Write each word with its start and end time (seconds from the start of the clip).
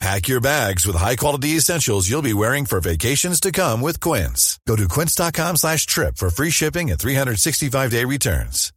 Pack 0.00 0.28
your 0.28 0.40
bags 0.40 0.86
with 0.86 0.94
high-quality 0.94 1.56
essentials 1.56 2.08
you'll 2.08 2.22
be 2.22 2.32
wearing 2.32 2.66
for 2.66 2.80
vacations 2.80 3.40
to 3.40 3.50
come 3.50 3.80
with 3.80 3.98
Quince. 3.98 4.60
Go 4.66 4.76
to 4.76 4.86
quince.com 4.86 5.56
slash 5.56 5.86
trip 5.86 6.16
for 6.16 6.30
free 6.30 6.50
shipping 6.50 6.90
and 6.90 7.00
365-day 7.00 8.04
returns. 8.04 8.72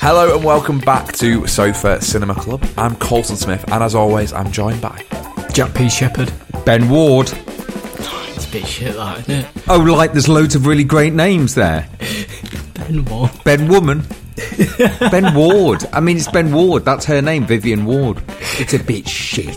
Hello 0.00 0.34
and 0.34 0.44
welcome 0.44 0.80
back 0.80 1.12
to 1.14 1.46
Sofa 1.46 2.00
Cinema 2.02 2.34
Club. 2.34 2.62
I'm 2.76 2.94
Colson 2.96 3.36
Smith, 3.36 3.64
and 3.72 3.82
as 3.82 3.94
always, 3.94 4.32
I'm 4.32 4.52
joined 4.52 4.82
by 4.82 5.02
Jack 5.52 5.74
P. 5.74 5.88
Shepherd. 5.88 6.32
Ben 6.66 6.90
Ward. 6.90 7.32
It's 8.54 8.54
a 8.54 8.60
bit 8.60 8.68
shit, 8.68 8.94
that, 8.94 9.20
isn't 9.20 9.34
it? 9.34 9.46
Oh, 9.68 9.78
like 9.78 10.12
there's 10.12 10.28
loads 10.28 10.54
of 10.54 10.66
really 10.66 10.84
great 10.84 11.12
names 11.12 11.56
there. 11.56 11.88
Ben 12.74 13.04
Ward. 13.06 13.30
Ben 13.42 13.68
Woman. 13.68 14.04
ben 15.10 15.34
Ward. 15.34 15.84
I 15.92 15.98
mean, 15.98 16.18
it's 16.18 16.30
Ben 16.30 16.52
Ward. 16.52 16.84
That's 16.84 17.04
her 17.06 17.20
name, 17.20 17.46
Vivian 17.46 17.84
Ward. 17.84 18.22
It's 18.58 18.74
a 18.74 18.78
bit 18.78 19.08
shit. 19.08 19.54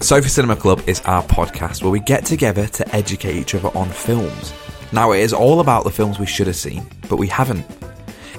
Sofa 0.00 0.28
Cinema 0.28 0.54
Club 0.54 0.82
is 0.86 1.00
our 1.00 1.22
podcast 1.24 1.82
where 1.82 1.90
we 1.90 1.98
get 1.98 2.24
together 2.24 2.68
to 2.68 2.94
educate 2.94 3.36
each 3.36 3.54
other 3.56 3.76
on 3.76 3.88
films. 3.88 4.52
Now, 4.92 5.12
it 5.12 5.20
is 5.20 5.32
all 5.32 5.60
about 5.60 5.84
the 5.84 5.90
films 5.90 6.18
we 6.18 6.26
should 6.26 6.46
have 6.46 6.56
seen, 6.56 6.86
but 7.08 7.16
we 7.16 7.26
haven't. 7.26 7.66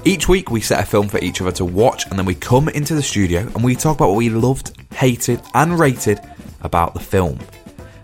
Each 0.04 0.28
week, 0.28 0.50
we 0.50 0.60
set 0.62 0.82
a 0.82 0.86
film 0.86 1.08
for 1.08 1.18
each 1.18 1.42
other 1.42 1.52
to 1.52 1.64
watch, 1.66 2.06
and 2.06 2.18
then 2.18 2.24
we 2.24 2.34
come 2.34 2.68
into 2.70 2.94
the 2.94 3.02
studio 3.02 3.40
and 3.40 3.62
we 3.62 3.74
talk 3.74 3.96
about 3.96 4.08
what 4.08 4.16
we 4.16 4.30
loved, 4.30 4.72
hated, 4.94 5.42
and 5.54 5.78
rated 5.78 6.20
about 6.62 6.94
the 6.94 7.00
film. 7.00 7.38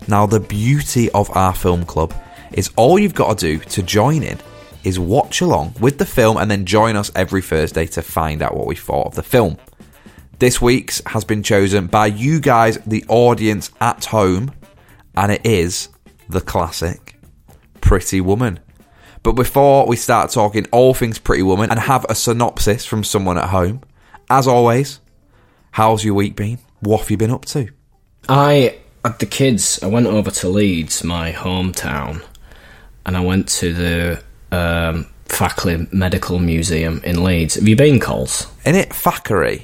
Now, 0.09 0.25
the 0.25 0.39
beauty 0.39 1.11
of 1.11 1.29
our 1.37 1.53
film 1.53 1.85
club 1.85 2.15
is 2.51 2.71
all 2.75 2.97
you've 2.97 3.13
got 3.13 3.37
to 3.37 3.57
do 3.57 3.63
to 3.65 3.83
join 3.83 4.23
in 4.23 4.39
is 4.83 4.97
watch 4.97 5.41
along 5.41 5.75
with 5.79 5.99
the 5.99 6.05
film 6.05 6.37
and 6.37 6.49
then 6.49 6.65
join 6.65 6.95
us 6.95 7.11
every 7.15 7.43
Thursday 7.43 7.85
to 7.85 8.01
find 8.01 8.41
out 8.41 8.55
what 8.55 8.65
we 8.65 8.75
thought 8.75 9.05
of 9.05 9.13
the 9.13 9.21
film. 9.21 9.57
This 10.39 10.59
week's 10.59 10.99
has 11.05 11.25
been 11.25 11.43
chosen 11.43 11.85
by 11.85 12.07
you 12.07 12.39
guys, 12.39 12.79
the 12.87 13.05
audience 13.07 13.69
at 13.81 14.05
home, 14.05 14.51
and 15.15 15.31
it 15.31 15.45
is 15.45 15.89
the 16.27 16.41
classic 16.41 17.19
Pretty 17.79 18.19
Woman. 18.19 18.59
But 19.21 19.33
before 19.33 19.85
we 19.85 19.95
start 19.95 20.31
talking 20.31 20.65
all 20.71 20.95
things 20.95 21.19
Pretty 21.19 21.43
Woman 21.43 21.69
and 21.69 21.79
have 21.79 22.07
a 22.09 22.15
synopsis 22.15 22.83
from 22.83 23.03
someone 23.03 23.37
at 23.37 23.49
home, 23.49 23.81
as 24.27 24.47
always, 24.47 25.01
how's 25.69 26.03
your 26.03 26.15
week 26.15 26.35
been? 26.35 26.57
What 26.79 27.01
have 27.01 27.11
you 27.11 27.17
been 27.17 27.29
up 27.29 27.45
to? 27.45 27.67
I 28.27 28.79
had 29.03 29.19
the 29.19 29.25
kids. 29.25 29.79
I 29.81 29.87
went 29.87 30.07
over 30.07 30.31
to 30.31 30.49
Leeds, 30.49 31.03
my 31.03 31.31
hometown, 31.31 32.23
and 33.05 33.15
I 33.15 33.19
went 33.21 33.47
to 33.49 33.73
the 33.73 34.23
um, 34.51 35.07
Fackley 35.25 35.87
Medical 35.91 36.39
Museum 36.39 37.01
in 37.03 37.23
Leeds. 37.23 37.55
Have 37.55 37.67
you 37.67 37.75
been, 37.75 37.99
Coles? 37.99 38.47
In 38.65 38.75
it, 38.75 38.89
Thackray. 38.89 39.63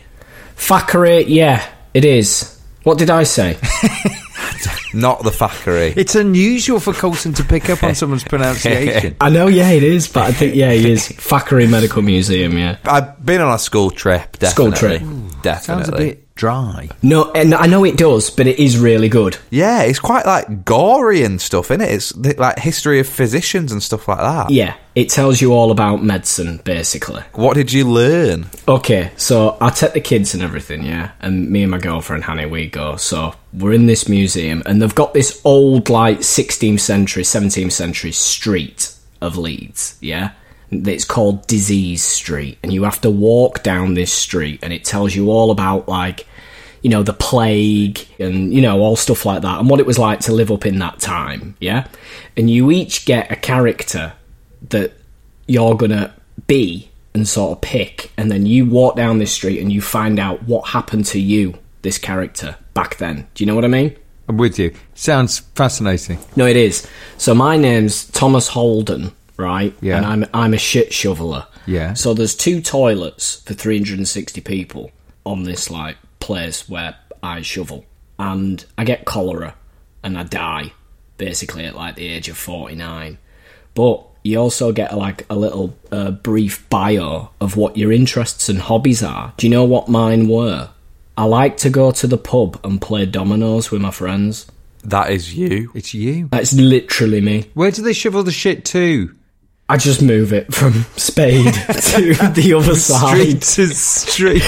Fackery, 0.56 1.26
yeah, 1.26 1.68
it 1.94 2.06
is. 2.06 2.60
What 2.84 2.98
did 2.98 3.10
I 3.10 3.24
say? 3.24 3.58
Not 4.94 5.24
the 5.24 5.32
Thackray. 5.32 5.98
It's 5.98 6.16
unusual 6.16 6.80
for 6.80 6.94
Colson 6.94 7.34
to 7.34 7.44
pick 7.44 7.70
up 7.70 7.84
on 7.84 7.96
someone's 7.96 8.24
pronunciation. 8.24 9.18
I 9.20 9.30
know, 9.30 9.48
yeah, 9.48 9.72
it 9.72 9.84
is, 9.84 10.08
but 10.08 10.24
I 10.24 10.32
think, 10.32 10.56
yeah, 10.56 10.72
he 10.72 10.92
is. 10.92 11.08
Fackery 11.18 11.68
Medical 11.68 12.02
Museum, 12.02 12.58
yeah. 12.58 12.78
I've 12.86 13.24
been 13.26 13.42
on 13.42 13.54
a 13.54 13.60
school 13.60 13.92
trip, 13.92 14.38
School 14.46 14.70
definitely. 14.72 15.00
trip. 15.00 15.42
Definitely. 15.42 16.20
Sounds 16.38 16.76
a 16.76 16.82
bit 16.82 16.90
dry. 16.90 16.98
No, 17.02 17.32
and 17.32 17.54
I 17.54 17.68
know 17.68 17.84
it 17.86 17.98
does, 17.98 18.30
but 18.30 18.48
it 18.48 18.60
is 18.60 18.78
really 18.78 19.10
good. 19.10 19.38
Yeah, 19.50 19.84
it's 19.84 20.00
quite 20.00 20.26
like 20.26 20.66
gory 20.66 21.24
and 21.24 21.40
stuff, 21.40 21.72
is 21.72 21.80
it? 21.80 22.26
It's 22.26 22.38
like 22.40 22.60
history 22.60 23.00
of 23.00 23.08
physicians 23.08 23.72
and 23.72 23.82
stuff 23.82 24.08
like 24.08 24.20
that. 24.20 24.50
Yeah, 24.50 24.76
it 24.96 25.10
tells 25.10 25.42
you 25.42 25.54
all 25.54 25.72
about 25.72 26.04
medicine, 26.04 26.62
basically. 26.64 27.24
What 27.34 27.56
did 27.56 27.72
you 27.72 27.90
learn? 27.90 28.48
Okay, 28.68 29.12
so 29.18 29.58
I 29.62 29.70
take 29.70 29.94
the 29.94 30.02
kids 30.02 30.34
and 30.34 30.44
everything, 30.44 30.84
yeah, 30.84 31.12
and 31.22 31.50
me 31.50 31.64
and 31.64 31.72
my 31.72 31.80
girlfriend 31.80 32.24
Hanny, 32.24 32.46
we 32.46 32.68
go. 32.68 32.96
So 32.98 33.34
we're 33.54 33.74
in 33.74 33.86
this 33.86 34.10
museum, 34.10 34.62
and 34.66 34.82
they've 34.82 34.96
got 34.96 35.14
this 35.14 35.42
old, 35.46 35.90
like 35.90 36.20
16th 36.20 36.80
century, 36.80 37.24
17th 37.24 37.72
century 37.72 38.12
street 38.12 38.94
of 39.22 39.38
Leeds, 39.38 39.98
yeah. 40.02 40.32
It's 40.72 41.06
called 41.06 41.48
Disease 41.48 42.04
Street, 42.04 42.58
and 42.64 42.74
you 42.74 42.84
have 42.84 43.02
to 43.02 43.10
walk 43.10 43.64
down 43.64 43.94
this 43.94 44.12
street, 44.12 44.60
and 44.64 44.74
it 44.74 44.84
tells 44.84 45.16
you 45.16 45.30
all 45.30 45.52
about 45.52 45.88
like, 45.88 46.28
you 46.82 46.90
know, 46.90 47.04
the 47.04 47.14
plague 47.14 48.08
and 48.20 48.54
you 48.54 48.62
know 48.62 48.80
all 48.82 48.96
stuff 48.96 49.26
like 49.26 49.42
that, 49.42 49.60
and 49.60 49.70
what 49.70 49.80
it 49.80 49.86
was 49.86 50.00
like 50.00 50.20
to 50.22 50.34
live 50.34 50.52
up 50.52 50.66
in 50.66 50.80
that 50.80 51.00
time, 51.00 51.56
yeah. 51.60 51.88
And 52.36 52.50
you 52.50 52.72
each 52.72 53.06
get 53.06 53.32
a 53.32 53.36
character 53.36 54.14
that 54.70 54.94
you're 55.48 55.76
gonna 55.76 56.14
be 56.48 56.90
and 57.14 57.28
sort 57.28 57.54
of 57.54 57.62
pick, 57.62 58.12
and 58.18 58.32
then 58.32 58.46
you 58.46 58.66
walk 58.66 58.96
down 58.96 59.20
this 59.20 59.32
street 59.32 59.62
and 59.62 59.72
you 59.72 59.82
find 59.82 60.20
out 60.20 60.44
what 60.44 60.70
happened 60.70 61.06
to 61.06 61.20
you, 61.20 61.58
this 61.82 61.98
character, 61.98 62.58
back 62.74 62.98
then. 62.98 63.28
Do 63.34 63.44
you 63.44 63.48
know 63.48 63.56
what 63.56 63.64
I 63.66 63.70
mean? 63.70 63.96
I'm 64.28 64.38
with 64.38 64.58
you. 64.58 64.74
Sounds 64.96 65.40
fascinating. 65.40 66.18
No, 66.36 66.46
it 66.46 66.58
is. 66.58 66.88
So 67.18 67.36
my 67.36 67.58
name's 67.58 68.06
Thomas 68.10 68.48
Holden, 68.50 69.12
right? 69.38 69.74
Yeah. 69.82 69.98
And 69.98 70.06
I'm 70.06 70.26
I'm 70.34 70.54
a 70.54 70.58
shit 70.58 70.94
shoveler. 70.94 71.48
Yeah. 71.66 71.94
So 71.94 72.14
there's 72.14 72.36
two 72.36 72.62
toilets 72.62 73.42
for 73.42 73.54
360 73.54 74.42
people 74.42 74.92
on 75.26 75.44
this 75.44 75.70
like 75.72 75.98
place 76.20 76.70
where 76.70 76.96
I 77.24 77.42
shovel, 77.42 77.86
and 78.20 78.64
I 78.78 78.84
get 78.84 79.06
cholera 79.06 79.56
and 80.04 80.18
I 80.18 80.24
die 80.24 80.72
basically 81.18 81.66
at 81.66 81.76
like 81.76 81.96
the 81.96 82.08
age 82.08 82.30
of 82.30 82.38
49. 82.38 83.18
But 83.74 84.06
you 84.24 84.40
also 84.40 84.72
get 84.72 84.96
like 84.96 85.26
a 85.30 85.36
little 85.36 85.78
uh, 85.92 86.12
brief 86.12 86.68
bio 86.70 87.30
of 87.42 87.58
what 87.58 87.78
your 87.78 87.92
interests 87.92 88.50
and 88.50 88.60
hobbies 88.60 89.04
are. 89.04 89.34
Do 89.38 89.48
you 89.48 89.52
know 89.52 89.66
what 89.66 89.88
mine 89.88 90.28
were? 90.28 90.70
I 91.18 91.26
like 91.26 91.58
to 91.58 91.70
go 91.70 91.92
to 91.92 92.08
the 92.08 92.18
pub 92.18 92.60
and 92.64 92.82
play 92.82 93.06
dominoes 93.06 93.72
with 93.72 93.82
my 93.82 93.92
friends. 93.92 94.48
That 94.84 95.12
is 95.12 95.34
you. 95.34 95.72
It's 95.74 95.94
you. 95.94 96.28
That's 96.32 96.54
literally 96.54 97.22
me. 97.22 97.50
Where 97.54 97.72
do 97.72 97.82
they 97.82 97.94
shovel 97.94 98.24
the 98.24 98.32
shit 98.32 98.66
to? 98.66 99.16
I 99.68 99.78
just 99.78 100.02
move 100.04 100.32
it 100.32 100.54
from 100.54 100.74
spade 100.96 101.54
to 101.54 102.14
the 102.36 102.54
other 102.56 102.76
side. 102.76 103.44
Street 103.44 103.68
to 103.68 103.74
street. 103.74 104.44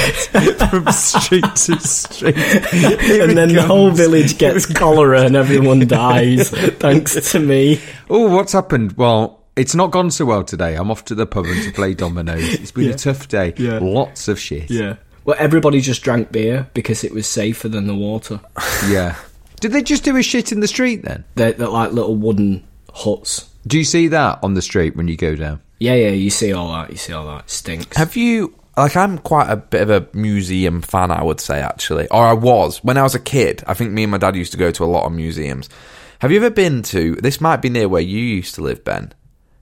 From 0.69 0.91
street 0.91 1.43
to 1.55 1.79
street. 1.79 2.35
And 2.37 3.35
then 3.35 3.53
the 3.53 3.63
whole 3.65 3.89
village 3.89 4.37
gets 4.37 4.67
cholera 4.67 5.21
and 5.21 5.35
everyone 5.35 5.79
dies 5.87 6.49
thanks 6.79 7.31
to 7.31 7.39
me. 7.39 7.81
Oh, 8.11 8.29
what's 8.29 8.53
happened? 8.53 8.91
Well, 8.93 9.43
it's 9.55 9.73
not 9.73 9.89
gone 9.89 10.11
so 10.11 10.25
well 10.25 10.43
today. 10.43 10.75
I'm 10.75 10.91
off 10.91 11.05
to 11.05 11.15
the 11.15 11.25
pub 11.25 11.45
and 11.47 11.63
to 11.63 11.71
play 11.71 11.95
dominoes. 11.95 12.53
It's 12.53 12.71
been 12.71 12.85
Yeah. 12.85 12.91
a 12.93 12.97
tough 12.97 13.27
day. 13.27 13.55
Yeah. 13.57 13.79
Lots 13.81 14.27
of 14.27 14.39
shit. 14.39 14.69
Yeah. 14.69 14.97
Well, 15.25 15.35
everybody 15.39 15.81
just 15.81 16.03
drank 16.03 16.31
beer 16.31 16.67
because 16.75 17.03
it 17.03 17.11
was 17.11 17.25
safer 17.25 17.67
than 17.69 17.87
the 17.87 17.95
water. 17.95 18.39
Yeah. 18.87 19.15
Did 19.61 19.71
they 19.71 19.81
just 19.81 20.03
do 20.03 20.15
a 20.15 20.21
shit 20.21 20.51
in 20.51 20.59
the 20.59 20.67
street 20.67 21.03
then? 21.03 21.23
They're, 21.33 21.53
they're 21.53 21.67
like 21.67 21.91
little 21.91 22.15
wooden 22.15 22.63
huts. 22.93 23.49
Do 23.67 23.77
you 23.77 23.83
see 23.83 24.07
that 24.07 24.39
on 24.41 24.53
the 24.53 24.61
street 24.61 24.95
when 24.95 25.07
you 25.07 25.17
go 25.17 25.35
down? 25.35 25.61
Yeah, 25.79 25.95
yeah, 25.95 26.09
you 26.09 26.29
see 26.29 26.53
all 26.53 26.71
that. 26.71 26.89
You 26.89 26.97
see 26.97 27.13
all 27.13 27.27
that. 27.27 27.43
It 27.43 27.49
stinks. 27.49 27.97
Have 27.97 28.15
you 28.15 28.55
like 28.77 28.95
I'm 28.95 29.17
quite 29.17 29.49
a 29.49 29.57
bit 29.57 29.81
of 29.81 29.89
a 29.89 30.07
museum 30.15 30.81
fan, 30.81 31.11
I 31.11 31.23
would 31.23 31.39
say 31.39 31.59
actually, 31.59 32.07
or 32.09 32.25
I 32.25 32.33
was 32.33 32.83
when 32.83 32.97
I 32.97 33.03
was 33.03 33.15
a 33.15 33.19
kid. 33.19 33.63
I 33.67 33.73
think 33.73 33.91
me 33.91 34.03
and 34.03 34.11
my 34.11 34.17
dad 34.17 34.35
used 34.35 34.51
to 34.53 34.57
go 34.57 34.71
to 34.71 34.83
a 34.83 34.85
lot 34.85 35.05
of 35.05 35.11
museums. 35.11 35.67
Have 36.19 36.31
you 36.31 36.37
ever 36.37 36.49
been 36.49 36.81
to? 36.83 37.15
This 37.15 37.41
might 37.41 37.61
be 37.61 37.69
near 37.69 37.89
where 37.89 38.01
you 38.01 38.19
used 38.19 38.55
to 38.55 38.61
live, 38.61 38.83
Ben. 38.83 39.13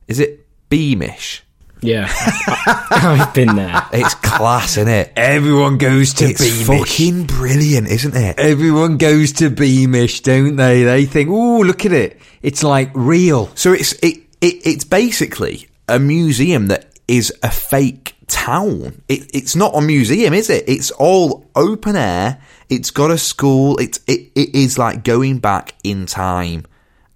Is 0.08 0.20
it 0.20 0.46
Beamish? 0.70 1.45
Yeah, 1.86 2.08
oh, 2.18 2.88
I, 2.92 3.16
have 3.18 3.34
been 3.34 3.56
there. 3.56 3.84
It's 3.94 4.16
class, 4.16 4.78
isn't 4.78 4.88
it? 4.88 5.14
Everyone 5.16 5.78
goes 5.78 6.14
to 6.16 6.26
It's 6.26 6.42
Beamish. 6.42 6.90
fucking 6.90 7.26
brilliant, 7.26 7.88
isn't 7.88 8.16
it? 8.16 8.40
Everyone 8.40 8.98
goes 8.98 9.34
to 9.34 9.50
Beamish, 9.50 10.22
don't 10.22 10.56
they? 10.56 10.84
They 10.84 11.06
think, 11.06 11.30
"Oh, 11.30 11.60
look 11.62 11.86
at 11.86 11.92
it! 11.92 12.20
It's 12.42 12.64
like 12.64 12.90
real." 12.94 13.50
So 13.56 13.74
it's 13.74 13.94
it, 13.94 14.18
it 14.42 14.66
it's 14.66 14.84
basically 14.84 15.68
a 15.88 16.00
museum 16.00 16.68
that 16.68 16.88
is 17.08 17.34
a 17.44 17.52
fake 17.52 18.16
town. 18.28 19.02
It, 19.08 19.30
it's 19.34 19.56
not 19.56 19.76
a 19.76 19.82
museum, 19.82 20.34
is 20.34 20.50
it? 20.50 20.64
It's 20.68 20.92
all 20.92 21.46
open 21.56 21.96
air. 21.96 22.42
It's 22.70 22.92
got 22.92 23.12
a 23.12 23.18
school. 23.18 23.78
It's 23.78 24.00
it, 24.08 24.32
it 24.36 24.56
is 24.56 24.78
like 24.78 25.04
going 25.04 25.40
back 25.40 25.74
in 25.84 26.06
time, 26.08 26.66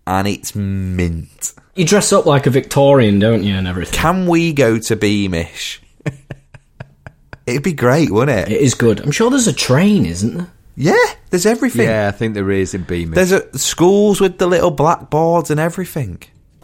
and 0.05 0.27
it's 0.27 0.53
mint. 0.55 1.53
You 1.79 1.85
dress 1.85 2.11
up 2.11 2.25
like 2.25 2.45
a 2.45 2.49
Victorian, 2.49 3.19
don't 3.19 3.41
you, 3.41 3.55
and 3.55 3.65
everything. 3.65 3.97
Can 3.97 4.27
we 4.27 4.51
go 4.51 4.79
to 4.79 4.97
Beamish? 4.97 5.81
It'd 7.47 7.63
be 7.63 7.71
great, 7.71 8.11
wouldn't 8.11 8.37
it? 8.37 8.51
It 8.51 8.61
is 8.61 8.73
good. 8.73 8.99
I'm 8.99 9.11
sure 9.11 9.29
there's 9.29 9.47
a 9.47 9.53
train, 9.53 10.05
isn't 10.05 10.35
there? 10.35 10.51
Yeah, 10.75 11.13
there's 11.29 11.45
everything. 11.45 11.87
Yeah, 11.87 12.09
I 12.09 12.11
think 12.11 12.33
there 12.33 12.51
is 12.51 12.73
in 12.73 12.83
Beamish. 12.83 13.15
There's 13.15 13.31
a, 13.31 13.57
schools 13.57 14.19
with 14.19 14.39
the 14.39 14.45
little 14.45 14.71
blackboards 14.71 15.51
and 15.51 15.57
everything. 15.57 16.21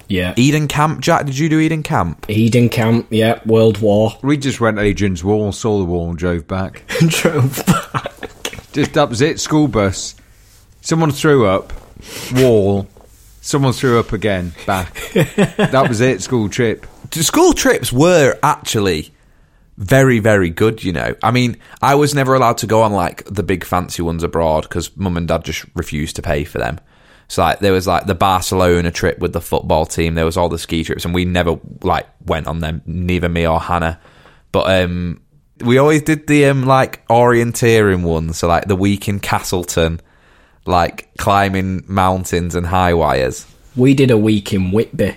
Yeah. 0.09 0.33
Eden 0.35 0.67
Camp, 0.67 0.99
Jack. 0.99 1.27
Did 1.27 1.37
you 1.37 1.47
do 1.47 1.61
Eden 1.61 1.83
Camp? 1.83 2.25
Eden 2.27 2.67
Camp, 2.67 3.07
yeah, 3.09 3.39
World 3.45 3.77
War. 3.77 4.17
we 4.21 4.35
just 4.35 4.59
went 4.59 4.75
to 4.75 4.83
Adrian's 4.83 5.23
Wall, 5.23 5.53
saw 5.53 5.79
the 5.79 5.85
wall, 5.85 6.09
and 6.09 6.17
drove 6.17 6.45
back. 6.45 6.85
Drove 7.07 7.65
back. 7.65 8.11
Just 8.73 8.91
that 8.95 9.07
was 9.07 9.21
it. 9.21 9.39
School 9.39 9.69
bus. 9.69 10.15
Someone 10.81 11.11
threw 11.11 11.45
up. 11.45 11.71
Wall. 12.33 12.89
Someone 13.45 13.73
threw 13.73 13.99
up 13.99 14.11
again. 14.11 14.53
Back. 14.65 14.95
that 15.13 15.85
was 15.87 16.01
it. 16.01 16.23
School 16.23 16.49
trip. 16.49 16.87
School 17.11 17.53
trips 17.53 17.93
were 17.93 18.39
actually 18.41 19.13
very, 19.77 20.17
very 20.17 20.49
good, 20.49 20.83
you 20.83 20.91
know. 20.91 21.13
I 21.21 21.29
mean, 21.29 21.57
I 21.79 21.93
was 21.93 22.15
never 22.15 22.33
allowed 22.33 22.57
to 22.57 22.67
go 22.67 22.81
on 22.81 22.91
like 22.91 23.23
the 23.25 23.43
big 23.43 23.63
fancy 23.63 24.01
ones 24.01 24.23
abroad 24.23 24.63
because 24.63 24.97
mum 24.97 25.15
and 25.15 25.27
dad 25.27 25.45
just 25.45 25.63
refused 25.75 26.15
to 26.15 26.23
pay 26.23 26.43
for 26.43 26.57
them. 26.57 26.79
So 27.27 27.43
like 27.43 27.59
there 27.59 27.71
was 27.71 27.85
like 27.85 28.07
the 28.07 28.15
Barcelona 28.15 28.89
trip 28.89 29.19
with 29.19 29.33
the 29.33 29.41
football 29.41 29.85
team, 29.85 30.15
there 30.15 30.25
was 30.25 30.37
all 30.37 30.49
the 30.49 30.57
ski 30.57 30.83
trips 30.83 31.05
and 31.05 31.13
we 31.13 31.23
never 31.23 31.59
like 31.83 32.07
went 32.25 32.47
on 32.47 32.61
them, 32.61 32.81
neither 32.87 33.29
me 33.29 33.45
or 33.45 33.59
Hannah. 33.59 33.99
But 34.51 34.81
um 34.81 35.21
we 35.63 35.77
always 35.77 36.01
did 36.01 36.25
the 36.25 36.45
um 36.45 36.65
like 36.65 37.07
orienteering 37.09 38.01
ones, 38.01 38.39
so 38.39 38.47
like 38.47 38.67
the 38.67 38.75
week 38.75 39.07
in 39.07 39.19
Castleton, 39.19 40.01
like 40.65 41.09
climbing 41.17 41.83
mountains 41.87 42.55
and 42.55 42.65
high 42.67 42.93
wires, 42.93 43.45
We 43.75 43.93
did 43.93 44.11
a 44.11 44.17
week 44.17 44.53
in 44.53 44.71
Whitby 44.71 45.15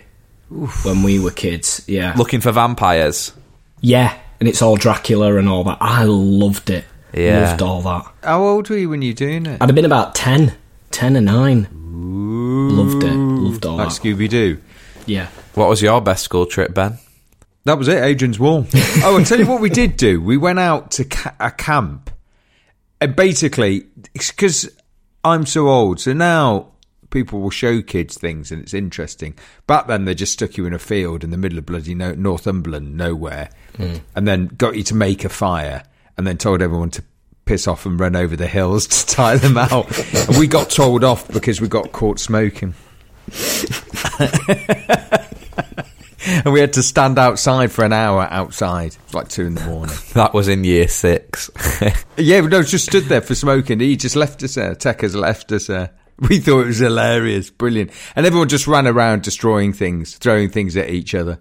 when 0.83 1.03
we 1.03 1.19
were 1.19 1.31
kids. 1.31 1.85
Yeah. 1.87 2.15
looking 2.17 2.41
for 2.41 2.53
vampires. 2.53 3.33
Yeah, 3.81 4.17
and 4.41 4.49
it's 4.49 4.61
all 4.63 4.77
Dracula 4.77 5.37
and 5.37 5.49
all 5.49 5.65
that. 5.65 5.79
I 5.81 6.05
loved 6.05 6.71
it. 6.71 6.85
Yeah. 7.15 7.49
Loved 7.51 7.63
all 7.63 7.83
that. 7.83 8.07
How 8.23 8.43
old 8.43 8.69
were 8.69 8.77
you 8.77 8.91
when 8.91 9.03
you 9.03 9.11
were 9.11 9.15
doing 9.17 9.47
it? 9.47 9.61
I'd 9.63 9.69
have 9.69 9.75
been 9.77 9.85
about 9.85 10.15
10, 10.15 10.55
10 10.91 11.17
and 11.17 11.27
9. 11.27 11.69
Loved 12.77 13.05
it. 13.05 13.13
Loved 13.15 13.65
all 13.67 13.77
Like 13.77 13.89
that. 13.89 13.95
Scooby 14.01 14.29
Doo. 14.29 14.59
Yeah. 15.07 15.29
What 15.55 15.69
was 15.69 15.81
your 15.81 16.01
best 16.01 16.25
school 16.25 16.45
trip, 16.47 16.75
Ben? 16.75 16.99
That 17.65 17.79
was 17.79 17.89
it, 17.89 18.03
Adrian's 18.03 18.39
Wall. 18.39 18.67
oh, 19.03 19.17
and 19.17 19.27
tell 19.27 19.39
you 19.39 19.47
what 19.47 19.61
we 19.61 19.71
did 19.71 19.97
do. 19.97 20.21
We 20.21 20.37
went 20.37 20.59
out 20.59 20.91
to 20.93 21.05
ca- 21.05 21.35
a 21.41 21.51
camp. 21.51 22.11
And 23.01 23.15
basically, 23.15 23.87
because 24.13 24.71
I'm 25.25 25.47
so 25.47 25.69
old, 25.69 26.01
so 26.01 26.13
now 26.13 26.73
people 27.11 27.41
will 27.41 27.51
show 27.51 27.81
kids 27.83 28.17
things 28.19 28.53
and 28.53 28.63
it's 28.63 28.75
interesting. 28.75 29.35
Back 29.67 29.87
then, 29.87 30.05
they 30.05 30.15
just 30.15 30.33
stuck 30.33 30.57
you 30.57 30.67
in 30.67 30.75
a 30.75 30.79
field 30.79 31.25
in 31.25 31.31
the 31.31 31.37
middle 31.37 31.59
of 31.59 31.67
bloody 31.67 31.95
no- 31.95 32.15
Northumberland, 32.15 32.97
nowhere, 32.97 33.51
hmm. 33.77 33.97
and 34.15 34.29
then 34.29 34.47
got 34.47 34.77
you 34.77 34.83
to 34.85 34.95
make 34.95 35.25
a 35.25 35.29
fire 35.29 35.83
and 36.17 36.27
then 36.27 36.39
told 36.39 36.63
everyone 36.63 36.91
to 36.91 37.03
piss 37.45 37.67
off 37.67 37.87
and 37.87 37.99
run 37.99 38.15
over 38.15 38.37
the 38.37 38.47
hills 38.47 38.87
to 39.07 39.07
tie 39.07 39.37
them 39.37 39.57
out. 39.57 39.87
and 40.29 40.39
we 40.39 40.47
got 40.47 40.71
told 40.71 41.05
off 41.05 41.29
because 41.29 41.61
we 41.61 41.69
got 41.69 41.93
caught 41.93 42.19
smoking. 42.19 42.75
and 46.45 46.53
we 46.53 46.61
had 46.61 46.75
to 46.75 46.83
stand 46.83 47.19
outside 47.19 47.73
for 47.73 47.85
an 47.85 47.93
hour 47.93 48.29
outside, 48.31 48.97
It's 49.05 49.15
like 49.15 49.29
two 49.29 49.47
in 49.47 49.55
the 49.55 49.65
morning. 49.65 49.97
That 50.13 50.35
was 50.35 50.49
in 50.49 50.65
year 50.65 50.89
six. 50.89 51.51
yeah, 52.17 52.41
no, 52.41 52.63
just 52.63 52.87
stood 52.87 53.05
there 53.05 53.21
for 53.21 53.35
smoking. 53.35 53.81
He 53.81 53.97
just 53.97 54.17
left 54.17 54.43
us 54.43 54.57
there. 54.57 54.75
Tech 54.75 55.01
has 55.01 55.15
left 55.15 55.53
us 55.53 55.69
there. 55.69 55.91
We 56.19 56.39
thought 56.41 56.63
it 56.63 56.67
was 56.67 56.79
hilarious, 56.79 57.51
brilliant. 57.51 57.93
And 58.17 58.27
everyone 58.27 58.49
just 58.49 58.67
ran 58.67 58.87
around 58.87 59.23
destroying 59.23 59.73
things, 59.73 60.17
throwing 60.17 60.51
things 60.51 60.77
at 60.77 60.91
each 60.91 61.15
other. 61.15 61.39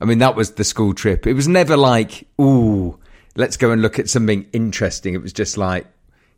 I 0.00 0.04
mean, 0.04 0.18
that 0.18 0.36
was 0.36 0.52
the 0.52 0.64
school 0.64 0.94
trip. 0.94 1.26
It 1.26 1.34
was 1.34 1.48
never 1.48 1.76
like, 1.76 2.26
ooh, 2.40 2.98
let's 3.36 3.56
go 3.56 3.72
and 3.72 3.82
look 3.82 3.98
at 3.98 4.08
something 4.08 4.46
interesting. 4.52 5.14
It 5.14 5.22
was 5.22 5.32
just 5.32 5.58
like, 5.58 5.86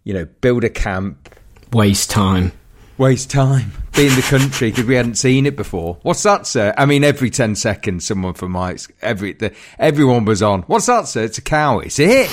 you 0.05 0.15
know, 0.15 0.25
build 0.25 0.65
a 0.65 0.71
camp, 0.71 1.29
Waste 1.73 2.11
time. 2.11 2.53
Waste 3.01 3.31
time, 3.31 3.73
being 3.97 4.15
the 4.15 4.21
country 4.21 4.71
because 4.71 4.85
we 4.85 4.95
hadn't 4.95 5.15
seen 5.15 5.47
it 5.47 5.57
before. 5.57 5.97
What's 6.03 6.23
that, 6.25 6.47
sir? 6.47 6.75
I 6.77 6.85
mean, 6.85 7.03
every 7.03 7.31
10 7.31 7.57
seconds, 7.57 8.05
someone 8.05 8.35
from 8.35 8.53
Mike's, 8.53 8.89
every, 9.01 9.33
the, 9.33 9.55
everyone 9.79 10.27
was 10.27 10.43
on. 10.43 10.63
What's 10.63 10.85
that, 10.85 11.09
sir? 11.09 11.25
It's 11.25 11.39
a 11.39 11.43
cow. 11.43 11.81
Is 11.81 11.99
it? 11.99 12.31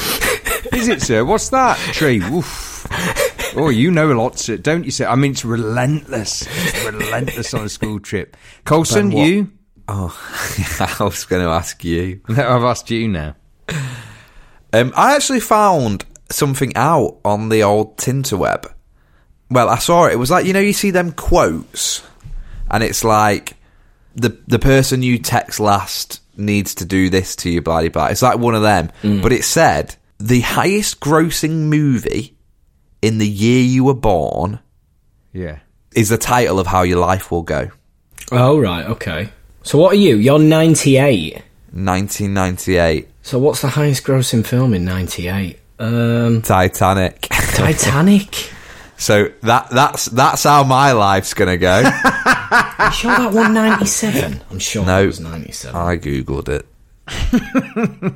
Is 0.74 0.90
it, 0.90 1.02
sir? 1.02 1.24
What's 1.24 1.48
that? 1.50 1.78
Tree. 1.94 2.22
Oof. 2.22 2.86
Oh, 3.56 3.69
you 3.69 3.90
know 3.92 4.12
a 4.12 4.14
lot, 4.14 4.38
sir, 4.38 4.58
don't 4.58 4.84
you, 4.84 4.92
sir? 4.92 5.08
I 5.08 5.16
mean, 5.16 5.31
it's 5.31 5.46
relentless. 5.46 6.46
It's 6.46 6.86
relentless 6.86 7.54
on 7.54 7.64
a 7.64 7.69
school 7.69 8.02
trip. 8.02 8.36
Colson, 8.66 9.12
you? 9.12 9.50
oh, 9.88 10.14
I 11.00 11.04
was 11.04 11.24
going 11.24 11.44
to 11.44 11.50
ask 11.50 11.81
you. 11.86 12.19
No, 12.28 12.46
I've 12.46 12.64
asked 12.64 12.92
you 12.92 13.08
now. 13.08 13.38
Um, 14.74 14.92
I 14.98 15.16
actually 15.16 15.40
found 15.40 16.04
something 16.30 16.75
out 16.75 17.19
on 17.24 17.48
the 17.48 17.64
old 17.64 17.98
Tinterweb. 17.98 18.74
Well, 19.50 19.70
I 19.70 19.78
saw 19.78 20.06
it. 20.08 20.14
It 20.14 20.18
was 20.18 20.30
like 20.32 20.46
you 20.46 20.54
know, 20.54 20.60
you 20.60 20.74
see 20.74 20.92
them 20.92 21.12
quotes, 21.12 22.04
and 22.70 22.84
it's 22.84 23.04
like 23.04 23.56
the 24.16 24.38
the 24.48 24.60
person 24.60 25.02
you 25.04 25.18
text 25.20 25.60
last 25.60 26.22
needs 26.36 26.76
to 26.76 26.86
do 26.86 27.10
this 27.10 27.36
to 27.38 27.50
you, 27.50 27.62
blah 27.62 27.82
blah 27.82 27.90
blah. 27.90 28.06
It's 28.08 28.22
like 28.22 28.38
one 28.40 28.56
of 28.56 28.62
them, 28.62 28.92
but 29.22 29.32
it 29.32 29.44
said 29.44 29.96
the 30.20 30.42
highest 30.42 31.00
grossing 31.00 31.68
movie 31.70 32.36
in 33.02 33.20
the 33.20 33.28
year 33.28 33.62
you 33.64 33.84
were 33.84 33.94
born 33.94 34.60
Yeah. 35.32 35.60
is 35.96 36.10
the 36.10 36.18
title 36.18 36.60
of 36.60 36.66
how 36.68 36.82
your 36.82 37.00
life 37.00 37.30
will 37.32 37.44
go. 37.44 37.70
Oh, 38.32 38.60
right, 38.60 38.86
okay. 38.88 39.30
So 39.62 39.78
what 39.78 39.94
are 39.94 39.98
you? 39.98 40.16
You're 40.18 40.40
98. 40.40 41.44
1998, 41.72 43.08
So 43.22 43.38
what's 43.38 43.62
the 43.62 43.68
highest 43.70 44.04
grossing 44.04 44.44
film 44.46 44.74
in 44.74 44.84
98? 44.86 45.60
Um, 45.80 46.42
Titanic. 46.42 47.22
Titanic. 47.30 48.50
So 48.98 49.32
that 49.44 49.70
that's 49.70 50.06
that's 50.06 50.44
how 50.44 50.64
my 50.64 50.92
life's 50.92 51.33
gonna 51.33 51.57
go. 51.57 51.83
I'm 51.94 52.92
sure 52.92 53.12
that 53.12 53.31
one 53.33 53.54
97. 53.54 54.42
I'm 54.50 54.60
sure 54.60 54.86
No. 54.86 55.04
it 55.04 55.07
was 55.07 55.19
97. 55.19 55.76
I 55.80 55.98
googled 55.98 56.50
it. 56.50 56.66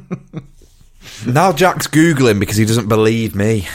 now 1.26 1.52
Jack's 1.52 1.88
googling 1.88 2.40
because 2.40 2.58
he 2.58 2.66
doesn't 2.66 2.88
believe 2.88 3.36
me. 3.36 3.68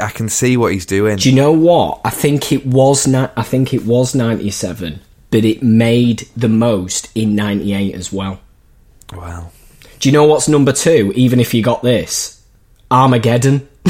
I 0.00 0.08
can 0.08 0.28
see 0.28 0.56
what 0.56 0.72
he's 0.72 0.86
doing. 0.86 1.16
Do 1.18 1.28
you 1.28 1.34
know 1.36 1.52
what? 1.52 2.00
I 2.04 2.10
think 2.10 2.52
it 2.52 2.64
was 2.66 3.06
ni- 3.06 3.28
I 3.36 3.42
think 3.42 3.74
it 3.74 3.84
was 3.84 4.14
97, 4.14 5.00
but 5.30 5.44
it 5.44 5.62
made 5.62 6.28
the 6.36 6.48
most 6.48 7.10
in 7.14 7.34
98 7.34 7.94
as 7.94 8.12
well. 8.12 8.40
Well, 9.14 9.52
Do 10.00 10.08
you 10.08 10.12
know 10.12 10.24
what's 10.24 10.48
number 10.48 10.72
2 10.72 11.12
even 11.16 11.38
if 11.38 11.52
you 11.52 11.62
got 11.62 11.82
this? 11.82 12.42
Armageddon. 12.90 13.68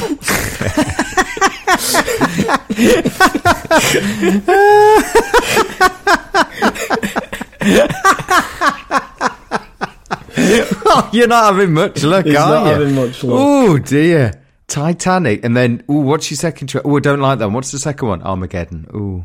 Oh, 10.37 11.11
you're 11.13 11.29
not 11.29 11.55
having 11.55 11.73
much 11.73 12.03
luck, 12.03 12.25
He's 12.27 12.37
are 12.37 12.51
not 12.51 12.67
you? 12.67 12.73
having 12.73 12.95
much 12.95 13.23
luck. 13.25 13.39
Oh 13.41 13.79
dear, 13.79 14.43
Titanic, 14.67 15.45
and 15.45 15.57
then 15.57 15.83
ooh, 15.91 15.95
what's 16.01 16.31
your 16.31 16.37
second? 16.37 16.69
Tra- 16.69 16.83
oh, 16.85 16.97
I 16.97 17.01
don't 17.01 17.21
like 17.21 17.39
that. 17.39 17.47
one. 17.47 17.55
What's 17.55 17.71
the 17.73 17.79
second 17.79 18.09
one? 18.09 18.23
Armageddon. 18.23 18.87
Oh, 18.93 19.25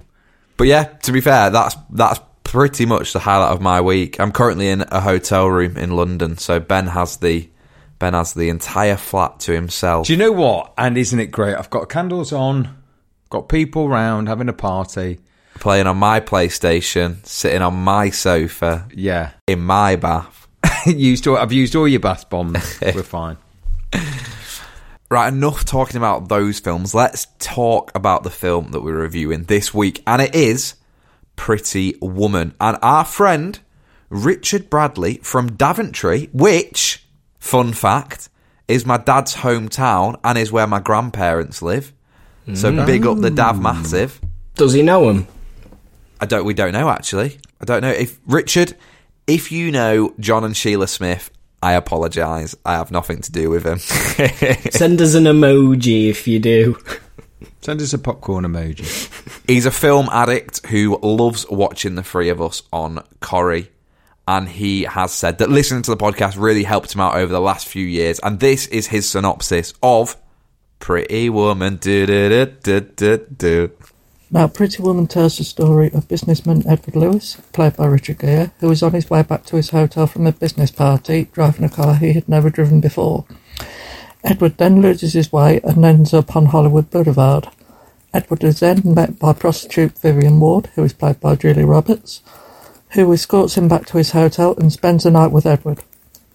but 0.57 0.67
yeah, 0.67 0.83
to 0.83 1.11
be 1.11 1.21
fair, 1.21 1.49
that's 1.49 1.75
that's 1.91 2.19
pretty 2.43 2.85
much 2.85 3.13
the 3.13 3.19
highlight 3.19 3.51
of 3.51 3.61
my 3.61 3.81
week. 3.81 4.19
I'm 4.19 4.31
currently 4.31 4.69
in 4.69 4.81
a 4.81 4.99
hotel 5.01 5.47
room 5.47 5.77
in 5.77 5.91
London, 5.95 6.37
so 6.37 6.59
Ben 6.59 6.87
has 6.87 7.17
the 7.17 7.49
Ben 7.97 8.13
has 8.13 8.33
the 8.33 8.49
entire 8.49 8.95
flat 8.97 9.39
to 9.41 9.51
himself. 9.51 10.07
do 10.07 10.13
you 10.13 10.19
know 10.19 10.31
what? 10.31 10.73
And 10.77 10.97
isn't 10.97 11.19
it 11.19 11.27
great? 11.27 11.55
I've 11.55 11.69
got 11.69 11.89
candles 11.89 12.31
on, 12.31 12.77
got 13.29 13.49
people 13.49 13.89
round 13.89 14.27
having 14.27 14.49
a 14.49 14.53
party. 14.53 15.19
Playing 15.55 15.87
on 15.87 15.97
my 15.97 16.19
PlayStation, 16.19 17.25
sitting 17.25 17.61
on 17.61 17.75
my 17.75 18.11
sofa 18.11 18.87
Yeah, 18.93 19.31
in 19.47 19.59
my 19.59 19.95
bath. 19.95 20.47
used 20.85 21.27
all, 21.27 21.37
I've 21.37 21.51
used 21.51 21.75
all 21.75 21.87
your 21.87 21.99
bath 21.99 22.29
bombs. 22.29 22.79
We're 22.81 23.03
fine. 23.03 23.37
Right, 25.11 25.33
enough 25.33 25.65
talking 25.65 25.97
about 25.97 26.29
those 26.29 26.59
films. 26.59 26.93
Let's 26.93 27.25
talk 27.39 27.91
about 27.95 28.21
the 28.21 28.29
film 28.29 28.71
that 28.71 28.81
we're 28.81 28.93
reviewing 28.93 29.45
this 29.45 29.73
week, 29.73 30.03
and 30.05 30.21
it 30.21 30.35
is 30.35 30.75
Pretty 31.35 31.95
Woman. 31.99 32.53
And 32.61 32.77
our 32.83 33.03
friend 33.03 33.57
Richard 34.09 34.69
Bradley 34.69 35.15
from 35.23 35.55
Daventry, 35.55 36.29
which, 36.31 37.07
fun 37.39 37.73
fact, 37.73 38.29
is 38.67 38.85
my 38.85 38.97
dad's 38.97 39.37
hometown 39.37 40.19
and 40.23 40.37
is 40.37 40.51
where 40.51 40.67
my 40.67 40.79
grandparents 40.79 41.63
live. 41.63 41.91
So 42.55 42.71
mm. 42.71 42.85
big 42.85 43.05
up 43.05 43.19
the 43.19 43.29
Dav 43.29 43.61
massive. 43.61 44.19
Does 44.55 44.73
he 44.73 44.81
know 44.81 45.09
him? 45.09 45.27
I 46.19 46.25
don't. 46.25 46.45
We 46.45 46.53
don't 46.53 46.73
know 46.73 46.89
actually. 46.89 47.39
I 47.61 47.65
don't 47.65 47.81
know 47.81 47.91
if 47.91 48.19
Richard. 48.27 48.75
If 49.27 49.51
you 49.51 49.71
know 49.71 50.13
John 50.19 50.43
and 50.43 50.57
Sheila 50.57 50.87
Smith, 50.87 51.29
I 51.61 51.73
apologise. 51.73 52.55
I 52.65 52.73
have 52.73 52.91
nothing 52.91 53.21
to 53.21 53.31
do 53.31 53.49
with 53.49 53.65
him. 53.65 53.77
Send 54.71 55.01
us 55.01 55.13
an 55.13 55.25
emoji 55.25 56.09
if 56.09 56.27
you 56.27 56.39
do. 56.39 56.77
Send 57.61 57.81
us 57.81 57.93
a 57.93 57.99
popcorn 57.99 58.45
emoji. 58.45 59.45
He's 59.47 59.65
a 59.65 59.71
film 59.71 60.09
addict 60.11 60.65
who 60.67 60.97
loves 61.01 61.45
watching 61.49 61.95
the 61.95 62.03
three 62.03 62.29
of 62.29 62.41
us 62.41 62.63
on 62.71 63.03
Corrie. 63.19 63.69
And 64.27 64.47
he 64.47 64.83
has 64.83 65.11
said 65.11 65.39
that 65.39 65.49
listening 65.49 65.81
to 65.83 65.91
the 65.91 65.97
podcast 65.97 66.35
really 66.37 66.63
helped 66.63 66.93
him 66.93 67.01
out 67.01 67.15
over 67.15 67.31
the 67.31 67.41
last 67.41 67.67
few 67.67 67.85
years. 67.85 68.19
And 68.19 68.39
this 68.39 68.67
is 68.67 68.87
his 68.87 69.09
synopsis 69.09 69.73
of 69.81 70.15
Pretty 70.79 71.29
Woman. 71.29 71.75
Do, 71.75 72.05
do, 72.05 72.45
do, 72.45 72.79
do, 72.79 73.17
do. 73.37 73.71
Now, 74.31 74.47
Pretty 74.47 74.81
Woman 74.83 75.07
tells 75.07 75.37
the 75.37 75.43
story 75.43 75.91
of 75.91 76.07
businessman 76.07 76.63
Edward 76.67 76.95
Lewis, 76.95 77.37
played 77.51 77.75
by 77.75 77.87
Richard 77.87 78.19
Gere, 78.19 78.51
who 78.59 78.69
was 78.69 78.83
on 78.83 78.93
his 78.93 79.09
way 79.09 79.23
back 79.23 79.43
to 79.45 79.55
his 79.55 79.71
hotel 79.71 80.05
from 80.05 80.27
a 80.27 80.31
business 80.31 80.71
party, 80.71 81.29
driving 81.31 81.65
a 81.65 81.69
car 81.69 81.95
he 81.95 82.13
had 82.13 82.29
never 82.29 82.49
driven 82.49 82.79
before. 82.79 83.25
Edward 84.23 84.57
then 84.57 84.81
loses 84.81 85.13
his 85.13 85.31
way 85.31 85.59
and 85.63 85.83
ends 85.83 86.13
up 86.13 86.35
on 86.35 86.47
Hollywood 86.47 86.91
Boulevard. 86.91 87.47
Edward 88.13 88.43
is 88.43 88.59
then 88.59 88.81
met 88.83 89.17
by 89.17 89.33
prostitute 89.33 89.97
Vivian 89.97 90.39
Ward, 90.39 90.69
who 90.75 90.83
is 90.83 90.93
played 90.93 91.19
by 91.19 91.35
Julia 91.35 91.65
Roberts, 91.65 92.21
who 92.91 93.11
escorts 93.13 93.55
him 93.55 93.67
back 93.67 93.85
to 93.87 93.97
his 93.97 94.11
hotel 94.11 94.55
and 94.57 94.71
spends 94.71 95.03
the 95.03 95.11
night 95.11 95.31
with 95.31 95.45
Edward. 95.45 95.83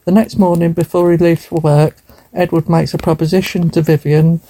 The 0.04 0.12
next 0.12 0.36
morning, 0.36 0.72
before 0.72 1.10
he 1.10 1.16
leaves 1.16 1.46
for 1.46 1.60
work, 1.60 1.96
Edward 2.34 2.68
makes 2.68 2.92
a 2.92 2.98
proposition 2.98 3.70
to 3.70 3.82
Vivian 3.82 4.40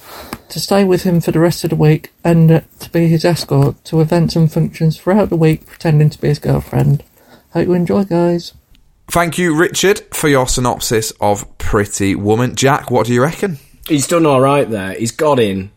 to 0.49 0.59
stay 0.59 0.83
with 0.83 1.03
him 1.03 1.21
for 1.21 1.31
the 1.31 1.39
rest 1.39 1.63
of 1.63 1.69
the 1.69 1.75
week 1.75 2.11
and 2.23 2.51
uh, 2.51 2.61
to 2.79 2.89
be 2.89 3.07
his 3.07 3.23
escort 3.23 3.83
to 3.85 4.01
events 4.01 4.35
and 4.35 4.51
functions 4.51 4.97
throughout 4.97 5.29
the 5.29 5.35
week, 5.35 5.65
pretending 5.65 6.09
to 6.09 6.19
be 6.19 6.29
his 6.29 6.39
girlfriend. 6.39 7.03
Hope 7.51 7.67
you 7.67 7.73
enjoy, 7.73 8.03
guys. 8.03 8.53
Thank 9.07 9.37
you, 9.37 9.55
Richard, 9.55 10.01
for 10.11 10.27
your 10.27 10.47
synopsis 10.47 11.11
of 11.21 11.57
Pretty 11.57 12.15
Woman. 12.15 12.55
Jack, 12.55 12.89
what 12.89 13.05
do 13.05 13.13
you 13.13 13.21
reckon? 13.21 13.59
He's 13.87 14.07
done 14.07 14.25
all 14.25 14.41
right 14.41 14.67
there. 14.67 14.93
He's 14.93 15.11
got 15.11 15.39
in. 15.39 15.71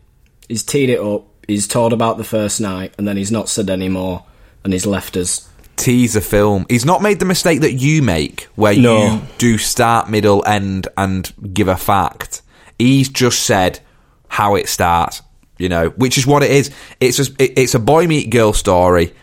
He's 0.47 0.63
teed 0.63 0.89
it 0.89 0.99
up. 0.99 1.25
He's 1.47 1.67
told 1.67 1.93
about 1.93 2.17
the 2.17 2.23
first 2.23 2.59
night, 2.59 2.93
and 2.97 3.07
then 3.07 3.17
he's 3.17 3.31
not 3.31 3.49
said 3.49 3.69
any 3.69 3.87
more, 3.87 4.25
and 4.63 4.73
he's 4.73 4.85
left 4.85 5.15
us. 5.15 5.47
Teaser 5.79 6.21
film. 6.21 6.65
He's 6.69 6.85
not 6.85 7.01
made 7.01 7.19
the 7.19 7.25
mistake 7.25 7.61
that 7.61 7.73
you 7.73 8.01
make, 8.01 8.43
where 8.55 8.75
No. 8.75 9.13
you 9.15 9.21
do 9.37 9.57
start, 9.57 10.09
middle, 10.09 10.45
end, 10.45 10.87
and 10.97 11.31
give 11.53 11.67
a 11.69 11.77
fact. 11.77 12.41
He's 12.77 13.07
just 13.09 13.43
said 13.43 13.79
how 14.27 14.55
it 14.55 14.67
starts, 14.67 15.21
you 15.57 15.69
know, 15.69 15.89
which 15.91 16.17
is 16.17 16.27
what 16.27 16.43
it 16.43 16.51
is. 16.51 16.69
It's 16.99 17.15
just, 17.17 17.31
it, 17.41 17.57
it's 17.57 17.75
a 17.75 17.79
boy 17.79 18.07
meet 18.07 18.29
girl 18.29 18.51
story 18.53 19.13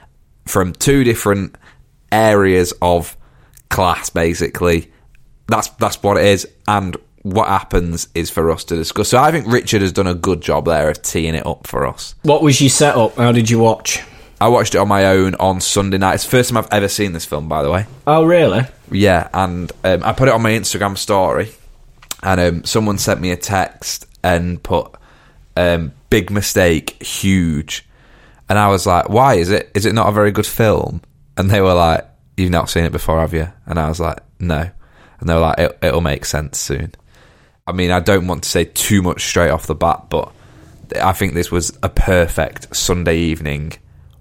from 0.47 0.73
two 0.73 1.05
different 1.05 1.57
areas 2.11 2.73
of 2.81 3.17
class, 3.69 4.09
basically. 4.11 4.91
That's 5.49 5.69
that's 5.79 6.03
what 6.03 6.17
it 6.17 6.25
is, 6.25 6.49
and 6.67 6.97
what 7.23 7.49
happens 7.49 8.09
is 8.15 8.31
for 8.31 8.51
us 8.51 8.65
to 8.65 8.77
discuss. 8.77 9.09
So 9.11 9.19
I 9.19 9.31
think 9.31 9.47
Richard 9.47 9.83
has 9.83 9.93
done 9.93 10.07
a 10.07 10.15
good 10.15 10.41
job 10.41 10.65
there 10.65 10.89
of 10.91 11.03
teeing 11.03 11.35
it 11.35 11.47
up 11.47 11.67
for 11.67 11.87
us. 11.87 12.15
What 12.23 12.43
was 12.43 12.61
your 12.61 12.71
setup? 12.71 13.17
How 13.17 13.31
did 13.33 13.51
you 13.51 13.59
watch? 13.59 14.01
I 14.40 14.49
watched 14.49 14.75
it 14.75 14.78
on 14.78 14.88
my 14.88 15.07
own 15.07 15.35
on 15.37 15.61
Sunday 15.61 15.99
night. 15.99 16.16
It's 16.16 16.25
the 16.25 16.31
first 16.31 16.50
time 16.50 16.59
I've 16.59 16.69
ever 16.71 16.88
seen 16.88 17.12
this 17.12 17.25
film, 17.25 17.49
by 17.49 17.62
the 17.62 17.71
way. 17.71 17.87
Oh, 18.07 18.25
really? 18.25 18.64
Yeah, 18.90 19.28
and 19.33 19.73
um, 19.83 20.02
I 20.02 20.12
put 20.12 20.28
it 20.28 20.35
on 20.35 20.43
my 20.43 20.50
Instagram 20.50 20.99
story, 20.99 21.52
and 22.23 22.40
um, 22.40 22.64
someone 22.64 22.99
sent 22.99 23.21
me 23.21 23.31
a 23.31 23.37
text 23.37 24.07
and 24.23 24.62
put 24.62 24.95
um, 25.57 25.93
"big 26.11 26.31
mistake, 26.31 27.02
huge," 27.02 27.87
and 28.49 28.59
I 28.59 28.69
was 28.69 28.87
like, 28.87 29.09
"Why 29.09 29.35
is 29.35 29.50
it? 29.50 29.71
Is 29.75 29.87
it 29.87 29.95
not 29.95 30.09
a 30.09 30.12
very 30.12 30.33
good 30.33 30.47
film?" 30.47 31.00
And 31.38 31.50
they 31.50 31.62
were 31.62 31.75
like, 31.75 32.07
"You've 32.37 32.50
not 32.50 32.69
seen 32.69 32.85
it 32.85 32.93
before, 32.93 33.21
have 33.21 33.35
you?" 33.35 33.50
And 33.64 33.78
I 33.78 33.88
was 33.88 34.00
like, 34.00 34.19
"No," 34.38 34.71
and 35.21 35.28
they 35.28 35.35
were 35.35 35.40
like, 35.40 35.59
it, 35.59 35.78
"It'll 35.83 36.02
make 36.02 36.26
sense 36.26 36.59
soon." 36.59 36.93
I 37.66 37.73
mean, 37.73 37.90
I 37.90 38.00
don't 38.00 38.28
want 38.28 38.45
to 38.45 38.49
say 38.49 38.66
too 38.66 39.02
much 39.02 39.25
straight 39.25 39.50
off 39.50 39.66
the 39.66 39.75
bat, 39.75 40.05
but 40.11 40.31
I 41.02 41.12
think 41.12 41.33
this 41.33 41.50
was 41.50 41.76
a 41.83 41.88
perfect 41.88 42.76
Sunday 42.76 43.19
evening 43.19 43.73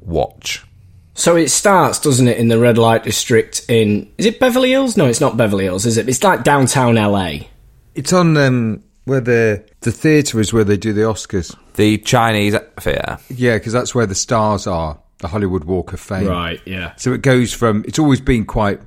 watch. 0.06 0.66
So 1.14 1.38
it 1.38 1.50
starts, 1.50 2.00
doesn't 2.00 2.28
it, 2.28 2.38
in 2.38 2.50
the 2.50 2.60
red 2.60 2.78
light 2.78 3.04
district 3.04 3.66
in. 3.70 4.12
Is 4.18 4.26
it 4.26 4.40
Beverly 4.40 4.72
Hills? 4.72 4.98
No, 4.98 5.06
it's 5.06 5.22
not 5.22 5.38
Beverly 5.38 5.64
Hills, 5.64 5.86
is 5.86 5.98
it? 5.98 6.10
It's 6.10 6.24
like 6.24 6.44
downtown 6.44 6.96
LA. 6.96 7.48
It's 7.96 8.12
on 8.12 8.36
um, 8.36 8.84
where 9.06 9.22
the 9.22 9.66
the 9.82 9.92
theatre 9.92 10.40
is 10.42 10.52
where 10.52 10.66
they 10.66 10.78
do 10.78 10.92
the 10.92 11.02
Oscars. 11.02 11.56
The 11.76 11.98
Chinese 12.00 12.56
theatre. 12.80 13.18
Yeah, 13.30 13.58
because 13.58 13.72
that's 13.72 13.96
where 13.96 14.06
the 14.06 14.16
stars 14.16 14.68
are, 14.68 15.00
the 15.20 15.30
Hollywood 15.30 15.64
Walk 15.64 15.94
of 15.94 16.02
Fame. 16.02 16.28
Right, 16.28 16.62
yeah. 16.66 16.94
So 16.98 17.14
it 17.14 17.22
goes 17.22 17.54
from. 17.54 17.86
It's 17.88 18.00
always 18.00 18.20
been 18.20 18.46
quite. 18.46 18.82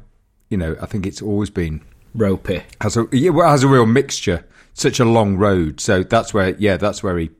You 0.50 0.58
know, 0.58 0.76
I 0.80 0.87
think 0.87 1.06
it's 1.06 1.22
always 1.22 1.50
been 1.50 1.82
Ropey. 2.14 2.62
has 2.80 2.96
a 2.96 3.06
yeah, 3.12 3.30
well, 3.30 3.48
it 3.48 3.50
has 3.50 3.62
a 3.62 3.68
real 3.68 3.87
mixture. 3.87 4.44
Such 4.75 5.00
a 5.00 5.04
long 5.04 5.37
road, 5.37 5.80
so 5.80 6.02
that's 6.02 6.32
where 6.32 6.50
yeah, 6.58 6.76
that's 6.76 7.02
where 7.02 7.18
he, 7.18 7.30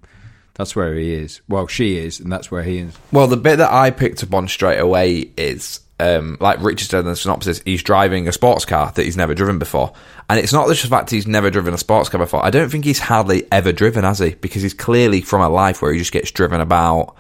that's 0.59 0.77
where 0.77 0.95
he 0.95 1.15
is. 1.15 1.41
Well, 1.49 1.67
she 1.69 1.97
is, 1.97 2.21
and 2.21 2.31
that's 2.31 2.51
where 2.51 2.63
he 2.63 2.79
is. 2.81 2.95
Well, 3.11 3.27
the 3.29 3.37
bit 3.39 3.57
that 3.57 3.73
I 3.73 3.91
picked 3.91 4.23
up 4.23 4.35
on 4.35 4.47
straight 4.49 4.79
away 4.79 5.31
is, 5.39 5.81
um, 6.01 6.37
like 6.41 6.61
Richard 6.63 6.89
said 6.89 7.01
in 7.01 7.07
the 7.07 7.17
synopsis, 7.17 7.63
he's 7.65 7.83
driving 7.83 8.29
a 8.29 8.33
sports 8.33 8.65
car 8.67 8.93
that 8.93 9.05
he's 9.05 9.17
never 9.17 9.35
driven 9.35 9.59
before. 9.59 9.93
And 10.31 10.39
it's 10.39 10.53
not 10.53 10.69
just 10.69 10.83
the 10.83 10.89
fact 10.89 11.11
he's 11.11 11.27
never 11.27 11.49
driven 11.51 11.73
a 11.73 11.79
sports 11.79 12.09
car 12.11 12.19
before. 12.19 12.45
I 12.45 12.51
don't 12.51 12.69
think 12.69 12.85
he's 12.85 12.99
hardly 12.99 13.47
ever 13.51 13.73
driven, 13.73 14.05
has 14.05 14.19
he? 14.19 14.35
Because 14.35 14.61
he's 14.63 14.75
clearly 14.75 15.23
from 15.23 15.41
a 15.41 15.49
life 15.49 15.81
where 15.81 15.91
he 15.93 15.99
just 15.99 16.13
gets 16.13 16.31
driven 16.31 16.61
about. 16.61 17.17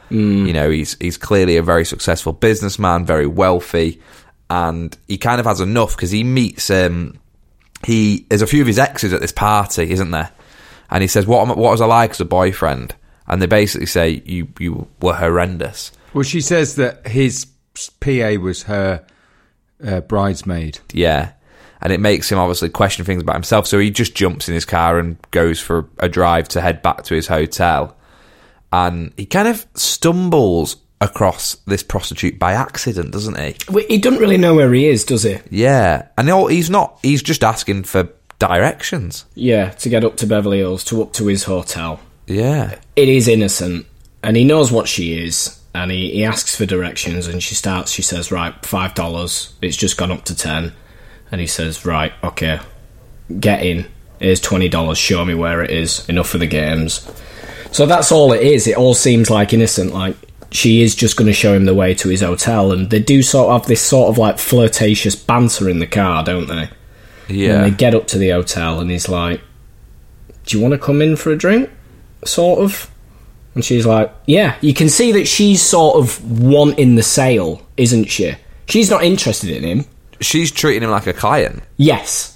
You 0.46 0.52
know, 0.52 0.68
he's 0.68 0.96
he's 1.00 1.16
clearly 1.16 1.56
a 1.56 1.62
very 1.62 1.84
successful 1.86 2.32
businessman, 2.34 3.06
very 3.06 3.26
wealthy, 3.26 4.00
and 4.50 4.96
he 5.06 5.16
kind 5.18 5.40
of 5.40 5.46
has 5.46 5.60
enough 5.60 5.96
because 5.96 6.10
he 6.10 6.22
meets. 6.22 6.70
Um, 6.70 7.18
he 7.84 8.26
there's 8.28 8.42
a 8.42 8.46
few 8.46 8.60
of 8.60 8.66
his 8.66 8.78
exes 8.78 9.12
at 9.12 9.20
this 9.20 9.32
party, 9.32 9.90
isn't 9.90 10.10
there? 10.10 10.30
And 10.90 11.02
he 11.02 11.08
says, 11.08 11.26
"What 11.26 11.42
am- 11.42 11.56
what 11.56 11.70
was 11.72 11.80
I 11.80 11.86
like 11.86 12.10
as 12.12 12.20
a 12.20 12.24
boyfriend?" 12.24 12.94
And 13.28 13.40
they 13.42 13.46
basically 13.46 13.86
say, 13.86 14.22
"You 14.24 14.48
you 14.58 14.88
were 15.00 15.14
horrendous." 15.14 15.92
Well, 16.14 16.24
she 16.24 16.40
says 16.40 16.76
that 16.76 17.06
his 17.06 17.46
PA 18.00 18.34
was 18.40 18.62
her 18.64 19.04
uh, 19.84 20.00
bridesmaid. 20.00 20.78
Yeah. 20.92 21.32
And 21.80 21.92
it 21.92 22.00
makes 22.00 22.32
him 22.32 22.38
obviously 22.38 22.70
question 22.70 23.04
things 23.04 23.22
about 23.22 23.36
himself. 23.36 23.66
So 23.68 23.78
he 23.78 23.90
just 23.90 24.14
jumps 24.16 24.48
in 24.48 24.54
his 24.54 24.64
car 24.64 24.98
and 24.98 25.16
goes 25.30 25.60
for 25.60 25.88
a 25.98 26.08
drive 26.08 26.48
to 26.48 26.60
head 26.60 26.82
back 26.82 27.04
to 27.04 27.14
his 27.14 27.28
hotel. 27.28 27.96
And 28.72 29.12
he 29.16 29.26
kind 29.26 29.46
of 29.46 29.64
stumbles 29.74 30.76
across 31.00 31.54
this 31.66 31.84
prostitute 31.84 32.36
by 32.38 32.52
accident, 32.54 33.12
doesn't 33.12 33.38
he? 33.38 33.54
Well, 33.70 33.84
He 33.88 33.98
doesn't 33.98 34.18
really 34.18 34.38
know 34.38 34.54
where 34.56 34.72
he 34.72 34.86
is, 34.86 35.04
does 35.04 35.22
he? 35.22 35.38
Yeah. 35.50 36.08
And 36.18 36.28
all- 36.30 36.48
he's 36.48 36.68
not, 36.68 36.98
he's 37.02 37.22
just 37.22 37.44
asking 37.44 37.84
for 37.84 38.08
directions. 38.40 39.24
Yeah, 39.36 39.70
to 39.70 39.88
get 39.88 40.04
up 40.04 40.16
to 40.16 40.26
Beverly 40.26 40.58
Hills, 40.58 40.82
to 40.84 41.00
up 41.02 41.12
to 41.14 41.26
his 41.26 41.44
hotel. 41.44 42.00
Yeah. 42.28 42.78
It 42.94 43.08
is 43.08 43.26
innocent, 43.26 43.86
and 44.22 44.36
he 44.36 44.44
knows 44.44 44.70
what 44.70 44.86
she 44.86 45.24
is, 45.24 45.58
and 45.74 45.90
he, 45.90 46.10
he 46.12 46.24
asks 46.24 46.54
for 46.54 46.66
directions, 46.66 47.26
and 47.26 47.42
she 47.42 47.54
starts, 47.54 47.90
she 47.90 48.02
says, 48.02 48.30
right, 48.30 48.54
five 48.64 48.94
dollars, 48.94 49.54
it's 49.62 49.76
just 49.76 49.96
gone 49.96 50.12
up 50.12 50.24
to 50.26 50.36
ten. 50.36 50.72
And 51.30 51.40
he 51.40 51.46
says, 51.46 51.84
right, 51.84 52.12
okay, 52.22 52.60
get 53.40 53.62
in, 53.64 53.86
here's 54.20 54.40
twenty 54.40 54.68
dollars, 54.68 54.98
show 54.98 55.24
me 55.24 55.34
where 55.34 55.62
it 55.62 55.70
is, 55.70 56.08
enough 56.08 56.28
for 56.28 56.38
the 56.38 56.46
games. 56.46 57.10
So 57.72 57.86
that's 57.86 58.12
all 58.12 58.32
it 58.32 58.42
is, 58.42 58.66
it 58.66 58.76
all 58.76 58.94
seems 58.94 59.30
like 59.30 59.52
innocent, 59.52 59.92
like 59.92 60.16
she 60.50 60.82
is 60.82 60.94
just 60.94 61.16
going 61.16 61.26
to 61.26 61.34
show 61.34 61.52
him 61.54 61.66
the 61.66 61.74
way 61.74 61.94
to 61.94 62.08
his 62.08 62.20
hotel, 62.20 62.72
and 62.72 62.90
they 62.90 63.00
do 63.00 63.22
sort 63.22 63.50
of 63.50 63.62
have 63.62 63.68
this 63.68 63.82
sort 63.82 64.10
of 64.10 64.18
like 64.18 64.38
flirtatious 64.38 65.16
banter 65.16 65.68
in 65.68 65.78
the 65.78 65.86
car, 65.86 66.24
don't 66.24 66.46
they? 66.46 66.70
Yeah. 67.28 67.62
And 67.62 67.64
they 67.64 67.76
get 67.76 67.94
up 67.94 68.06
to 68.08 68.18
the 68.18 68.30
hotel, 68.30 68.80
and 68.80 68.90
he's 68.90 69.08
like, 69.08 69.42
"Do 70.44 70.56
you 70.56 70.62
want 70.62 70.72
to 70.72 70.78
come 70.78 71.02
in 71.02 71.16
for 71.16 71.30
a 71.30 71.36
drink?" 71.36 71.70
Sort 72.24 72.60
of. 72.60 72.90
And 73.54 73.64
she's 73.64 73.86
like, 73.86 74.12
"Yeah." 74.26 74.56
You 74.60 74.74
can 74.74 74.88
see 74.88 75.12
that 75.12 75.26
she's 75.26 75.62
sort 75.62 75.96
of 75.96 76.40
wanting 76.40 76.94
the 76.94 77.02
sale, 77.02 77.62
isn't 77.76 78.06
she? 78.06 78.34
She's 78.66 78.90
not 78.90 79.02
interested 79.04 79.50
in 79.50 79.62
him. 79.64 79.84
She's 80.20 80.50
treating 80.50 80.82
him 80.82 80.90
like 80.90 81.06
a 81.06 81.12
client. 81.12 81.62
Yes. 81.76 82.34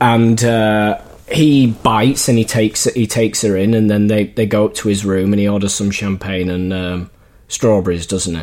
And 0.00 0.42
uh, 0.44 1.00
he 1.30 1.68
bites, 1.68 2.28
and 2.28 2.38
he 2.38 2.44
takes 2.44 2.84
he 2.84 3.06
takes 3.06 3.42
her 3.42 3.56
in, 3.56 3.74
and 3.74 3.90
then 3.90 4.06
they 4.08 4.24
they 4.24 4.46
go 4.46 4.66
up 4.66 4.74
to 4.74 4.88
his 4.88 5.04
room, 5.04 5.32
and 5.32 5.40
he 5.40 5.48
orders 5.48 5.74
some 5.74 5.90
champagne 5.90 6.50
and 6.50 6.72
um, 6.72 7.10
strawberries, 7.48 8.06
doesn't 8.06 8.34
he? 8.34 8.42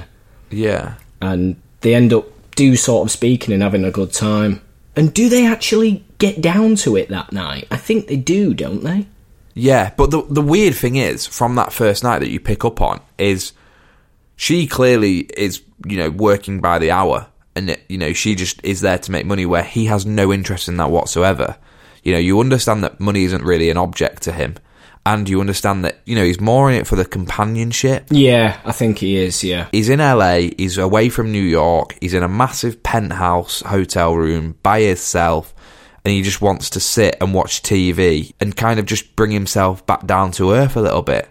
Yeah. 0.51 0.95
and 1.21 1.55
they 1.81 1.95
end 1.95 2.13
up 2.13 2.25
do 2.55 2.75
sort 2.75 3.05
of 3.07 3.11
speaking 3.11 3.53
and 3.53 3.61
having 3.63 3.83
a 3.83 3.91
good 3.91 4.13
time. 4.13 4.61
And 4.95 5.13
do 5.13 5.27
they 5.27 5.45
actually 5.45 6.05
get 6.19 6.39
down 6.41 6.75
to 6.77 6.95
it 6.95 7.09
that 7.09 7.33
night? 7.33 7.67
I 7.69 7.75
think 7.77 8.07
they 8.07 8.15
do, 8.15 8.53
don't 8.53 8.83
they? 8.83 9.07
Yeah, 9.55 9.91
but 9.97 10.11
the 10.11 10.21
the 10.29 10.41
weird 10.41 10.75
thing 10.75 10.97
is, 10.97 11.25
from 11.25 11.55
that 11.55 11.73
first 11.73 12.03
night 12.03 12.19
that 12.19 12.29
you 12.29 12.39
pick 12.39 12.63
up 12.63 12.81
on, 12.81 13.01
is 13.17 13.53
she 14.35 14.67
clearly 14.67 15.19
is, 15.19 15.63
you 15.87 15.97
know, 15.97 16.09
working 16.09 16.59
by 16.59 16.77
the 16.77 16.91
hour 16.91 17.27
and 17.55 17.69
it, 17.69 17.83
you 17.87 17.97
know 17.97 18.13
she 18.13 18.35
just 18.35 18.63
is 18.63 18.81
there 18.81 18.99
to 18.99 19.11
make 19.11 19.25
money 19.25 19.45
where 19.45 19.63
he 19.63 19.85
has 19.85 20.05
no 20.05 20.31
interest 20.31 20.67
in 20.67 20.77
that 20.77 20.91
whatsoever. 20.91 21.57
You 22.03 22.11
know, 22.11 22.19
you 22.19 22.39
understand 22.39 22.83
that 22.83 22.99
money 22.99 23.23
isn't 23.23 23.43
really 23.43 23.71
an 23.71 23.77
object 23.77 24.23
to 24.23 24.31
him, 24.31 24.55
and 25.05 25.27
you 25.27 25.39
understand 25.39 25.83
that 25.85 26.01
you 26.05 26.15
know 26.15 26.23
he's 26.23 26.39
more 26.39 26.69
in 26.69 26.75
it 26.75 26.85
for 26.85 26.95
the 26.95 27.05
companionship. 27.05 28.07
Yeah, 28.11 28.59
I 28.65 28.73
think 28.73 28.99
he 28.99 29.15
is. 29.15 29.43
Yeah, 29.43 29.69
He's 29.71 29.89
in 29.89 29.99
LA, 29.99 30.49
he's 30.57 30.77
away 30.77 31.09
from 31.09 31.31
New 31.31 31.41
York, 31.41 31.97
he's 32.01 32.13
in 32.13 32.23
a 32.23 32.27
massive 32.27 32.83
penthouse 32.83 33.61
hotel 33.61 34.15
room 34.15 34.57
by 34.61 34.81
himself, 34.81 35.54
and 36.05 36.13
he 36.13 36.21
just 36.21 36.39
wants 36.39 36.69
to 36.69 36.79
sit 36.79 37.17
and 37.19 37.33
watch 37.33 37.63
TV 37.63 38.31
and 38.39 38.55
kind 38.55 38.79
of 38.79 38.85
just 38.85 39.15
bring 39.15 39.31
himself 39.31 39.83
back 39.87 40.05
down 40.05 40.31
to 40.33 40.51
earth 40.51 40.77
a 40.77 40.81
little 40.81 41.01
bit, 41.01 41.27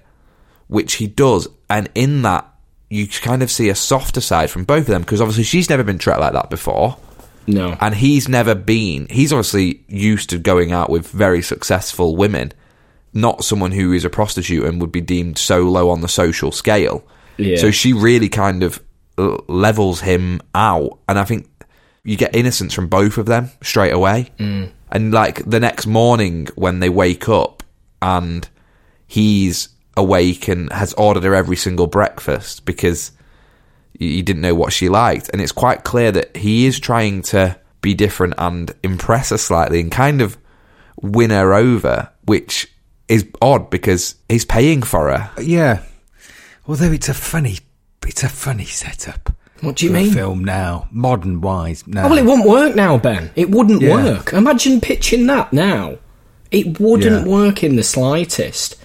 which 0.66 0.94
he 0.94 1.06
does. 1.06 1.46
And 1.70 1.88
in 1.94 2.22
that, 2.22 2.52
you 2.90 3.06
kind 3.06 3.44
of 3.44 3.52
see 3.52 3.68
a 3.68 3.74
softer 3.76 4.20
side 4.20 4.50
from 4.50 4.64
both 4.64 4.80
of 4.80 4.86
them 4.86 5.02
because 5.02 5.20
obviously 5.20 5.44
she's 5.44 5.70
never 5.70 5.84
been 5.84 5.98
treated 5.98 6.20
like 6.20 6.32
that 6.32 6.50
before. 6.50 6.96
no, 7.46 7.76
And 7.80 7.94
he's 7.94 8.28
never 8.28 8.56
been, 8.56 9.06
he's 9.10 9.32
obviously 9.32 9.84
used 9.86 10.30
to 10.30 10.38
going 10.38 10.72
out 10.72 10.90
with 10.90 11.06
very 11.06 11.40
successful 11.40 12.16
women, 12.16 12.52
not 13.12 13.44
someone 13.44 13.70
who 13.70 13.92
is 13.92 14.04
a 14.04 14.10
prostitute 14.10 14.64
and 14.64 14.80
would 14.80 14.92
be 14.92 15.00
deemed 15.00 15.38
so 15.38 15.62
low 15.62 15.88
on 15.90 16.00
the 16.00 16.08
social 16.08 16.50
scale. 16.50 17.06
Yeah. 17.36 17.58
So 17.58 17.70
she 17.70 17.92
really 17.92 18.28
kind 18.28 18.64
of 18.64 18.82
uh, 19.18 19.38
levels 19.46 20.00
him 20.00 20.40
out. 20.52 20.98
And 21.08 21.16
I 21.16 21.24
think 21.24 21.48
you 22.04 22.16
get 22.16 22.36
innocence 22.36 22.74
from 22.74 22.86
both 22.86 23.18
of 23.18 23.26
them 23.26 23.50
straight 23.62 23.92
away. 23.92 24.30
Mm. 24.38 24.70
And 24.92 25.12
like 25.12 25.48
the 25.48 25.58
next 25.58 25.86
morning 25.86 26.48
when 26.54 26.80
they 26.80 26.88
wake 26.90 27.28
up 27.28 27.62
and 28.00 28.48
he's 29.06 29.70
awake 29.96 30.48
and 30.48 30.72
has 30.72 30.92
ordered 30.94 31.24
her 31.24 31.34
every 31.34 31.56
single 31.56 31.86
breakfast 31.86 32.64
because 32.64 33.12
he 33.98 34.22
didn't 34.22 34.42
know 34.42 34.54
what 34.54 34.72
she 34.72 34.88
liked. 34.88 35.30
And 35.32 35.40
it's 35.40 35.52
quite 35.52 35.84
clear 35.84 36.12
that 36.12 36.36
he 36.36 36.66
is 36.66 36.78
trying 36.78 37.22
to 37.22 37.58
be 37.80 37.94
different 37.94 38.34
and 38.38 38.72
impress 38.82 39.30
her 39.30 39.38
slightly 39.38 39.80
and 39.80 39.90
kind 39.90 40.20
of 40.20 40.36
win 41.00 41.30
her 41.30 41.54
over, 41.54 42.10
which 42.24 42.70
is 43.08 43.26
odd 43.40 43.70
because 43.70 44.16
he's 44.28 44.44
paying 44.44 44.82
for 44.82 45.10
her. 45.10 45.30
Yeah. 45.40 45.82
Although 46.66 46.92
it's 46.92 47.08
a 47.08 47.14
funny, 47.14 47.58
it's 48.06 48.22
a 48.22 48.28
funny 48.28 48.64
setup. 48.64 49.34
What 49.64 49.76
do 49.76 49.86
you 49.86 49.92
mean? 49.92 50.12
film 50.12 50.44
now, 50.44 50.88
modern 50.90 51.40
wise. 51.40 51.84
Now. 51.86 52.06
Oh, 52.06 52.10
well, 52.10 52.18
it 52.18 52.24
wouldn't 52.24 52.48
work 52.48 52.74
now, 52.76 52.98
Ben. 52.98 53.30
It 53.36 53.50
wouldn't 53.50 53.82
Yeah. 53.82 53.94
work. 53.94 54.32
Imagine 54.32 54.80
pitching 54.80 55.26
that 55.26 55.52
now. 55.52 55.96
It 56.50 56.78
wouldn't 56.80 57.26
Yeah. 57.26 57.32
work 57.32 57.62
in 57.64 57.76
the 57.76 57.82
slightest. 57.82 58.76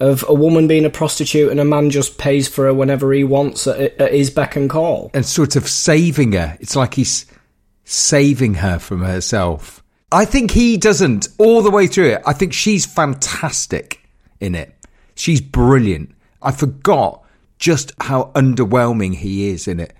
Of 0.00 0.24
a 0.26 0.34
woman 0.34 0.66
being 0.66 0.84
a 0.84 0.90
prostitute 0.90 1.52
and 1.52 1.60
a 1.60 1.64
man 1.64 1.90
just 1.90 2.18
pays 2.18 2.48
for 2.48 2.64
her 2.64 2.74
whenever 2.74 3.12
he 3.12 3.22
wants 3.22 3.68
at, 3.68 3.78
at 4.00 4.12
his 4.12 4.30
beck 4.30 4.56
and 4.56 4.68
call. 4.68 5.12
and 5.14 5.24
sort 5.24 5.54
of 5.54 5.68
saving 5.68 6.32
her. 6.32 6.56
It's 6.58 6.74
like 6.74 6.94
he's 6.94 7.24
saving 7.84 8.54
her 8.54 8.80
from 8.80 9.02
herself. 9.02 9.80
I 10.10 10.24
think 10.24 10.50
he 10.50 10.76
doesn't 10.76 11.28
all 11.38 11.62
the 11.62 11.70
way 11.70 11.86
through 11.86 12.08
it. 12.14 12.22
I 12.26 12.32
think 12.32 12.52
she's 12.52 12.84
fantastic 12.84 14.00
in 14.40 14.54
it. 14.56 14.74
She's 15.14 15.40
brilliant. 15.40 16.10
I 16.42 16.50
forgot 16.50 17.22
just 17.58 17.92
how 18.00 18.32
underwhelming 18.34 19.14
he 19.14 19.48
is 19.50 19.68
in 19.68 19.78
it. 19.78 19.94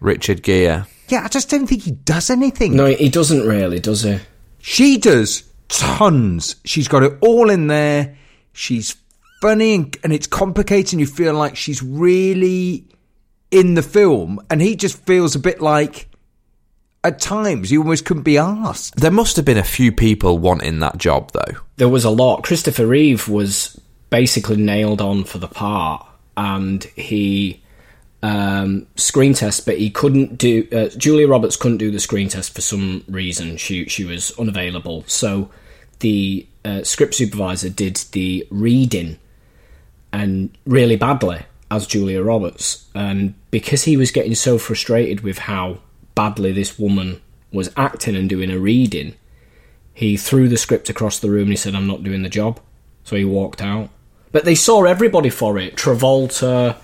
Richard 0.00 0.42
Gere. 0.42 0.84
Yeah, 1.08 1.24
I 1.24 1.28
just 1.28 1.48
don't 1.48 1.66
think 1.66 1.82
he 1.82 1.92
does 1.92 2.30
anything. 2.30 2.76
No, 2.76 2.86
he 2.86 3.08
doesn't 3.08 3.46
really, 3.46 3.80
does 3.80 4.02
he? 4.02 4.18
She 4.60 4.98
does 4.98 5.44
tons. 5.68 6.56
She's 6.64 6.88
got 6.88 7.02
it 7.02 7.16
all 7.20 7.50
in 7.50 7.66
there. 7.66 8.16
She's 8.52 8.96
funny 9.40 9.74
and, 9.74 9.96
and 10.04 10.12
it's 10.12 10.26
complicated, 10.26 10.94
and 10.94 11.00
you 11.00 11.06
feel 11.06 11.34
like 11.34 11.56
she's 11.56 11.82
really 11.82 12.84
in 13.50 13.74
the 13.74 13.82
film. 13.82 14.40
And 14.50 14.60
he 14.60 14.76
just 14.76 15.04
feels 15.06 15.34
a 15.34 15.38
bit 15.38 15.62
like, 15.62 16.08
at 17.04 17.20
times, 17.20 17.70
you 17.70 17.80
almost 17.80 18.04
couldn't 18.04 18.24
be 18.24 18.36
asked. 18.36 18.96
There 18.96 19.10
must 19.10 19.36
have 19.36 19.44
been 19.44 19.56
a 19.56 19.64
few 19.64 19.92
people 19.92 20.38
wanting 20.38 20.80
that 20.80 20.98
job, 20.98 21.30
though. 21.32 21.58
There 21.76 21.88
was 21.88 22.04
a 22.04 22.10
lot. 22.10 22.42
Christopher 22.42 22.86
Reeve 22.86 23.28
was 23.28 23.80
basically 24.10 24.56
nailed 24.56 25.00
on 25.00 25.24
for 25.24 25.38
the 25.38 25.48
part, 25.48 26.06
and 26.36 26.82
he 26.96 27.62
um, 28.22 28.86
screen 28.96 29.34
test, 29.34 29.64
but 29.66 29.78
he 29.78 29.90
couldn't 29.90 30.38
do. 30.38 30.66
Uh, 30.72 30.88
Julia 30.96 31.28
Roberts 31.28 31.56
couldn't 31.56 31.78
do 31.78 31.90
the 31.90 32.00
screen 32.00 32.28
test 32.28 32.54
for 32.54 32.60
some 32.60 33.04
reason. 33.08 33.56
She 33.56 33.86
she 33.86 34.04
was 34.04 34.32
unavailable, 34.38 35.04
so 35.06 35.50
the 36.00 36.46
uh, 36.64 36.82
script 36.82 37.14
supervisor 37.14 37.68
did 37.68 37.96
the 38.12 38.46
reading, 38.50 39.18
and 40.12 40.56
really 40.66 40.96
badly 40.96 41.42
as 41.70 41.86
Julia 41.86 42.22
Roberts, 42.22 42.86
and 42.94 43.34
because 43.50 43.84
he 43.84 43.96
was 43.96 44.10
getting 44.10 44.34
so 44.34 44.58
frustrated 44.58 45.20
with 45.20 45.38
how 45.38 45.78
badly 46.14 46.50
this 46.52 46.78
woman 46.78 47.20
was 47.52 47.70
acting 47.76 48.16
and 48.16 48.28
doing 48.28 48.50
a 48.50 48.58
reading, 48.58 49.14
he 49.94 50.16
threw 50.16 50.48
the 50.48 50.56
script 50.56 50.88
across 50.88 51.18
the 51.18 51.30
room 51.30 51.42
and 51.42 51.50
he 51.50 51.56
said, 51.56 51.74
I'm 51.74 51.86
not 51.86 52.02
doing 52.02 52.22
the 52.22 52.28
job. 52.28 52.60
So 53.04 53.16
he 53.16 53.24
walked 53.24 53.62
out. 53.62 53.90
But 54.32 54.44
they 54.44 54.54
saw 54.54 54.84
everybody 54.84 55.30
for 55.30 55.58
it 55.58 55.76
Travolta, 55.76 56.76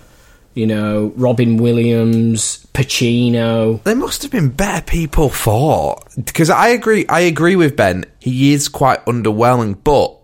you 0.55 0.65
know, 0.65 1.13
Robin 1.15 1.57
Williams, 1.57 2.65
Pacino. 2.73 3.83
There 3.83 3.95
must 3.95 4.23
have 4.23 4.31
been 4.31 4.49
better 4.49 4.83
people 4.83 5.29
for 5.29 6.01
because 6.15 6.49
I 6.49 6.69
agree. 6.69 7.05
I 7.07 7.21
agree 7.21 7.55
with 7.55 7.75
Ben. 7.75 8.05
He 8.19 8.53
is 8.53 8.69
quite 8.69 9.05
underwhelming, 9.05 9.77
but 9.83 10.17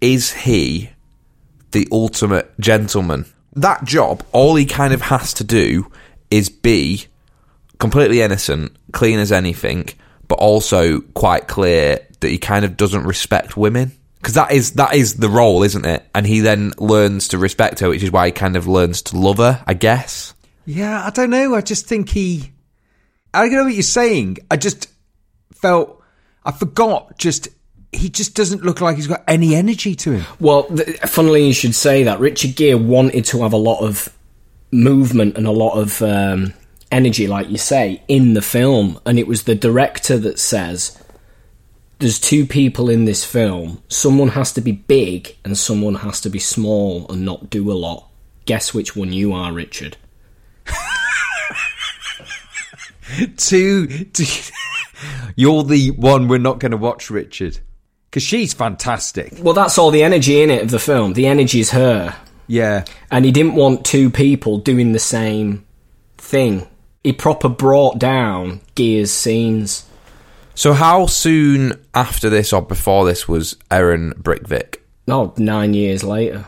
is 0.00 0.32
he 0.32 0.90
the 1.72 1.88
ultimate 1.90 2.58
gentleman? 2.60 3.24
That 3.54 3.84
job, 3.84 4.22
all 4.32 4.54
he 4.54 4.66
kind 4.66 4.92
of 4.92 5.02
has 5.02 5.34
to 5.34 5.44
do 5.44 5.90
is 6.30 6.48
be 6.48 7.06
completely 7.78 8.20
innocent, 8.20 8.76
clean 8.92 9.18
as 9.18 9.32
anything, 9.32 9.88
but 10.28 10.38
also 10.38 11.00
quite 11.00 11.48
clear 11.48 12.06
that 12.20 12.28
he 12.28 12.38
kind 12.38 12.64
of 12.64 12.76
doesn't 12.76 13.04
respect 13.04 13.56
women. 13.56 13.92
Because 14.18 14.34
that 14.34 14.52
is 14.52 14.72
that 14.72 14.94
is 14.94 15.14
the 15.16 15.28
role, 15.28 15.62
isn't 15.62 15.84
it? 15.84 16.04
And 16.14 16.26
he 16.26 16.40
then 16.40 16.72
learns 16.78 17.28
to 17.28 17.38
respect 17.38 17.80
her, 17.80 17.88
which 17.88 18.02
is 18.02 18.10
why 18.10 18.26
he 18.26 18.32
kind 18.32 18.56
of 18.56 18.66
learns 18.66 19.02
to 19.02 19.16
love 19.16 19.38
her, 19.38 19.62
I 19.66 19.74
guess. 19.74 20.34
Yeah, 20.66 21.04
I 21.04 21.10
don't 21.10 21.30
know. 21.30 21.54
I 21.54 21.60
just 21.60 21.86
think 21.86 22.10
he. 22.10 22.52
I 23.32 23.42
don't 23.42 23.52
know 23.52 23.64
what 23.64 23.74
you're 23.74 23.82
saying. 23.82 24.38
I 24.50 24.56
just 24.56 24.88
felt. 25.54 26.02
I 26.44 26.52
forgot 26.52 27.18
just. 27.18 27.48
He 27.90 28.10
just 28.10 28.34
doesn't 28.34 28.62
look 28.62 28.82
like 28.82 28.96
he's 28.96 29.06
got 29.06 29.24
any 29.26 29.54
energy 29.54 29.94
to 29.94 30.12
him. 30.12 30.26
Well, 30.38 30.64
th- 30.64 30.98
funnily 31.06 31.46
you 31.46 31.54
should 31.54 31.74
say 31.74 32.02
that. 32.02 32.20
Richard 32.20 32.54
Gere 32.54 32.74
wanted 32.74 33.24
to 33.26 33.42
have 33.42 33.54
a 33.54 33.56
lot 33.56 33.80
of 33.80 34.14
movement 34.70 35.38
and 35.38 35.46
a 35.46 35.52
lot 35.52 35.78
of 35.78 36.02
um, 36.02 36.52
energy, 36.92 37.26
like 37.26 37.48
you 37.48 37.56
say, 37.56 38.02
in 38.06 38.34
the 38.34 38.42
film. 38.42 39.00
And 39.06 39.18
it 39.18 39.26
was 39.26 39.44
the 39.44 39.54
director 39.54 40.18
that 40.18 40.38
says, 40.38 41.02
there's 41.98 42.18
two 42.18 42.46
people 42.46 42.88
in 42.88 43.04
this 43.04 43.24
film. 43.24 43.82
Someone 43.88 44.28
has 44.28 44.52
to 44.52 44.60
be 44.60 44.72
big 44.72 45.36
and 45.44 45.56
someone 45.58 45.96
has 45.96 46.20
to 46.22 46.30
be 46.30 46.38
small 46.38 47.06
and 47.10 47.24
not 47.24 47.50
do 47.50 47.70
a 47.70 47.74
lot. 47.74 48.08
Guess 48.44 48.72
which 48.72 48.94
one 48.96 49.12
you 49.12 49.32
are, 49.32 49.52
Richard? 49.52 49.96
To, 53.36 53.86
to 53.86 54.26
you're 55.36 55.62
the 55.64 55.90
one 55.92 56.28
we're 56.28 56.38
not 56.38 56.60
going 56.60 56.72
to 56.72 56.76
watch, 56.76 57.10
Richard, 57.10 57.58
because 58.10 58.22
she's 58.22 58.52
fantastic. 58.52 59.32
Well, 59.40 59.54
that's 59.54 59.78
all 59.78 59.90
the 59.90 60.02
energy 60.02 60.42
in 60.42 60.50
it 60.50 60.62
of 60.62 60.70
the 60.70 60.78
film. 60.78 61.14
The 61.14 61.26
energy 61.26 61.60
is 61.60 61.70
her. 61.70 62.14
Yeah, 62.46 62.84
And 63.10 63.24
he 63.24 63.32
didn't 63.32 63.54
want 63.54 63.84
two 63.84 64.10
people 64.10 64.58
doing 64.58 64.92
the 64.92 64.98
same 64.98 65.66
thing. 66.16 66.66
He 67.02 67.12
proper 67.12 67.48
brought 67.48 67.98
down 67.98 68.60
Gere's 68.74 69.10
scenes. 69.10 69.87
So 70.58 70.72
how 70.72 71.06
soon 71.06 71.80
after 71.94 72.28
this 72.28 72.52
or 72.52 72.60
before 72.62 73.06
this 73.06 73.28
was 73.28 73.56
Erin 73.70 74.12
Brockovich? 74.20 74.74
Oh, 75.06 75.32
nine 75.36 75.72
years 75.72 76.02
later. 76.02 76.46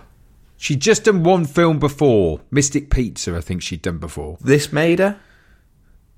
she'd 0.57 0.81
just 0.81 1.05
done 1.05 1.23
one 1.23 1.45
film 1.45 1.79
before, 1.79 2.41
Mystic 2.51 2.91
Pizza. 2.91 3.37
I 3.37 3.41
think 3.41 3.63
she'd 3.63 3.83
done 3.83 3.99
before. 3.99 4.37
This 4.41 4.73
made 4.73 4.99
her? 4.99 5.21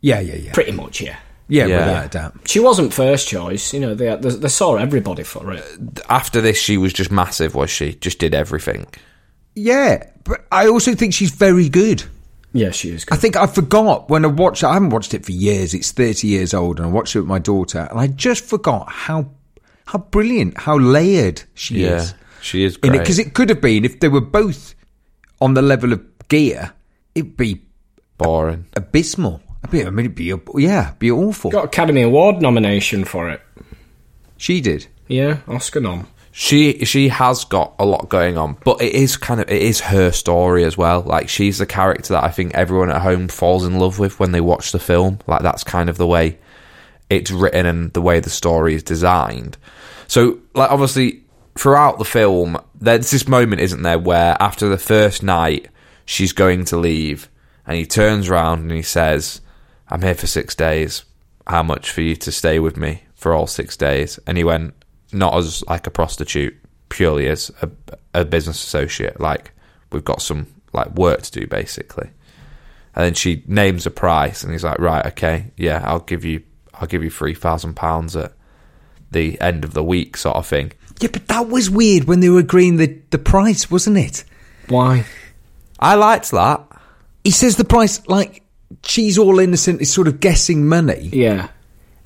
Yeah, 0.00 0.20
yeah, 0.20 0.36
yeah, 0.36 0.52
Pretty 0.54 0.72
much, 0.72 1.02
yeah. 1.02 1.18
yeah, 1.48 1.66
Yeah. 1.66 1.78
without 1.80 2.06
a 2.06 2.08
doubt. 2.08 2.48
She 2.48 2.60
wasn't 2.60 2.94
first 2.94 3.28
choice. 3.28 3.74
You 3.74 3.80
know, 3.80 3.94
they, 3.94 4.16
they, 4.16 4.30
they 4.30 4.48
saw 4.48 4.76
everybody 4.76 5.22
for 5.22 5.52
it. 5.52 5.62
After 6.08 6.40
this, 6.40 6.56
she 6.58 6.78
was 6.78 6.94
just 6.94 7.12
massive, 7.12 7.54
was 7.54 7.68
she? 7.68 7.96
Just 7.96 8.18
did 8.18 8.34
everything. 8.34 8.86
Yeah, 9.54 10.02
but 10.24 10.46
I 10.50 10.66
also 10.66 10.94
think 10.94 11.12
she's 11.12 11.30
very 11.30 11.68
good. 11.68 12.04
Yeah, 12.52 12.70
she 12.70 12.90
is 12.90 13.04
Good. 13.04 13.14
I 13.16 13.18
think 13.20 13.36
I 13.36 13.46
forgot 13.46 14.10
when 14.10 14.24
I 14.24 14.28
watched 14.28 14.62
it. 14.62 14.66
I 14.66 14.74
haven't 14.74 14.90
watched 14.90 15.14
it 15.14 15.24
for 15.24 15.32
years. 15.32 15.72
It's 15.74 15.90
30 15.90 16.26
years 16.28 16.52
old, 16.52 16.78
and 16.78 16.86
I 16.88 16.90
watched 16.90 17.16
it 17.16 17.20
with 17.20 17.28
my 17.28 17.38
daughter, 17.38 17.86
and 17.90 17.98
I 17.98 18.06
just 18.08 18.44
forgot 18.44 18.88
how 18.90 19.30
how 19.86 19.98
brilliant, 19.98 20.58
how 20.58 20.78
layered 20.78 21.42
she 21.54 21.82
Yeah, 21.84 21.96
is 21.96 22.14
she 22.40 22.64
is 22.64 22.76
great. 22.76 22.92
Because 22.92 23.18
it 23.18 23.34
could 23.34 23.48
have 23.48 23.60
been 23.60 23.84
if 23.84 24.00
they 24.00 24.08
were 24.08 24.20
both 24.20 24.74
on 25.40 25.54
the 25.54 25.62
level 25.62 25.92
of 25.92 26.00
Gere, 26.28 26.70
it'd 27.14 27.36
be 27.36 27.62
Boring. 28.18 28.66
abysmal. 28.76 29.40
I 29.64 29.70
mean, 29.74 29.86
I 29.86 29.90
mean, 29.90 30.06
it'd 30.06 30.14
be 30.16 30.24
yeah, 30.56 30.88
it'd 30.88 30.98
be 30.98 31.10
awful. 31.10 31.50
Got 31.50 31.64
Academy 31.66 32.02
Award 32.02 32.42
nomination 32.42 33.04
for 33.04 33.30
it. 33.30 33.40
She 34.36 34.60
did. 34.60 34.86
Yeah, 35.08 35.38
Oscar 35.48 35.80
nom. 35.80 36.06
She 36.34 36.86
she 36.86 37.08
has 37.10 37.44
got 37.44 37.74
a 37.78 37.84
lot 37.84 38.08
going 38.08 38.38
on, 38.38 38.56
but 38.64 38.80
it 38.80 38.94
is 38.94 39.18
kind 39.18 39.38
of 39.40 39.50
it 39.50 39.60
is 39.60 39.80
her 39.80 40.10
story 40.10 40.64
as 40.64 40.78
well. 40.78 41.02
Like 41.02 41.28
she's 41.28 41.58
the 41.58 41.66
character 41.66 42.14
that 42.14 42.24
I 42.24 42.30
think 42.30 42.54
everyone 42.54 42.90
at 42.90 43.02
home 43.02 43.28
falls 43.28 43.66
in 43.66 43.78
love 43.78 43.98
with 43.98 44.18
when 44.18 44.32
they 44.32 44.40
watch 44.40 44.72
the 44.72 44.78
film. 44.78 45.18
Like 45.26 45.42
that's 45.42 45.62
kind 45.62 45.90
of 45.90 45.98
the 45.98 46.06
way 46.06 46.38
it's 47.10 47.30
written 47.30 47.66
and 47.66 47.92
the 47.92 48.00
way 48.00 48.18
the 48.18 48.30
story 48.30 48.74
is 48.74 48.82
designed. 48.82 49.58
So 50.08 50.38
like 50.54 50.70
obviously 50.70 51.22
throughout 51.54 51.98
the 51.98 52.04
film, 52.06 52.58
there's 52.80 53.10
this 53.10 53.28
moment, 53.28 53.60
isn't 53.60 53.82
there, 53.82 53.98
where 53.98 54.36
after 54.40 54.70
the 54.70 54.78
first 54.78 55.22
night 55.22 55.68
she's 56.06 56.32
going 56.32 56.64
to 56.66 56.78
leave 56.78 57.28
and 57.66 57.76
he 57.76 57.84
turns 57.84 58.30
around 58.30 58.60
and 58.60 58.72
he 58.72 58.82
says, 58.82 59.42
I'm 59.88 60.00
here 60.00 60.14
for 60.14 60.26
six 60.26 60.54
days. 60.54 61.04
How 61.46 61.62
much 61.62 61.90
for 61.90 62.00
you 62.00 62.16
to 62.16 62.32
stay 62.32 62.58
with 62.58 62.78
me 62.78 63.04
for 63.14 63.34
all 63.34 63.46
six 63.46 63.76
days? 63.76 64.18
And 64.26 64.38
he 64.38 64.44
went, 64.44 64.74
not 65.12 65.36
as 65.36 65.62
like 65.68 65.86
a 65.86 65.90
prostitute, 65.90 66.56
purely 66.88 67.28
as 67.28 67.50
a, 67.62 67.70
a 68.14 68.24
business 68.24 68.62
associate. 68.62 69.20
Like 69.20 69.52
we've 69.90 70.04
got 70.04 70.22
some 70.22 70.46
like 70.72 70.90
work 70.94 71.22
to 71.22 71.40
do, 71.40 71.46
basically. 71.46 72.10
And 72.94 73.04
then 73.06 73.14
she 73.14 73.42
names 73.46 73.86
a 73.86 73.90
price, 73.90 74.42
and 74.42 74.52
he's 74.52 74.64
like, 74.64 74.78
"Right, 74.78 75.06
okay, 75.06 75.50
yeah, 75.56 75.82
I'll 75.84 76.00
give 76.00 76.24
you, 76.24 76.42
I'll 76.74 76.88
give 76.88 77.02
you 77.02 77.10
three 77.10 77.34
thousand 77.34 77.74
pounds 77.74 78.14
at 78.16 78.32
the 79.10 79.40
end 79.40 79.64
of 79.64 79.72
the 79.72 79.82
week, 79.82 80.16
sort 80.16 80.36
of 80.36 80.46
thing." 80.46 80.72
Yeah, 81.00 81.08
but 81.12 81.26
that 81.28 81.48
was 81.48 81.70
weird 81.70 82.04
when 82.04 82.20
they 82.20 82.28
were 82.28 82.40
agreeing 82.40 82.76
the, 82.76 82.98
the 83.10 83.18
price, 83.18 83.70
wasn't 83.70 83.96
it? 83.96 84.24
Why? 84.68 85.06
I 85.78 85.94
liked 85.94 86.30
that. 86.30 86.64
He 87.24 87.30
says 87.30 87.56
the 87.56 87.64
price, 87.64 88.06
like, 88.08 88.44
she's 88.84 89.18
all 89.18 89.40
innocent, 89.40 89.80
is 89.80 89.92
sort 89.92 90.06
of 90.06 90.20
guessing 90.20 90.68
money. 90.68 91.08
Yeah. 91.12 91.48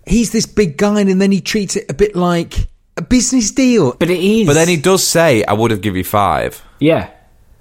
He's 0.06 0.30
this 0.30 0.46
big 0.46 0.78
guy, 0.78 1.00
and 1.00 1.20
then 1.20 1.32
he 1.32 1.40
treats 1.40 1.76
it 1.76 1.90
a 1.90 1.94
bit 1.94 2.14
like 2.16 2.68
a 2.96 3.02
business 3.02 3.50
deal. 3.50 3.94
But 3.98 4.10
it 4.10 4.20
is. 4.20 4.46
But 4.46 4.54
then 4.54 4.68
he 4.68 4.76
does 4.76 5.06
say, 5.06 5.44
"I 5.44 5.52
would 5.52 5.70
have 5.70 5.80
give 5.80 5.96
you 5.96 6.04
five. 6.04 6.62
Yeah. 6.80 7.10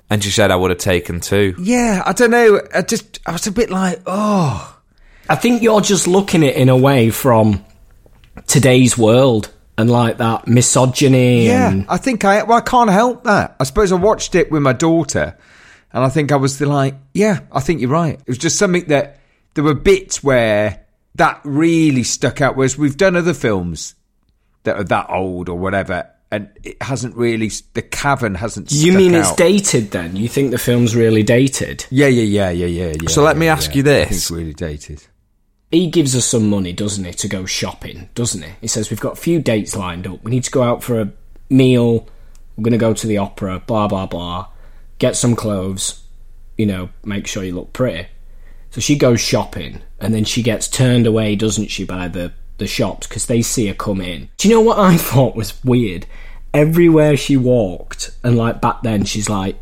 and 0.10 0.24
she 0.24 0.30
said, 0.30 0.52
"I 0.52 0.56
would 0.56 0.69
have 0.71 0.80
taken 0.80 1.19
two. 1.19 1.56
Yeah, 1.60 2.04
I 2.06 2.13
don't 2.13 2.32
know. 2.32 2.62
I 2.74 2.82
just, 2.84 3.19
I 3.26 3.32
was 3.32 3.48
a 3.48 3.52
bit 3.52 3.69
like, 3.69 4.02
oh. 4.06 4.71
I 5.28 5.36
think 5.36 5.63
you're 5.63 5.82
just 5.82 6.08
looking 6.08 6.43
at 6.43 6.50
it 6.50 6.56
in 6.58 6.69
a 6.69 6.78
way 6.78 7.10
from 7.10 7.65
today's 8.45 8.95
world 8.98 9.52
and 9.78 9.89
like 9.89 10.17
that 10.19 10.48
misogyny 10.48 11.48
Yeah, 11.48 11.69
and 11.71 11.86
I 11.89 11.98
think 11.98 12.24
I, 12.24 12.43
well, 12.43 12.60
I 12.60 12.62
can't 12.62 12.89
help 12.91 13.24
that. 13.24 13.56
I 13.60 13.63
suppose 13.63 13.91
I 13.91 13.95
watched 13.95 14.36
it 14.36 14.52
with 14.52 14.62
my 14.62 14.74
daughter, 14.74 15.36
and 15.91 16.04
I 16.04 16.10
think 16.10 16.32
I 16.32 16.36
was 16.36 16.62
like, 16.62 16.95
yeah, 17.13 17.39
I 17.52 17.60
think 17.60 17.82
you're 17.82 17.89
right. 17.89 18.19
It 18.19 18.28
was 18.28 18.38
just 18.38 18.60
something 18.60 18.86
that 18.86 19.19
there 19.56 19.63
were 19.63 19.74
bits 19.74 20.24
where 20.24 20.86
that 21.15 21.41
really 21.43 22.04
stuck 22.04 22.41
out. 22.41 22.56
Whereas 22.56 22.78
we've 22.78 22.98
done 22.98 23.15
other 23.15 23.34
films 23.34 23.95
that 24.65 24.75
are 24.75 24.84
that 24.84 25.10
old 25.10 25.49
or 25.49 25.58
whatever, 25.58 26.10
and 26.32 26.49
it 26.63 26.82
hasn't 26.82 27.15
really, 27.15 27.49
the 27.73 27.82
cavern 27.82 28.36
hasn't. 28.36 28.71
you 28.71 28.93
mean 28.93 29.15
it's 29.15 29.30
out. 29.30 29.38
dated 29.38 29.91
then? 29.91 30.15
You 30.15 30.28
think 30.28 30.51
the 30.51 30.58
film's 30.58 30.95
really 30.95 31.23
dated? 31.23 31.86
Yeah, 31.89 32.08
yeah, 32.08 32.23
yeah, 32.23 32.49
yeah, 32.49 32.65
yeah. 32.65 32.93
yeah 33.01 33.10
So 33.10 33.23
let 33.23 33.36
yeah, 33.36 33.39
me 33.39 33.47
ask 33.47 33.71
yeah. 33.71 33.78
you 33.78 33.84
this. 33.84 34.12
it's 34.12 34.32
really 34.32 34.54
dated. 34.54 35.04
He 35.71 35.89
gives 35.89 36.15
us 36.15 36.25
some 36.25 36.49
money, 36.49 36.73
doesn't 36.73 37.04
he, 37.04 37.12
to 37.13 37.28
go 37.28 37.45
shopping, 37.45 38.10
doesn't 38.15 38.41
he? 38.41 38.51
He 38.62 38.67
says 38.67 38.89
we've 38.89 38.99
got 38.99 39.13
a 39.13 39.21
few 39.21 39.39
dates 39.39 39.75
lined 39.75 40.08
up. 40.08 40.23
We 40.23 40.32
need 40.32 40.43
to 40.43 40.51
go 40.51 40.63
out 40.63 40.84
for 40.84 41.01
a 41.01 41.12
meal. 41.49 42.08
We're 42.56 42.63
going 42.63 42.71
to 42.71 42.78
go 42.78 42.93
to 42.93 43.08
the 43.08 43.17
opera, 43.17 43.62
blah 43.65 43.88
blah 43.88 44.06
blah. 44.06 44.47
Get 44.99 45.15
some 45.15 45.36
clothes, 45.36 46.04
you 46.58 46.65
know, 46.65 46.89
make 47.04 47.28
sure 47.28 47.43
you 47.43 47.54
look 47.56 47.73
pretty. 47.73 48.08
So 48.71 48.80
she 48.82 48.97
goes 48.97 49.19
shopping, 49.19 49.82
and 49.99 50.13
then 50.13 50.23
she 50.23 50.41
gets 50.41 50.67
turned 50.67 51.08
away, 51.08 51.36
doesn't 51.36 51.67
she, 51.67 51.84
by 51.84 52.08
the 52.08 52.34
the 52.58 52.68
shops 52.68 53.08
because 53.08 53.26
they 53.26 53.41
see 53.41 53.68
her 53.68 53.74
come 53.74 54.02
in. 54.02 54.30
Do 54.38 54.48
you 54.48 54.56
know 54.56 54.62
what 54.62 54.80
I 54.80 54.98
thought 54.98 55.36
was 55.36 55.63
weird? 55.63 56.06
Everywhere 56.54 57.18
she 57.18 57.36
walked, 57.36 58.12
and 58.24 58.38
like 58.38 58.62
back 58.62 58.82
then, 58.82 59.04
she's 59.04 59.30
like 59.30 59.58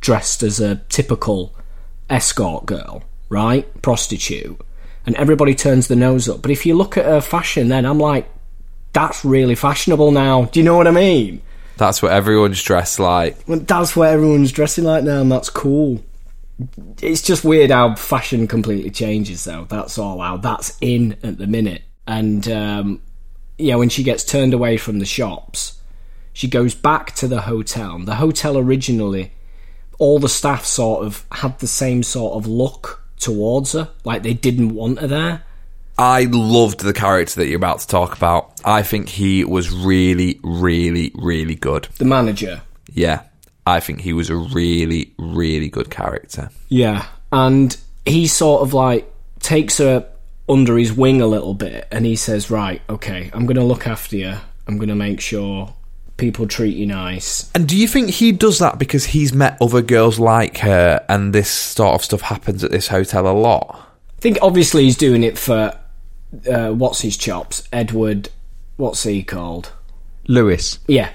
dressed 0.00 0.42
as 0.42 0.60
a 0.60 0.76
typical 0.88 1.54
escort 2.10 2.66
girl, 2.66 3.02
right? 3.28 3.80
Prostitute. 3.82 4.60
And 5.06 5.16
everybody 5.16 5.54
turns 5.54 5.88
the 5.88 5.96
nose 5.96 6.28
up. 6.28 6.42
But 6.42 6.50
if 6.50 6.66
you 6.66 6.74
look 6.74 6.98
at 6.98 7.06
her 7.06 7.22
fashion, 7.22 7.68
then 7.68 7.86
I'm 7.86 7.98
like, 7.98 8.28
that's 8.92 9.24
really 9.24 9.54
fashionable 9.54 10.10
now. 10.10 10.44
Do 10.46 10.60
you 10.60 10.64
know 10.64 10.76
what 10.76 10.86
I 10.86 10.90
mean? 10.90 11.40
That's 11.78 12.02
what 12.02 12.12
everyone's 12.12 12.62
dressed 12.62 12.98
like. 12.98 13.44
That's 13.46 13.94
what 13.94 14.08
everyone's 14.08 14.52
dressing 14.52 14.84
like 14.84 15.04
now, 15.04 15.20
and 15.20 15.30
that's 15.30 15.48
cool. 15.48 16.02
It's 17.00 17.22
just 17.22 17.44
weird 17.44 17.70
how 17.70 17.94
fashion 17.94 18.48
completely 18.48 18.90
changes, 18.90 19.44
though. 19.44 19.64
That's 19.68 19.96
all 19.96 20.20
how 20.20 20.38
that's 20.38 20.76
in 20.80 21.16
at 21.22 21.38
the 21.38 21.46
minute. 21.46 21.82
And 22.08 22.48
um, 22.48 23.02
yeah, 23.58 23.76
when 23.76 23.90
she 23.90 24.02
gets 24.02 24.24
turned 24.24 24.54
away 24.54 24.78
from 24.78 24.98
the 24.98 25.04
shops, 25.04 25.78
she 26.32 26.48
goes 26.48 26.74
back 26.74 27.14
to 27.16 27.28
the 27.28 27.42
hotel. 27.42 27.98
The 27.98 28.16
hotel 28.16 28.56
originally, 28.56 29.32
all 29.98 30.18
the 30.18 30.28
staff 30.28 30.64
sort 30.64 31.04
of 31.04 31.24
had 31.30 31.58
the 31.58 31.66
same 31.66 32.02
sort 32.02 32.34
of 32.34 32.46
look 32.46 33.04
towards 33.18 33.72
her, 33.72 33.90
like 34.04 34.22
they 34.22 34.32
didn't 34.32 34.74
want 34.74 35.00
her 35.00 35.06
there. 35.06 35.42
I 35.98 36.28
loved 36.30 36.80
the 36.80 36.92
character 36.92 37.40
that 37.40 37.48
you're 37.48 37.56
about 37.56 37.80
to 37.80 37.86
talk 37.86 38.16
about. 38.16 38.58
I 38.64 38.82
think 38.82 39.08
he 39.08 39.44
was 39.44 39.70
really, 39.70 40.40
really, 40.42 41.12
really 41.14 41.56
good. 41.56 41.88
The 41.98 42.04
manager, 42.04 42.62
Yeah, 42.92 43.22
I 43.66 43.80
think 43.80 44.00
he 44.00 44.12
was 44.12 44.30
a 44.30 44.36
really, 44.36 45.12
really 45.18 45.68
good 45.68 45.90
character. 45.90 46.50
Yeah, 46.68 47.04
and 47.32 47.76
he 48.06 48.28
sort 48.28 48.62
of 48.62 48.72
like 48.72 49.12
takes 49.40 49.78
her 49.78 50.08
under 50.48 50.76
his 50.78 50.92
wing 50.92 51.20
a 51.20 51.26
little 51.26 51.54
bit 51.54 51.86
and 51.90 52.04
he 52.06 52.16
says, 52.16 52.50
Right, 52.50 52.80
okay, 52.88 53.30
I'm 53.32 53.46
going 53.46 53.56
to 53.56 53.64
look 53.64 53.86
after 53.86 54.16
you. 54.16 54.34
I'm 54.66 54.76
going 54.76 54.88
to 54.88 54.94
make 54.94 55.20
sure 55.20 55.74
people 56.16 56.46
treat 56.46 56.76
you 56.76 56.86
nice. 56.86 57.50
And 57.54 57.66
do 57.68 57.76
you 57.76 57.86
think 57.88 58.10
he 58.10 58.32
does 58.32 58.58
that 58.58 58.78
because 58.78 59.06
he's 59.06 59.32
met 59.32 59.56
other 59.60 59.82
girls 59.82 60.18
like 60.18 60.58
her 60.58 61.04
and 61.08 61.32
this 61.32 61.48
sort 61.50 61.94
of 61.94 62.04
stuff 62.04 62.20
happens 62.22 62.64
at 62.64 62.70
this 62.70 62.88
hotel 62.88 63.26
a 63.28 63.32
lot? 63.32 63.88
I 64.18 64.20
think 64.20 64.38
obviously 64.42 64.84
he's 64.84 64.96
doing 64.96 65.22
it 65.22 65.38
for 65.38 65.78
uh, 66.50 66.70
what's 66.72 67.00
his 67.00 67.16
chops? 67.16 67.66
Edward, 67.72 68.28
what's 68.76 69.04
he 69.04 69.22
called? 69.22 69.72
Lewis. 70.26 70.78
Yeah, 70.86 71.10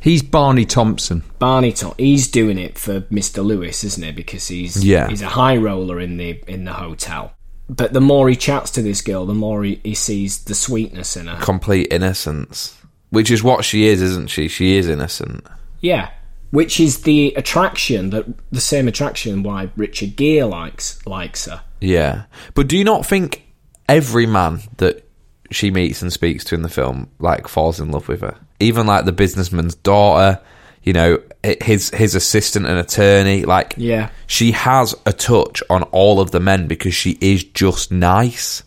He's 0.00 0.22
Barney 0.22 0.64
Thompson. 0.64 1.24
Barney 1.38 1.72
Tom. 1.72 1.92
He's 1.98 2.28
doing 2.28 2.56
it 2.58 2.78
for 2.78 3.00
Mr. 3.02 3.44
Lewis, 3.44 3.82
isn't 3.82 4.02
he? 4.02 4.12
Because 4.12 4.46
he's 4.48 4.82
Yeah. 4.84 5.08
he's 5.08 5.22
a 5.22 5.28
high 5.28 5.56
roller 5.56 5.98
in 6.00 6.16
the 6.16 6.40
in 6.46 6.64
the 6.64 6.72
hotel. 6.72 7.32
But 7.68 7.92
the 7.92 8.00
more 8.00 8.28
he 8.28 8.36
chats 8.36 8.70
to 8.72 8.82
this 8.82 9.02
girl, 9.02 9.26
the 9.26 9.34
more 9.34 9.62
he, 9.64 9.80
he 9.84 9.94
sees 9.94 10.44
the 10.44 10.54
sweetness 10.54 11.16
in 11.16 11.26
her. 11.26 11.42
Complete 11.42 11.92
innocence. 11.92 12.74
Which 13.10 13.30
is 13.30 13.42
what 13.42 13.64
she 13.64 13.86
is, 13.86 14.02
isn't 14.02 14.30
she? 14.30 14.48
She 14.48 14.76
is 14.76 14.88
innocent. 14.88 15.46
Yeah, 15.80 16.10
which 16.50 16.80
is 16.80 17.02
the 17.02 17.34
attraction 17.36 18.10
that 18.10 18.26
the 18.50 18.60
same 18.60 18.88
attraction 18.88 19.42
why 19.42 19.70
Richard 19.76 20.16
Gere 20.16 20.44
likes 20.44 21.04
likes 21.06 21.46
her. 21.46 21.62
Yeah. 21.80 22.24
But 22.54 22.68
do 22.68 22.76
you 22.76 22.84
not 22.84 23.06
think 23.06 23.46
every 23.88 24.26
man 24.26 24.60
that 24.78 25.06
she 25.50 25.70
meets 25.70 26.02
and 26.02 26.12
speaks 26.12 26.44
to 26.44 26.54
in 26.54 26.62
the 26.62 26.68
film 26.68 27.10
like 27.18 27.48
falls 27.48 27.80
in 27.80 27.90
love 27.90 28.08
with 28.08 28.20
her? 28.20 28.36
Even 28.60 28.86
like 28.86 29.04
the 29.04 29.12
businessman's 29.12 29.74
daughter, 29.74 30.40
you 30.88 30.94
know, 30.94 31.18
his 31.60 31.90
his 31.90 32.14
assistant 32.14 32.64
and 32.66 32.78
attorney, 32.78 33.44
like 33.44 33.74
Yeah. 33.76 34.08
she 34.26 34.52
has 34.52 34.94
a 35.04 35.12
touch 35.12 35.62
on 35.68 35.82
all 36.00 36.18
of 36.18 36.30
the 36.30 36.40
men 36.40 36.66
because 36.66 36.94
she 36.94 37.18
is 37.20 37.44
just 37.44 37.92
nice. 37.92 38.62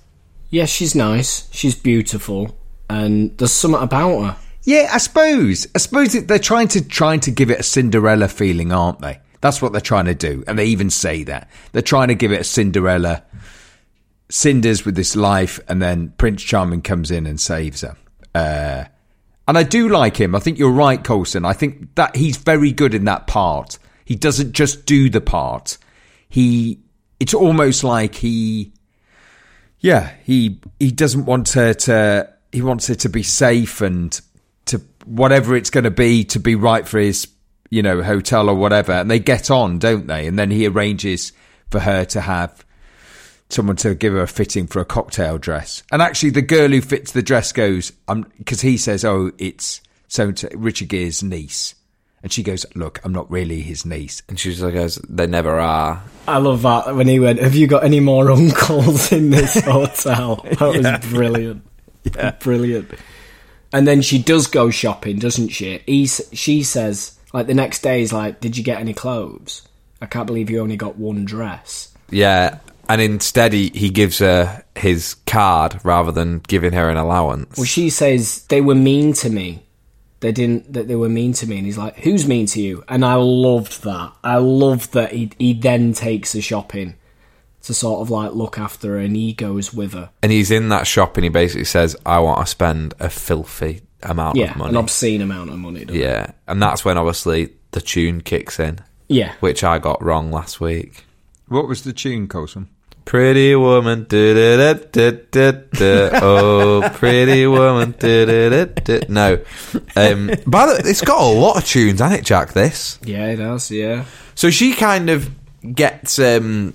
Yeah, 0.51 0.65
she's 0.65 0.93
nice, 0.93 1.47
she's 1.51 1.73
beautiful, 1.73 2.55
and 2.87 3.35
there's 3.39 3.51
something 3.51 3.81
about 3.81 4.21
her. 4.21 4.37
Yeah, 4.65 4.91
I 4.93 4.99
suppose. 4.99 5.65
I 5.73 5.79
suppose 5.79 6.13
they're 6.13 6.37
trying 6.37 6.67
to 6.69 6.87
trying 6.87 7.21
to 7.21 7.31
give 7.31 7.49
it 7.49 7.59
a 7.59 7.63
Cinderella 7.63 8.27
feeling, 8.27 8.71
aren't 8.71 9.01
they? 9.01 9.19
That's 9.41 9.59
what 9.59 9.71
they're 9.71 9.81
trying 9.81 10.05
to 10.05 10.13
do, 10.13 10.43
and 10.47 10.59
they 10.59 10.65
even 10.65 10.91
say 10.91 11.23
that 11.23 11.49
they're 11.71 11.81
trying 11.81 12.09
to 12.09 12.15
give 12.15 12.31
it 12.31 12.41
a 12.41 12.43
Cinderella. 12.43 13.23
Cinder's 14.29 14.85
with 14.85 14.95
this 14.95 15.15
life, 15.15 15.59
and 15.67 15.81
then 15.81 16.13
Prince 16.17 16.43
Charming 16.43 16.83
comes 16.83 17.09
in 17.09 17.25
and 17.25 17.39
saves 17.39 17.81
her. 17.81 17.95
Uh, 18.35 18.83
and 19.47 19.57
I 19.57 19.63
do 19.63 19.89
like 19.89 20.17
him. 20.17 20.35
I 20.35 20.39
think 20.39 20.59
you're 20.59 20.71
right, 20.71 21.03
Colson. 21.03 21.45
I 21.45 21.53
think 21.53 21.95
that 21.95 22.15
he's 22.15 22.37
very 22.37 22.71
good 22.71 22.93
in 22.93 23.05
that 23.05 23.27
part. 23.27 23.77
He 24.05 24.15
doesn't 24.15 24.53
just 24.53 24.85
do 24.85 25.09
the 25.09 25.21
part. 25.21 25.77
He, 26.29 26.79
it's 27.19 27.33
almost 27.33 27.83
like 27.83 28.15
he, 28.15 28.73
yeah, 29.79 30.11
he 30.23 30.59
he 30.79 30.91
doesn't 30.91 31.25
want 31.25 31.49
her 31.53 31.73
to. 31.73 32.29
He 32.51 32.61
wants 32.61 32.87
her 32.87 32.95
to 32.95 33.09
be 33.09 33.23
safe 33.23 33.81
and 33.81 34.19
to 34.65 34.81
whatever 35.05 35.55
it's 35.55 35.69
going 35.69 35.85
to 35.85 35.91
be 35.91 36.23
to 36.25 36.39
be 36.39 36.55
right 36.55 36.87
for 36.87 36.99
his, 36.99 37.27
you 37.69 37.81
know, 37.81 38.03
hotel 38.03 38.49
or 38.49 38.55
whatever. 38.55 38.91
And 38.91 39.09
they 39.09 39.19
get 39.19 39.49
on, 39.49 39.79
don't 39.79 40.07
they? 40.07 40.27
And 40.27 40.37
then 40.37 40.51
he 40.51 40.67
arranges 40.67 41.33
for 41.69 41.79
her 41.79 42.05
to 42.05 42.21
have 42.21 42.63
someone 43.51 43.75
to 43.77 43.95
give 43.95 44.13
her 44.13 44.21
a 44.21 44.27
fitting 44.27 44.67
for 44.67 44.79
a 44.79 44.85
cocktail 44.85 45.37
dress. 45.37 45.83
And 45.91 46.01
actually, 46.01 46.31
the 46.31 46.41
girl 46.41 46.69
who 46.69 46.81
fits 46.81 47.11
the 47.11 47.21
dress 47.21 47.51
goes, 47.51 47.91
"I'm," 48.07 48.25
because 48.37 48.61
he 48.61 48.77
says, 48.77 49.05
"Oh, 49.05 49.31
it's 49.37 49.81
so 50.07 50.33
Richard 50.53 50.89
Gere's 50.89 51.23
niece," 51.23 51.75
and 52.23 52.31
she 52.31 52.43
goes, 52.43 52.65
"Look, 52.75 52.99
I'm 53.03 53.13
not 53.13 53.29
really 53.31 53.61
his 53.61 53.85
niece." 53.85 54.21
And 54.29 54.39
she 54.39 54.53
like, 54.55 54.73
goes, 54.73 54.95
they 55.09 55.27
never 55.27 55.59
are. 55.59 56.03
I 56.27 56.37
love 56.37 56.61
that 56.61 56.95
when 56.95 57.07
he 57.07 57.19
went, 57.19 57.39
Have 57.39 57.55
you 57.55 57.67
got 57.67 57.83
any 57.83 57.99
more 57.99 58.31
uncles 58.31 59.11
in 59.11 59.31
this 59.31 59.59
hotel? 59.65 60.37
That 60.59 61.01
was 61.01 61.11
brilliant. 61.11 61.63
Yeah. 62.15 62.31
Brilliant. 62.31 62.89
And 63.71 63.87
then 63.87 64.01
she 64.01 64.17
does 64.17 64.47
go 64.47 64.71
shopping, 64.71 65.19
doesn't 65.19 65.49
she? 65.49 65.83
He, 65.85 66.07
she 66.07 66.63
says, 66.63 67.19
like, 67.31 67.45
the 67.45 67.53
next 67.53 67.83
day 67.83 68.01
is 68.01 68.11
like, 68.11 68.39
Did 68.39 68.57
you 68.57 68.63
get 68.63 68.79
any 68.79 68.95
clothes? 68.95 69.61
I 70.01 70.07
can't 70.07 70.25
believe 70.25 70.49
you 70.49 70.61
only 70.61 70.77
got 70.77 70.97
one 70.97 71.25
dress. 71.25 71.93
Yeah, 72.09 72.57
and 72.91 73.01
instead 73.01 73.53
he, 73.53 73.69
he 73.73 73.89
gives 73.89 74.19
her 74.19 74.63
his 74.75 75.15
card 75.27 75.79
rather 75.83 76.11
than 76.11 76.39
giving 76.39 76.73
her 76.73 76.89
an 76.89 76.97
allowance. 76.97 77.57
Well, 77.57 77.65
she 77.65 77.89
says, 77.89 78.43
They 78.47 78.61
were 78.61 78.75
mean 78.75 79.13
to 79.13 79.29
me. 79.29 79.63
They 80.19 80.31
didn't, 80.31 80.73
that 80.73 80.87
they 80.87 80.95
were 80.95 81.09
mean 81.09 81.33
to 81.33 81.47
me. 81.47 81.57
And 81.57 81.65
he's 81.65 81.77
like, 81.77 81.97
Who's 81.97 82.27
mean 82.27 82.45
to 82.47 82.61
you? 82.61 82.83
And 82.87 83.03
I 83.03 83.15
loved 83.15 83.83
that. 83.83 84.11
I 84.23 84.37
loved 84.37 84.93
that 84.93 85.11
he, 85.11 85.31
he 85.39 85.53
then 85.53 85.93
takes 85.93 86.33
her 86.33 86.41
shopping 86.41 86.95
to 87.63 87.73
sort 87.73 88.01
of 88.01 88.09
like 88.09 88.33
look 88.33 88.57
after 88.57 88.89
her 88.93 88.97
and 88.97 89.15
he 89.15 89.33
goes 89.33 89.73
with 89.73 89.93
her. 89.93 90.09
and 90.23 90.31
he's 90.31 90.49
in 90.51 90.69
that 90.69 90.87
shop 90.87 91.15
and 91.17 91.23
he 91.23 91.29
basically 91.29 91.65
says, 91.65 91.95
I 92.05 92.19
want 92.19 92.39
to 92.39 92.49
spend 92.49 92.93
a 92.99 93.09
filthy 93.09 93.81
amount 94.03 94.35
Yeah, 94.37 94.51
of 94.51 94.57
money. 94.57 94.69
an 94.71 94.77
obscene 94.77 95.21
amount 95.21 95.51
of 95.51 95.59
money. 95.59 95.85
doesn't 95.85 96.01
it? 96.01 96.03
yeah, 96.03 96.31
and 96.47 96.59
that's 96.61 96.83
when 96.83 96.97
obviously 96.97 97.53
the 97.69 97.81
tune 97.81 98.21
kicks 98.21 98.59
in, 98.59 98.79
Yeah. 99.09 99.33
which 99.41 99.63
I 99.63 99.77
got 99.77 100.01
wrong 100.03 100.31
last 100.31 100.59
week. 100.59 101.05
What 101.49 101.67
was 101.67 101.83
the 101.83 101.93
tune, 101.93 102.27
Colson? 102.27 102.67
Pretty 103.05 103.55
woman, 103.55 104.05
da 104.07 104.33
da 104.33 104.73
da 104.73 105.51
da. 105.51 106.19
Oh, 106.21 106.89
pretty 106.93 107.47
woman, 107.47 107.95
da 107.97 108.25
da 108.25 108.65
da. 108.65 108.99
No, 109.09 109.43
um, 109.95 110.31
by 110.47 110.67
the 110.67 110.81
it's 110.85 111.01
got 111.01 111.21
a 111.21 111.25
lot 111.25 111.57
of 111.57 111.65
tunes, 111.65 111.99
hasn't 111.99 112.21
it, 112.21 112.25
Jack? 112.25 112.53
This. 112.53 112.99
Yeah, 113.03 113.27
it 113.27 113.37
does, 113.37 113.71
yeah. 113.71 114.05
So 114.35 114.49
she 114.49 114.73
kind 114.73 115.09
of 115.09 115.29
gets 115.75 116.19
um 116.19 116.73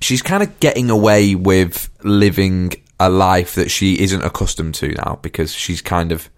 she's 0.00 0.22
kind 0.22 0.42
of 0.42 0.60
getting 0.60 0.90
away 0.90 1.34
with 1.34 1.90
living 2.04 2.72
a 3.00 3.08
life 3.08 3.54
that 3.54 3.70
she 3.70 3.98
isn't 4.00 4.22
accustomed 4.22 4.74
to 4.74 4.88
now 4.88 5.18
because 5.22 5.52
she's 5.52 5.82
kind 5.82 6.12
of 6.12 6.28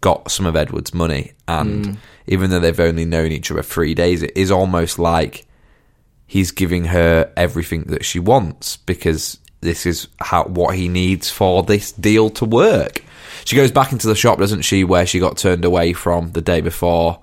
got 0.00 0.30
some 0.30 0.46
of 0.46 0.56
Edward's 0.56 0.94
money 0.94 1.32
and 1.46 1.98
even 2.26 2.50
though 2.50 2.58
they've 2.58 2.80
only 2.80 3.04
known 3.04 3.32
each 3.32 3.50
other 3.50 3.62
3 3.62 3.94
days 3.94 4.22
it 4.22 4.32
is 4.34 4.50
almost 4.50 4.98
like 4.98 5.46
he's 6.30 6.52
giving 6.52 6.84
her 6.84 7.28
everything 7.36 7.82
that 7.88 8.04
she 8.04 8.20
wants 8.20 8.76
because 8.76 9.36
this 9.62 9.84
is 9.84 10.06
how 10.20 10.44
what 10.44 10.76
he 10.76 10.86
needs 10.86 11.28
for 11.28 11.64
this 11.64 11.90
deal 11.90 12.30
to 12.30 12.44
work. 12.44 13.02
She 13.44 13.56
goes 13.56 13.72
back 13.72 13.90
into 13.90 14.06
the 14.06 14.14
shop, 14.14 14.38
doesn't 14.38 14.62
she, 14.62 14.84
where 14.84 15.06
she 15.06 15.18
got 15.18 15.38
turned 15.38 15.64
away 15.64 15.92
from 15.92 16.30
the 16.30 16.40
day 16.40 16.60
before 16.60 17.18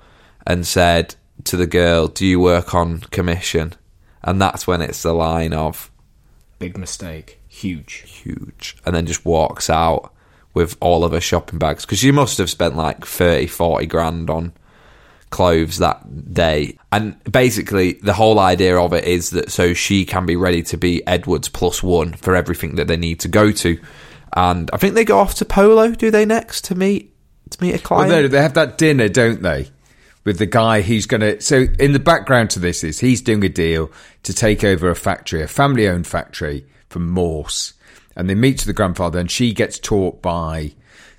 and 0.45 0.67
said 0.67 1.15
to 1.45 1.55
the 1.55 1.65
girl, 1.65 2.09
"Do 2.09 2.25
you 2.25 2.41
work 2.41 2.75
on 2.75 2.99
commission?" 2.99 3.75
And 4.23 4.41
that's 4.41 4.67
when 4.67 4.81
it's 4.81 5.03
the 5.03 5.13
line 5.13 5.53
of 5.53 5.89
Big 6.59 6.77
mistake. 6.77 7.39
Huge. 7.47 8.03
huge 8.05 8.75
and 8.85 8.93
then 8.93 9.05
just 9.05 9.25
walks 9.25 9.69
out 9.69 10.13
with 10.53 10.75
all 10.81 11.05
of 11.05 11.13
her 11.13 11.21
shopping 11.21 11.59
bags 11.59 11.85
because 11.85 11.99
she 11.99 12.11
must 12.11 12.37
have 12.39 12.49
spent 12.49 12.75
like 12.75 13.05
30 13.05 13.47
40 13.47 13.85
grand 13.85 14.29
on 14.29 14.51
clothes 15.29 15.77
that 15.79 16.33
day 16.33 16.77
and 16.91 17.21
basically 17.31 17.93
the 17.93 18.13
whole 18.13 18.39
idea 18.39 18.77
of 18.77 18.93
it 18.93 19.03
is 19.03 19.31
that 19.31 19.51
so 19.51 19.73
she 19.73 20.05
can 20.05 20.25
be 20.25 20.37
ready 20.37 20.63
to 20.63 20.77
be 20.77 21.05
edwards 21.05 21.49
plus 21.49 21.83
one 21.83 22.13
for 22.13 22.33
everything 22.33 22.75
that 22.75 22.87
they 22.87 22.95
need 22.95 23.19
to 23.19 23.27
go 23.27 23.51
to 23.51 23.77
and 24.37 24.69
i 24.71 24.77
think 24.77 24.95
they 24.95 25.03
go 25.03 25.19
off 25.19 25.35
to 25.35 25.43
polo 25.43 25.91
do 25.91 26.09
they 26.09 26.25
next 26.25 26.63
to 26.63 26.75
meet 26.75 27.13
to 27.51 27.63
meet 27.63 27.71
a 27.71 27.73
Well, 27.73 27.81
client 27.81 28.11
no, 28.11 28.27
they 28.27 28.41
have 28.41 28.53
that 28.55 28.77
dinner, 28.77 29.09
don't 29.09 29.41
they? 29.41 29.69
With 30.23 30.39
the 30.39 30.45
guy 30.45 30.81
who's 30.81 31.05
going 31.05 31.21
to. 31.21 31.41
So, 31.41 31.65
in 31.79 31.93
the 31.93 31.99
background 31.99 32.49
to 32.51 32.59
this 32.59 32.83
is 32.83 32.99
he's 32.99 33.21
doing 33.21 33.43
a 33.43 33.49
deal 33.49 33.91
to 34.23 34.33
take 34.33 34.63
over 34.63 34.89
a 34.89 34.95
factory, 34.95 35.41
a 35.41 35.47
family 35.47 35.87
owned 35.87 36.07
factory 36.07 36.65
from 36.89 37.09
Morse. 37.09 37.73
And 38.15 38.29
they 38.29 38.35
meet 38.35 38.57
to 38.59 38.65
the 38.65 38.73
grandfather, 38.73 39.19
and 39.19 39.29
she 39.29 39.53
gets 39.53 39.79
taught 39.79 40.21
by 40.21 40.73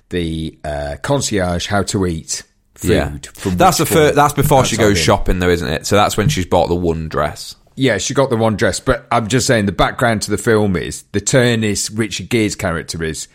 the 0.09 0.59
uh, 0.63 0.97
concierge 1.01 1.67
how 1.67 1.83
to 1.83 2.05
eat 2.05 2.43
food. 2.79 2.91
yeah 2.91 3.17
From 3.33 3.57
that's 3.57 3.77
the 3.77 3.83
which 3.83 3.93
fir- 3.93 4.11
that's 4.11 4.33
before 4.33 4.65
she 4.65 4.77
goes 4.77 4.97
shopping 4.97 5.39
though 5.39 5.49
isn't 5.49 5.67
it 5.69 5.85
so 5.85 5.95
that's 5.95 6.17
when 6.17 6.29
she's 6.29 6.45
bought 6.45 6.67
the 6.67 6.75
one 6.75 7.07
dress 7.09 7.55
Yeah, 7.75 7.97
she 7.97 8.13
got 8.13 8.29
the 8.29 8.35
one 8.35 8.57
dress, 8.57 8.79
but 8.81 9.07
I'm 9.09 9.27
just 9.27 9.47
saying 9.47 9.65
the 9.65 9.71
background 9.71 10.21
to 10.23 10.31
the 10.31 10.37
film 10.37 10.75
is 10.75 11.03
the 11.13 11.21
turn 11.21 11.63
is 11.63 11.89
Richard 11.91 12.29
Gere's 12.29 12.55
character 12.55 13.01
is 13.03 13.27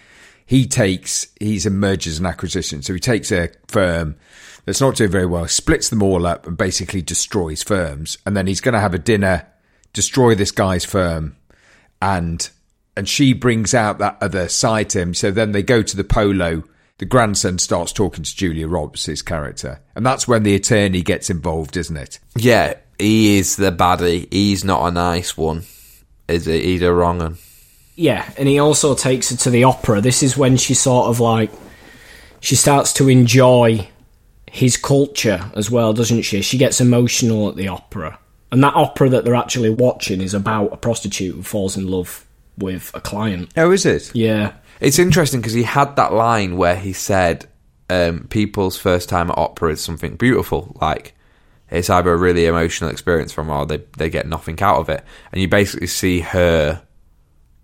he 0.45 0.67
takes 0.67 1.27
he's 1.41 1.65
a 1.65 1.71
mergers 1.71 2.19
and 2.19 2.27
acquisition, 2.27 2.83
so 2.83 2.93
he 2.93 3.01
takes 3.01 3.33
a 3.33 3.49
firm 3.69 4.17
that's 4.67 4.81
not 4.83 4.97
doing 4.97 5.11
very 5.11 5.25
well, 5.27 5.49
splits 5.49 5.89
them 5.89 6.03
all 6.03 6.27
up, 6.27 6.47
and 6.47 6.57
basically 6.59 7.01
destroys 7.03 7.63
firms, 7.63 8.19
and 8.27 8.37
then 8.37 8.47
he's 8.47 8.61
going 8.61 8.75
to 8.75 8.81
have 8.81 8.93
a 8.95 8.99
dinner, 8.99 9.47
destroy 9.95 10.35
this 10.35 10.51
guy's 10.51 10.85
firm, 10.85 11.37
and 12.03 12.51
and 12.97 13.09
she 13.09 13.33
brings 13.33 13.73
out 13.75 13.99
that 13.99 14.19
other 14.21 14.49
side 14.49 14.91
to 14.91 15.01
him. 15.01 15.15
So 15.15 15.31
then 15.31 15.53
they 15.53 15.63
go 15.63 15.81
to 15.83 15.97
the 15.97 16.05
polo. 16.05 16.65
The 17.05 17.11
grandson 17.11 17.59
starts 17.59 17.93
talking 17.93 18.25
to 18.25 18.35
Julia 18.35 18.67
Roberts' 18.67 19.21
character, 19.21 19.79
and 19.95 20.07
that's 20.07 20.27
when 20.27 20.43
the 20.43 20.55
attorney 20.55 21.03
gets 21.03 21.29
involved, 21.29 21.77
isn't 21.77 21.99
it? 21.99 22.19
Yeah, 22.35 22.79
he 22.99 23.37
is 23.37 23.57
the 23.57 23.71
baddie. 23.71 24.27
He's 24.33 24.65
not 24.65 24.89
a 24.89 24.91
nice 24.91 25.37
one, 25.37 25.65
is 26.29 26.47
he? 26.47 26.63
He's 26.63 26.81
a 26.81 26.95
wrong 26.95 27.19
one. 27.19 27.37
Yeah, 27.95 28.27
and 28.39 28.49
he 28.49 28.59
also 28.59 28.95
takes 28.95 29.29
her 29.29 29.37
to 29.37 29.51
the 29.51 29.65
opera. 29.65 30.01
This 30.01 30.23
is 30.23 30.39
when 30.39 30.57
she 30.57 30.73
sort 30.73 31.09
of 31.09 31.21
like 31.21 31.51
she 32.41 32.57
starts 32.57 32.95
to 32.95 33.11
enjoy 33.11 33.87
his 34.51 34.79
culture 34.79 35.45
as 35.55 35.71
well, 35.71 35.93
doesn't 35.93 36.23
she? 36.23 36.41
She 36.41 36.57
gets 36.57 36.81
emotional 36.81 37.51
at 37.51 37.57
the 37.57 37.69
opera. 37.69 38.19
And 38.51 38.65
that 38.65 38.75
opera 38.75 39.11
that 39.11 39.27
they're 39.27 39.35
actually 39.35 39.69
watching 39.69 40.23
is 40.23 40.33
about 40.33 40.73
a 40.73 40.79
prostitute 40.79 41.35
who 41.35 41.43
falls 41.43 41.77
in 41.77 41.87
love 41.87 42.25
with 42.57 42.91
a 42.95 43.01
client. 43.03 43.53
Oh, 43.59 43.73
is 43.73 43.85
it? 43.85 44.11
Yeah. 44.15 44.55
It's 44.85 44.99
interesting 44.99 45.41
because 45.41 45.55
he 45.55 45.63
had 45.63 45.97
that 45.97 46.13
line 46.13 46.59
where 46.59 46.77
he 46.77 46.93
said, 46.93 47.47
um, 47.89 48.27
"People's 48.29 48.77
first 48.77 49.09
time 49.09 49.31
at 49.31 49.39
opera 49.39 49.73
is 49.73 49.81
something 49.81 50.17
beautiful. 50.17 50.77
Like 50.79 51.15
it's 51.71 51.89
either 51.89 52.13
a 52.13 52.17
really 52.19 52.45
emotional 52.45 52.91
experience 52.91 53.33
from, 53.33 53.49
or 53.49 53.65
they 53.65 53.83
they 53.97 54.11
get 54.11 54.29
nothing 54.29 54.61
out 54.61 54.79
of 54.79 54.91
it." 54.91 55.03
And 55.33 55.41
you 55.41 55.49
basically 55.49 55.87
see 55.87 56.21
her 56.21 56.83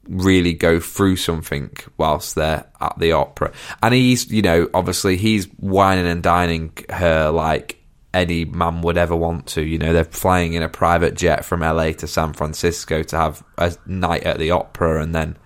really 0.09 0.55
go 0.55 0.81
through 0.81 1.17
something 1.17 1.71
whilst 1.99 2.37
they're 2.37 2.65
at 2.81 2.99
the 2.99 3.13
opera. 3.13 3.53
And 3.83 3.93
he's, 3.93 4.31
you 4.33 4.41
know, 4.41 4.71
obviously 4.73 5.19
he's 5.19 5.45
whining 5.59 6.07
and 6.07 6.23
dining 6.23 6.73
her 6.89 7.31
like 7.31 7.77
any 8.15 8.47
man 8.47 8.81
would 8.81 8.97
ever 8.97 9.15
want 9.15 9.47
to. 9.49 9.63
You 9.63 9.77
know, 9.79 9.93
they're 9.93 10.05
flying 10.05 10.55
in 10.55 10.63
a 10.63 10.71
private 10.71 11.17
jet 11.17 11.45
from 11.45 11.61
LA 11.61 11.93
to 11.93 12.07
San 12.07 12.33
Francisco 12.33 13.03
to 13.03 13.17
have 13.17 13.45
a 13.59 13.77
night 13.85 14.23
at 14.23 14.39
the 14.39 14.53
opera 14.53 15.03
and 15.03 15.15
then 15.15 15.37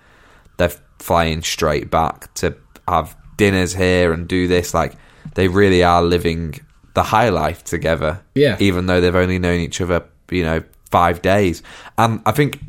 they're 0.56 0.72
flying 1.04 1.42
straight 1.42 1.90
back 1.90 2.32
to 2.34 2.56
have 2.88 3.14
dinners 3.36 3.74
here 3.74 4.12
and 4.12 4.26
do 4.26 4.48
this. 4.48 4.72
Like, 4.72 4.94
they 5.34 5.48
really 5.48 5.84
are 5.84 6.02
living 6.02 6.58
the 6.94 7.02
high 7.02 7.28
life 7.28 7.62
together. 7.62 8.22
Yeah. 8.34 8.56
Even 8.58 8.86
though 8.86 9.00
they've 9.00 9.14
only 9.14 9.38
known 9.38 9.60
each 9.60 9.80
other, 9.80 10.04
you 10.30 10.44
know, 10.44 10.62
five 10.90 11.20
days. 11.20 11.62
And 11.98 12.22
I 12.24 12.32
think 12.32 12.60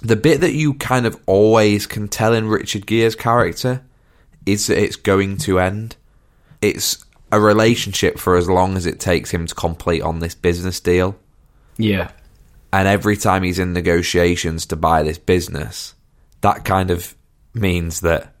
the 0.00 0.16
bit 0.16 0.40
that 0.40 0.54
you 0.54 0.74
kind 0.74 1.06
of 1.06 1.20
always 1.26 1.86
can 1.86 2.08
tell 2.08 2.34
in 2.34 2.48
Richard 2.48 2.86
Gere's 2.86 3.14
character 3.14 3.84
is 4.44 4.66
that 4.66 4.82
it's 4.82 4.96
going 4.96 5.36
to 5.38 5.60
end. 5.60 5.94
It's 6.60 7.04
a 7.30 7.38
relationship 7.38 8.18
for 8.18 8.36
as 8.36 8.48
long 8.48 8.76
as 8.76 8.86
it 8.86 8.98
takes 8.98 9.30
him 9.30 9.46
to 9.46 9.54
complete 9.54 10.02
on 10.02 10.18
this 10.18 10.34
business 10.34 10.80
deal. 10.80 11.16
Yeah. 11.76 12.10
And 12.72 12.88
every 12.88 13.16
time 13.16 13.44
he's 13.44 13.60
in 13.60 13.72
negotiations 13.72 14.66
to 14.66 14.76
buy 14.76 15.02
this 15.02 15.18
business, 15.18 15.94
that 16.40 16.64
kind 16.64 16.90
of 16.90 17.14
means 17.54 18.00
that, 18.00 18.34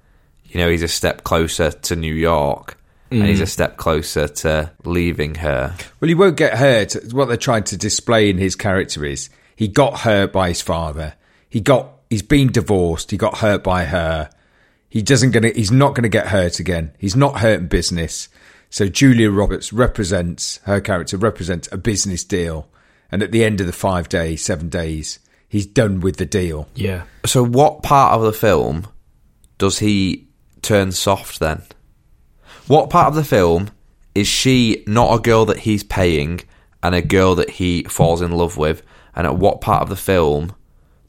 you 0.44 0.58
know, 0.58 0.70
he's 0.70 0.82
a 0.82 0.88
step 0.88 1.24
closer 1.24 1.70
to 1.70 1.96
New 1.96 2.14
York 2.14 2.78
and 3.12 3.28
he's 3.28 3.40
a 3.40 3.44
mm. 3.44 3.48
step 3.48 3.76
closer 3.76 4.26
to 4.26 4.70
leaving 4.84 5.34
her. 5.36 5.74
Well, 6.00 6.08
he 6.08 6.14
won't 6.14 6.36
get 6.36 6.56
hurt. 6.56 6.94
What 7.12 7.28
they're 7.28 7.36
trying 7.36 7.64
to 7.64 7.76
display 7.76 8.30
in 8.30 8.38
his 8.38 8.56
character 8.56 9.04
is 9.04 9.28
he 9.54 9.68
got 9.68 10.00
hurt 10.00 10.32
by 10.32 10.48
his 10.48 10.62
father. 10.62 11.14
He 11.48 11.60
got 11.60 11.92
he's 12.08 12.22
been 12.22 12.50
divorced. 12.50 13.10
He 13.10 13.16
got 13.16 13.38
hurt 13.38 13.62
by 13.62 13.84
her. 13.84 14.30
He 14.88 15.02
doesn't 15.02 15.32
gonna. 15.32 15.50
He's 15.50 15.70
not 15.70 15.90
going 15.90 16.04
to 16.04 16.08
get 16.08 16.28
hurt 16.28 16.58
again. 16.58 16.92
He's 16.98 17.16
not 17.16 17.40
hurt 17.40 17.60
in 17.60 17.68
business. 17.68 18.28
So 18.70 18.88
Julia 18.88 19.30
Roberts 19.30 19.72
represents 19.72 20.58
her 20.64 20.80
character 20.80 21.18
represents 21.18 21.68
a 21.70 21.76
business 21.76 22.24
deal, 22.24 22.68
and 23.10 23.22
at 23.22 23.32
the 23.32 23.44
end 23.44 23.60
of 23.60 23.66
the 23.66 23.72
five 23.72 24.08
days, 24.08 24.42
seven 24.42 24.70
days, 24.70 25.18
he's 25.48 25.66
done 25.66 26.00
with 26.00 26.16
the 26.16 26.24
deal. 26.24 26.68
Yeah. 26.74 27.04
So, 27.26 27.44
what 27.44 27.82
part 27.82 28.14
of 28.14 28.22
the 28.22 28.32
film 28.32 28.86
does 29.62 29.78
he 29.78 30.26
turn 30.60 30.90
soft 30.90 31.38
then? 31.38 31.62
What 32.66 32.90
part 32.90 33.06
of 33.06 33.14
the 33.14 33.22
film 33.22 33.70
is 34.12 34.26
she 34.26 34.82
not 34.88 35.14
a 35.14 35.22
girl 35.22 35.44
that 35.44 35.60
he's 35.60 35.84
paying 35.84 36.40
and 36.82 36.96
a 36.96 37.00
girl 37.00 37.36
that 37.36 37.48
he 37.48 37.84
falls 37.84 38.22
in 38.22 38.32
love 38.32 38.56
with? 38.56 38.82
And 39.14 39.24
at 39.24 39.36
what 39.36 39.60
part 39.60 39.82
of 39.82 39.88
the 39.88 39.94
film 39.94 40.56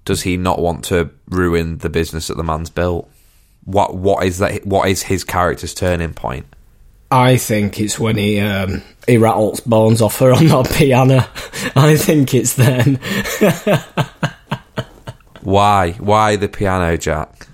does 0.06 0.22
he 0.22 0.38
not 0.38 0.60
want 0.60 0.86
to 0.86 1.10
ruin 1.30 1.80
the 1.80 1.90
business 1.90 2.28
that 2.28 2.38
the 2.38 2.44
man's 2.44 2.70
built? 2.70 3.10
What 3.64 3.96
what 3.96 4.24
is 4.24 4.38
that? 4.38 4.64
What 4.68 4.88
is 4.88 5.02
his 5.02 5.24
character's 5.24 5.74
turning 5.74 6.14
point? 6.14 6.46
I 7.10 7.38
think 7.38 7.80
it's 7.80 7.98
when 7.98 8.18
he 8.18 8.40
um, 8.40 8.84
he 9.08 9.18
rattles 9.18 9.62
bones 9.62 10.00
off 10.00 10.20
her 10.20 10.32
on 10.32 10.46
that 10.46 10.72
piano. 10.76 11.26
I 11.76 11.96
think 11.96 12.36
it's 12.36 12.54
then. 12.54 13.00
Why? 15.42 15.94
Why 15.94 16.36
the 16.36 16.50
piano, 16.50 16.98
Jack? 16.98 17.48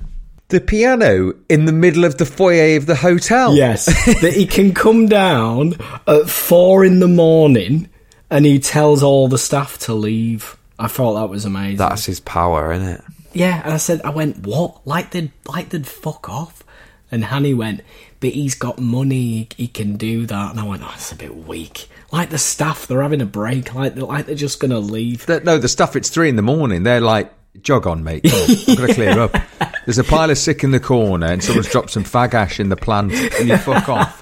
The 0.49 0.59
piano 0.59 1.33
in 1.47 1.65
the 1.65 1.71
middle 1.71 2.03
of 2.05 2.17
the 2.17 2.25
foyer 2.25 2.75
of 2.75 2.85
the 2.85 2.95
hotel. 2.95 3.55
Yes, 3.55 3.85
that 4.21 4.33
he 4.33 4.45
can 4.45 4.73
come 4.73 5.07
down 5.07 5.75
at 6.07 6.29
four 6.29 6.83
in 6.83 6.99
the 6.99 7.07
morning 7.07 7.89
and 8.29 8.45
he 8.45 8.59
tells 8.59 9.01
all 9.01 9.27
the 9.27 9.37
staff 9.37 9.77
to 9.79 9.93
leave. 9.93 10.57
I 10.77 10.87
thought 10.87 11.15
that 11.15 11.29
was 11.29 11.45
amazing. 11.45 11.77
That's 11.77 12.05
his 12.05 12.19
power, 12.19 12.71
isn't 12.73 12.87
it? 12.87 13.03
yeah, 13.33 13.61
and 13.63 13.73
I 13.73 13.77
said, 13.77 14.01
I 14.03 14.09
went, 14.09 14.45
what? 14.45 14.85
Like 14.87 15.11
they'd 15.11 15.31
like 15.47 15.69
they'd 15.69 15.87
fuck 15.87 16.29
off. 16.29 16.63
And 17.11 17.23
Hanny 17.23 17.55
went, 17.55 17.81
but 18.19 18.29
he's 18.31 18.53
got 18.53 18.77
money, 18.79 19.47
he, 19.57 19.67
can 19.67 19.97
do 19.97 20.27
that. 20.27 20.51
And 20.51 20.59
I 20.59 20.63
went, 20.63 20.83
oh, 20.83 20.89
that's 20.89 21.11
a 21.11 21.15
bit 21.15 21.35
weak. 21.35 21.89
Like 22.11 22.29
the 22.29 22.37
staff, 22.37 22.85
they're 22.85 23.01
having 23.01 23.21
a 23.21 23.25
break, 23.25 23.73
like 23.73 23.95
they're, 23.95 24.03
like 24.03 24.27
they're 24.27 24.35
just 24.35 24.59
gonna 24.59 24.79
leave. 24.79 25.25
The- 25.25 25.39
no, 25.39 25.57
the 25.57 25.67
stuff. 25.67 25.95
It's 25.95 26.09
three 26.09 26.29
in 26.29 26.35
the 26.35 26.43
morning. 26.43 26.83
They're 26.83 27.01
like, 27.01 27.33
jog 27.61 27.87
on, 27.87 28.03
mate. 28.03 28.23
Come 28.23 28.39
on, 28.39 28.49
I've 28.51 28.77
got 28.77 28.87
to 28.87 28.93
clear 28.93 29.19
up. 29.19 29.35
There's 29.89 29.97
a 29.97 30.03
pile 30.03 30.29
of 30.29 30.37
sick 30.37 30.63
in 30.63 30.69
the 30.69 30.79
corner, 30.79 31.25
and 31.25 31.43
someone's 31.43 31.67
dropped 31.71 31.89
some 31.89 32.03
fag 32.03 32.35
ash 32.35 32.59
in 32.59 32.69
the 32.69 32.75
plant, 32.75 33.11
and 33.11 33.49
you 33.49 33.57
fuck 33.57 33.89
off. 33.89 34.21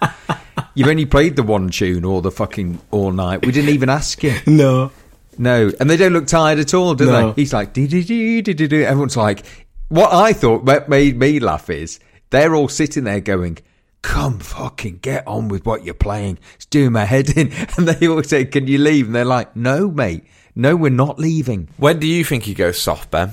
You've 0.75 0.88
only 0.88 1.06
played 1.06 1.36
the 1.36 1.43
one 1.43 1.67
tune 1.67 2.06
all 2.06 2.21
the 2.21 2.32
fucking 2.32 2.80
all 2.89 3.12
night. 3.12 3.45
We 3.45 3.51
didn't 3.51 3.71
even 3.71 3.89
ask 3.89 4.23
you. 4.23 4.34
No. 4.47 4.91
No, 5.38 5.69
and 5.77 5.89
they 5.89 5.97
don't 5.97 6.13
look 6.13 6.25
tired 6.27 6.60
at 6.60 6.73
all, 6.73 6.95
do 6.95 7.08
No. 7.08 7.34
they? 7.34 7.41
He's 7.41 7.51
like, 7.51 7.73
dee 7.73 7.86
dee 7.86 8.01
dee 8.06 8.41
dee 8.41 8.53
dee 8.53 8.67
dee. 8.69 8.86
Everyone's 8.86 9.17
like, 9.17 9.45
what 9.89 10.13
I 10.13 10.32
thought 10.32 10.63
made 10.88 11.17
me 11.17 11.41
laugh 11.41 11.69
is 11.69 11.99
they're 12.30 12.56
all 12.56 12.69
sitting 12.69 13.03
there 13.03 13.19
going, 13.19 13.58
come 14.01 14.39
fucking 14.39 14.99
get 15.01 15.27
on 15.27 15.49
with 15.49 15.65
what 15.65 15.84
you're 15.84 15.93
playing. 15.95 16.39
It's 16.56 16.65
doing 16.65 16.93
my 16.93 17.03
head 17.03 17.30
in. 17.36 17.51
And 17.75 17.89
they 17.89 18.08
all 18.08 18.23
say, 18.23 18.45
can 18.45 18.67
you 18.67 18.77
leave? 18.77 19.08
And 19.08 19.15
they're 19.15 19.25
like, 19.25 19.53
no, 19.53 19.91
mate. 19.91 20.23
No, 20.56 20.77
we're 20.77 20.91
not 20.91 21.19
leaving. 21.19 21.67
When 21.75 21.99
do 21.99 22.08
you 22.08 22.23
think 22.23 22.45
he 22.45 22.53
goes 22.53 22.82
soft, 22.82 23.12
Ben? 23.12 23.32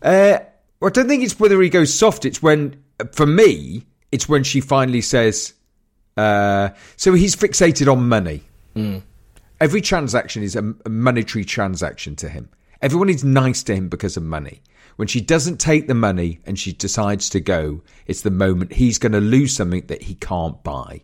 Uh, 0.00 0.38
well, 0.80 0.88
I 0.88 0.92
don't 0.92 1.08
think 1.08 1.22
it's 1.22 1.38
whether 1.38 1.60
he 1.60 1.68
goes 1.68 1.92
soft. 1.92 2.24
It's 2.24 2.42
when, 2.42 2.82
for 3.12 3.26
me, 3.26 3.86
it's 4.12 4.28
when 4.28 4.44
she 4.44 4.60
finally 4.60 5.00
says, 5.00 5.54
uh, 6.16 6.70
so 6.96 7.14
he's 7.14 7.36
fixated 7.36 7.90
on 7.90 8.08
money. 8.08 8.42
Every 9.60 9.80
transaction 9.80 10.42
is 10.42 10.54
a, 10.54 10.74
a 10.84 10.88
monetary 10.88 11.44
transaction 11.44 12.14
to 12.16 12.28
him. 12.28 12.50
Everyone 12.82 13.08
is 13.08 13.24
nice 13.24 13.62
to 13.64 13.74
him 13.74 13.88
because 13.88 14.16
of 14.16 14.22
money. 14.22 14.60
When 14.96 15.08
she 15.08 15.20
doesn't 15.20 15.58
take 15.58 15.88
the 15.88 15.94
money 15.94 16.40
and 16.46 16.58
she 16.58 16.72
decides 16.72 17.28
to 17.30 17.40
go, 17.40 17.82
it's 18.06 18.22
the 18.22 18.30
moment 18.30 18.72
he's 18.72 18.98
going 18.98 19.12
to 19.12 19.20
lose 19.20 19.54
something 19.56 19.86
that 19.86 20.02
he 20.02 20.14
can't 20.14 20.62
buy. 20.62 21.02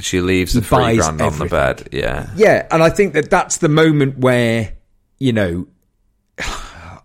She 0.00 0.20
leaves 0.20 0.54
the 0.54 0.60
He 0.60 0.66
three 0.66 0.78
buys 0.78 0.98
grand 0.98 1.20
on 1.20 1.38
the 1.38 1.46
bed. 1.46 1.88
Yeah. 1.92 2.30
Yeah, 2.36 2.66
and 2.70 2.82
I 2.82 2.90
think 2.90 3.14
that 3.14 3.28
that's 3.30 3.58
the 3.58 3.68
moment 3.68 4.18
where, 4.18 4.74
you 5.18 5.32
know, 5.32 5.68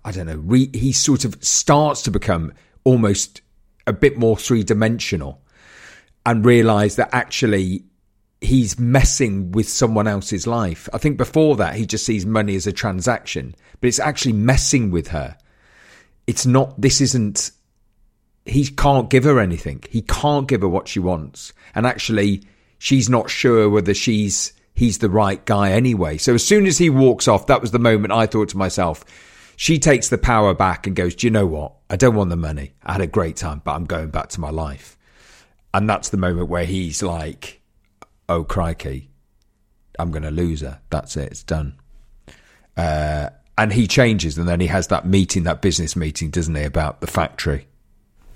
I 0.05 0.11
don't 0.11 0.27
know, 0.27 0.37
re- 0.37 0.69
he 0.71 0.93
sort 0.93 1.25
of 1.25 1.43
starts 1.43 2.03
to 2.03 2.11
become 2.11 2.53
almost 2.83 3.41
a 3.87 3.93
bit 3.93 4.17
more 4.17 4.37
three 4.37 4.63
dimensional 4.63 5.41
and 6.25 6.45
realize 6.45 6.95
that 6.95 7.09
actually 7.11 7.83
he's 8.39 8.77
messing 8.77 9.51
with 9.51 9.67
someone 9.67 10.07
else's 10.07 10.45
life. 10.45 10.87
I 10.93 10.99
think 10.99 11.17
before 11.17 11.55
that, 11.55 11.75
he 11.75 11.87
just 11.87 12.05
sees 12.05 12.25
money 12.25 12.55
as 12.55 12.67
a 12.67 12.71
transaction, 12.71 13.55
but 13.81 13.87
it's 13.87 13.99
actually 13.99 14.33
messing 14.33 14.91
with 14.91 15.07
her. 15.07 15.35
It's 16.27 16.45
not, 16.45 16.79
this 16.79 17.01
isn't, 17.01 17.51
he 18.45 18.67
can't 18.67 19.09
give 19.09 19.23
her 19.23 19.39
anything. 19.39 19.83
He 19.89 20.03
can't 20.03 20.47
give 20.47 20.61
her 20.61 20.67
what 20.67 20.87
she 20.87 20.99
wants. 20.99 21.51
And 21.73 21.87
actually, 21.87 22.43
she's 22.77 23.09
not 23.09 23.31
sure 23.31 23.69
whether 23.69 23.95
she's, 23.95 24.53
he's 24.75 24.99
the 24.99 25.09
right 25.09 25.43
guy 25.45 25.71
anyway. 25.71 26.17
So 26.17 26.35
as 26.35 26.45
soon 26.45 26.67
as 26.67 26.77
he 26.77 26.91
walks 26.91 27.27
off, 27.27 27.47
that 27.47 27.61
was 27.61 27.71
the 27.71 27.79
moment 27.79 28.13
I 28.13 28.27
thought 28.27 28.49
to 28.49 28.57
myself, 28.57 29.03
she 29.55 29.79
takes 29.79 30.09
the 30.09 30.17
power 30.17 30.53
back 30.53 30.87
and 30.87 30.95
goes, 30.95 31.15
do 31.15 31.27
you 31.27 31.31
know 31.31 31.45
what? 31.45 31.73
I 31.89 31.95
don't 31.95 32.15
want 32.15 32.29
the 32.29 32.35
money. 32.35 32.73
I 32.83 32.93
had 32.93 33.01
a 33.01 33.07
great 33.07 33.35
time, 33.35 33.61
but 33.63 33.73
I'm 33.73 33.85
going 33.85 34.09
back 34.09 34.29
to 34.29 34.41
my 34.41 34.49
life. 34.49 34.97
And 35.73 35.89
that's 35.89 36.09
the 36.09 36.17
moment 36.17 36.49
where 36.49 36.65
he's 36.65 37.03
like, 37.03 37.61
oh, 38.29 38.43
crikey, 38.43 39.09
I'm 39.99 40.11
going 40.11 40.23
to 40.23 40.31
lose 40.31 40.61
her. 40.61 40.79
That's 40.89 41.17
it. 41.17 41.31
It's 41.31 41.43
done. 41.43 41.75
Uh, 42.77 43.29
and 43.57 43.71
he 43.71 43.87
changes 43.87 44.37
and 44.37 44.47
then 44.47 44.59
he 44.59 44.67
has 44.67 44.87
that 44.87 45.05
meeting, 45.05 45.43
that 45.43 45.61
business 45.61 45.95
meeting, 45.95 46.29
doesn't 46.29 46.55
he, 46.55 46.63
about 46.63 47.01
the 47.01 47.07
factory. 47.07 47.67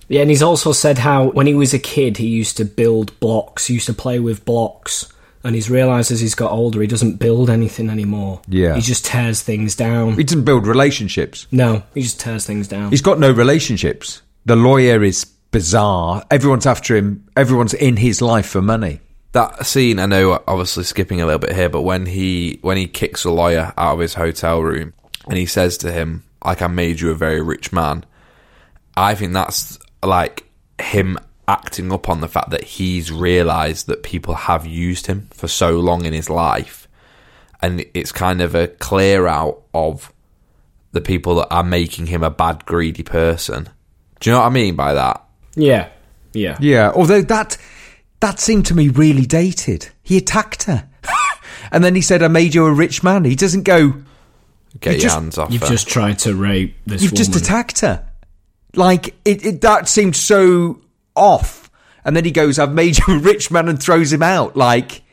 Yeah, 0.08 0.21
and 0.21 0.29
he's 0.29 0.41
also 0.41 0.71
said 0.71 0.97
how 0.97 1.29
when 1.32 1.45
he 1.45 1.53
was 1.53 1.73
a 1.73 1.79
kid 1.79 2.17
he 2.17 2.27
used 2.27 2.58
to 2.58 2.65
build 2.65 3.17
blocks, 3.19 3.67
he 3.67 3.75
used 3.75 3.86
to 3.86 3.93
play 3.93 4.19
with 4.19 4.43
blocks, 4.43 5.12
and 5.43 5.56
he's 5.56 5.69
realised 5.69 6.12
as 6.12 6.19
he's 6.19 6.36
got 6.36 6.52
older 6.52 6.82
he 6.82 6.88
doesn't 6.88 7.15
build 7.15 7.49
anything 7.49 7.89
anymore. 7.89 8.41
Yeah. 8.47 8.75
He 8.75 8.82
just 8.82 9.06
tears 9.06 9.41
things 9.41 9.75
down. 9.75 10.15
He 10.15 10.23
doesn't 10.23 10.45
build 10.45 10.67
relationships. 10.67 11.47
No, 11.52 11.84
he 11.93 12.02
just 12.02 12.19
tears 12.19 12.45
things 12.45 12.67
down. 12.67 12.89
He's 12.89 13.02
got 13.02 13.19
no 13.19 13.32
relationships. 13.32 14.21
The 14.45 14.56
lawyer 14.56 15.04
is 15.04 15.25
bizarre. 15.52 16.23
Everyone's 16.32 16.65
after 16.65 16.95
him. 16.95 17.28
Everyone's 17.36 17.73
in 17.73 17.97
his 17.97 18.21
life 18.21 18.47
for 18.47 18.62
money. 18.62 18.99
That 19.32 19.65
scene, 19.65 19.99
I 19.99 20.08
know, 20.08 20.41
obviously 20.47 20.84
skipping 20.84 21.21
a 21.21 21.25
little 21.25 21.39
bit 21.39 21.56
here, 21.56 21.69
but 21.69 21.84
when 21.84 22.08
he 22.08 22.58
when 22.62 22.78
he 22.78 22.88
kicks 22.88 23.25
a 23.25 23.32
lawyer 23.32 23.73
out 23.78 23.93
of 23.93 23.99
his 23.99 24.15
hotel 24.15 24.62
room 24.62 24.93
and 25.28 25.38
he 25.38 25.45
says 25.45 25.78
to 25.80 25.91
him, 25.91 26.23
"Like 26.43 26.63
I 26.63 26.67
made 26.67 26.99
you 26.99 27.12
a 27.12 27.15
very 27.15 27.41
rich 27.41 27.71
man," 27.71 28.06
I 28.97 29.13
think 29.13 29.34
that's 29.34 29.78
like 30.04 30.45
him 30.82 31.19
acting 31.49 31.91
up 31.91 32.07
on 32.07 32.21
the 32.21 32.27
fact 32.27 32.51
that 32.51 32.63
he's 32.63 33.12
realised 33.12 33.88
that 33.88 34.03
people 34.03 34.35
have 34.35 34.65
used 34.67 35.07
him 35.07 35.27
for 35.31 35.47
so 35.47 35.79
long 35.79 36.05
in 36.05 36.13
his 36.13 36.29
life, 36.29 36.88
and 37.62 37.83
it's 37.95 38.12
kind 38.12 38.39
of 38.41 38.53
a 38.55 38.67
clear 38.67 39.25
out 39.27 39.62
of 39.73 40.13
the 40.91 41.01
people 41.01 41.35
that 41.35 41.47
are 41.51 41.63
making 41.63 42.05
him 42.07 42.23
a 42.23 42.29
bad, 42.29 42.65
greedy 42.65 43.03
person. 43.03 43.67
Do 44.19 44.29
you 44.29 44.33
know 44.35 44.39
what 44.41 44.47
I 44.47 44.49
mean 44.49 44.75
by 44.75 44.93
that? 44.93 45.23
yeah, 45.55 45.89
yeah. 46.33 46.57
Yeah. 46.59 46.91
Although 46.93 47.23
that 47.23 47.57
that 48.19 48.39
seemed 48.39 48.65
to 48.67 48.75
me 48.75 48.89
really 48.89 49.25
dated. 49.25 49.89
He 50.03 50.17
attacked 50.17 50.63
her, 50.63 50.88
and 51.71 51.83
then 51.83 51.95
he 51.95 52.01
said, 52.01 52.21
"I 52.21 52.27
made 52.27 52.53
you 52.53 52.65
a 52.65 52.71
rich 52.71 53.01
man." 53.03 53.25
He 53.25 53.35
doesn't 53.35 53.63
go. 53.63 53.93
Get 54.81 54.91
You 54.91 54.91
your 54.97 55.01
just- 55.01 55.15
hands 55.15 55.38
off 55.39 55.51
You've 55.51 55.63
her. 55.63 55.67
just 55.67 55.88
tried 55.88 56.19
to 56.19 56.35
rape 56.35 56.75
this 56.85 57.01
You've 57.01 57.13
woman. 57.13 57.25
just 57.25 57.35
attacked 57.35 57.79
her. 57.81 58.05
Like 58.75 59.15
it, 59.25 59.43
it. 59.43 59.62
That 59.62 59.88
seemed 59.88 60.15
so 60.15 60.79
off. 61.19 61.69
And 62.05 62.15
then 62.15 62.25
he 62.25 62.32
goes, 62.32 62.58
"I've 62.58 62.73
made 62.73 62.97
you 62.97 63.15
a 63.15 63.19
rich 63.19 63.51
man," 63.51 63.69
and 63.69 63.82
throws 63.82 64.12
him 64.12 64.23
out. 64.23 64.55
Like 64.55 65.03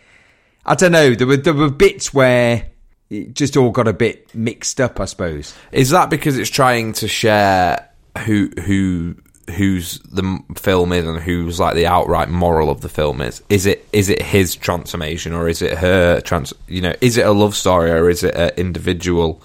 I 0.65 0.75
don't 0.75 0.93
know. 0.93 1.15
There 1.15 1.27
were 1.27 1.37
there 1.37 1.55
were 1.55 1.71
bits 1.71 2.13
where 2.13 2.67
it 3.09 3.35
just 3.35 3.57
all 3.57 3.71
got 3.71 3.89
a 3.89 3.93
bit 3.93 4.35
mixed 4.35 4.81
up. 4.81 5.01
I 5.01 5.05
suppose. 5.05 5.55
Is 5.73 5.91
that 5.91 6.11
because 6.11 6.37
it's 6.39 6.51
trying 6.51 6.93
to 6.95 7.09
share 7.09 7.89
who 8.25 8.51
who 8.65 9.17
who's 9.55 10.01
the 10.01 10.41
film 10.57 10.93
is 10.93 11.07
and 11.07 11.19
who's 11.21 11.61
like 11.61 11.77
the 11.77 11.87
outright 11.87 12.29
moral 12.29 12.69
of 12.69 12.81
the 12.81 12.89
film 12.89 13.21
is? 13.21 13.43
Is 13.49 13.67
it 13.67 13.87
is 13.93 14.09
it 14.09 14.21
his 14.23 14.57
transformation 14.57 15.33
or 15.33 15.49
is 15.49 15.63
it 15.63 15.79
her 15.79 16.21
trans? 16.21 16.53
You 16.67 16.81
know, 16.83 16.95
is 17.01 17.17
it 17.17 17.27
a 17.27 17.33
love 17.33 17.55
story 17.55 17.91
or 17.91 18.11
is 18.11 18.25
it 18.25 18.35
an 18.35 18.51
individual 18.57 19.43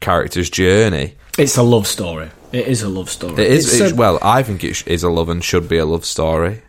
character's 0.00 0.48
journey? 0.48 1.16
It's 1.38 1.56
a 1.56 1.62
love 1.62 1.86
story. 1.86 2.30
It 2.52 2.66
is 2.68 2.82
a 2.82 2.88
love 2.88 3.10
story. 3.10 3.34
It 3.34 3.52
is. 3.52 3.66
It's 3.72 3.80
It's, 3.80 3.92
a- 3.92 3.94
well, 3.96 4.18
I 4.22 4.42
think 4.42 4.64
it 4.64 4.74
sh- 4.74 4.84
is 4.86 5.02
a 5.02 5.10
love 5.10 5.28
and 5.28 5.42
should 5.44 5.68
be 5.68 5.78
a 5.78 5.84
love 5.84 6.04
story. 6.04 6.62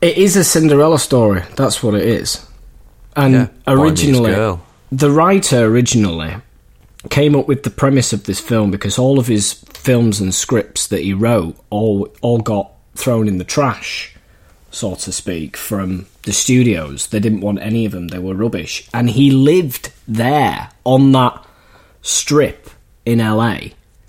It 0.00 0.16
is 0.16 0.36
a 0.36 0.44
Cinderella 0.44 0.98
story. 0.98 1.42
That's 1.56 1.82
what 1.82 1.94
it 1.94 2.04
is. 2.04 2.44
And 3.14 3.34
Yeah, 3.34 3.48
originally, 3.66 4.34
girl. 4.34 4.62
the 4.92 5.10
writer 5.10 5.64
originally 5.64 6.36
came 7.10 7.34
up 7.36 7.48
with 7.48 7.62
the 7.62 7.70
premise 7.70 8.12
of 8.12 8.24
this 8.24 8.40
film 8.40 8.70
because 8.70 8.98
all 8.98 9.18
of 9.18 9.26
his 9.26 9.52
films 9.72 10.20
and 10.20 10.34
scripts 10.34 10.86
that 10.88 11.00
he 11.02 11.12
wrote 11.12 11.56
all 11.70 12.08
all 12.20 12.38
got 12.38 12.72
thrown 12.94 13.28
in 13.28 13.38
the 13.38 13.44
trash, 13.44 14.14
so 14.70 14.94
to 14.96 15.12
speak, 15.12 15.56
from 15.56 16.06
the 16.22 16.32
studios. 16.32 17.06
They 17.08 17.20
didn't 17.20 17.40
want 17.40 17.60
any 17.60 17.86
of 17.86 17.92
them. 17.92 18.08
They 18.08 18.18
were 18.18 18.34
rubbish. 18.34 18.88
And 18.92 19.08
he 19.10 19.30
lived 19.30 19.92
there 20.08 20.70
on 20.84 21.12
that 21.12 21.42
strip 22.02 22.68
in 23.04 23.18
LA 23.18 23.58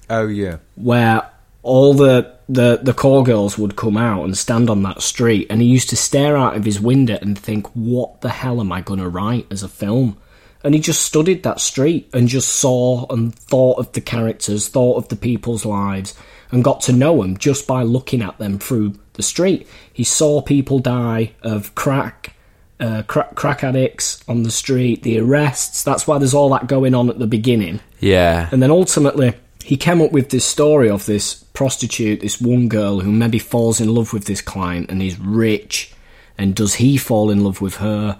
Oh 0.09 0.27
yeah. 0.27 0.57
where 0.75 1.29
all 1.63 1.93
the, 1.93 2.33
the 2.47 2.79
the 2.81 2.93
call 2.93 3.23
girls 3.23 3.57
would 3.57 3.75
come 3.75 3.97
out 3.97 4.23
and 4.23 4.37
stand 4.37 4.69
on 4.69 4.83
that 4.83 5.01
street 5.01 5.47
and 5.49 5.61
he 5.61 5.67
used 5.67 5.89
to 5.89 5.97
stare 5.97 6.37
out 6.37 6.55
of 6.55 6.63
his 6.63 6.79
window 6.79 7.17
and 7.21 7.37
think 7.37 7.67
what 7.73 8.21
the 8.21 8.29
hell 8.29 8.61
am 8.61 8.71
i 8.71 8.79
going 8.79 8.99
to 8.99 9.09
write 9.09 9.47
as 9.51 9.63
a 9.63 9.67
film? 9.67 10.17
And 10.63 10.73
he 10.73 10.79
just 10.81 11.01
studied 11.01 11.43
that 11.43 11.59
street 11.59 12.09
and 12.13 12.27
just 12.27 12.49
saw 12.49 13.05
and 13.09 13.33
thought 13.33 13.79
of 13.79 13.91
the 13.91 14.01
characters 14.01 14.67
thought 14.67 14.97
of 14.97 15.09
the 15.09 15.15
people's 15.15 15.65
lives 15.65 16.15
and 16.51 16.63
got 16.63 16.81
to 16.81 16.93
know 16.93 17.21
them 17.21 17.37
just 17.37 17.67
by 17.67 17.83
looking 17.83 18.21
at 18.21 18.37
them 18.37 18.59
through 18.59 18.93
the 19.13 19.23
street. 19.23 19.67
He 19.91 20.03
saw 20.03 20.41
people 20.41 20.79
die 20.79 21.33
of 21.41 21.75
crack 21.75 22.33
uh, 22.79 23.03
crack, 23.03 23.35
crack 23.35 23.63
addicts 23.63 24.23
on 24.27 24.43
the 24.43 24.51
street 24.51 25.03
the 25.03 25.19
arrests. 25.19 25.83
That's 25.83 26.07
why 26.07 26.17
there's 26.17 26.33
all 26.33 26.49
that 26.49 26.67
going 26.67 26.93
on 26.93 27.09
at 27.09 27.19
the 27.19 27.27
beginning. 27.27 27.79
Yeah, 27.99 28.49
and 28.51 28.61
then 28.61 28.71
ultimately, 28.71 29.33
he 29.67 29.75
came 29.75 30.01
up 30.01 30.13
with 30.13 30.29
this 30.29 30.45
story 30.45 30.89
of 30.89 31.05
this 31.05 31.43
prostitute, 31.51 32.21
this 32.21 32.39
one 32.39 32.69
girl 32.69 33.01
who 33.01 33.11
maybe 33.11 33.37
falls 33.37 33.81
in 33.81 33.93
love 33.93 34.13
with 34.13 34.23
this 34.23 34.39
client 34.39 34.89
and 34.89 35.03
is 35.03 35.19
rich. 35.19 35.93
And 36.37 36.55
does 36.55 36.75
he 36.75 36.95
fall 36.95 37.29
in 37.29 37.43
love 37.43 37.59
with 37.59 37.75
her 37.75 38.17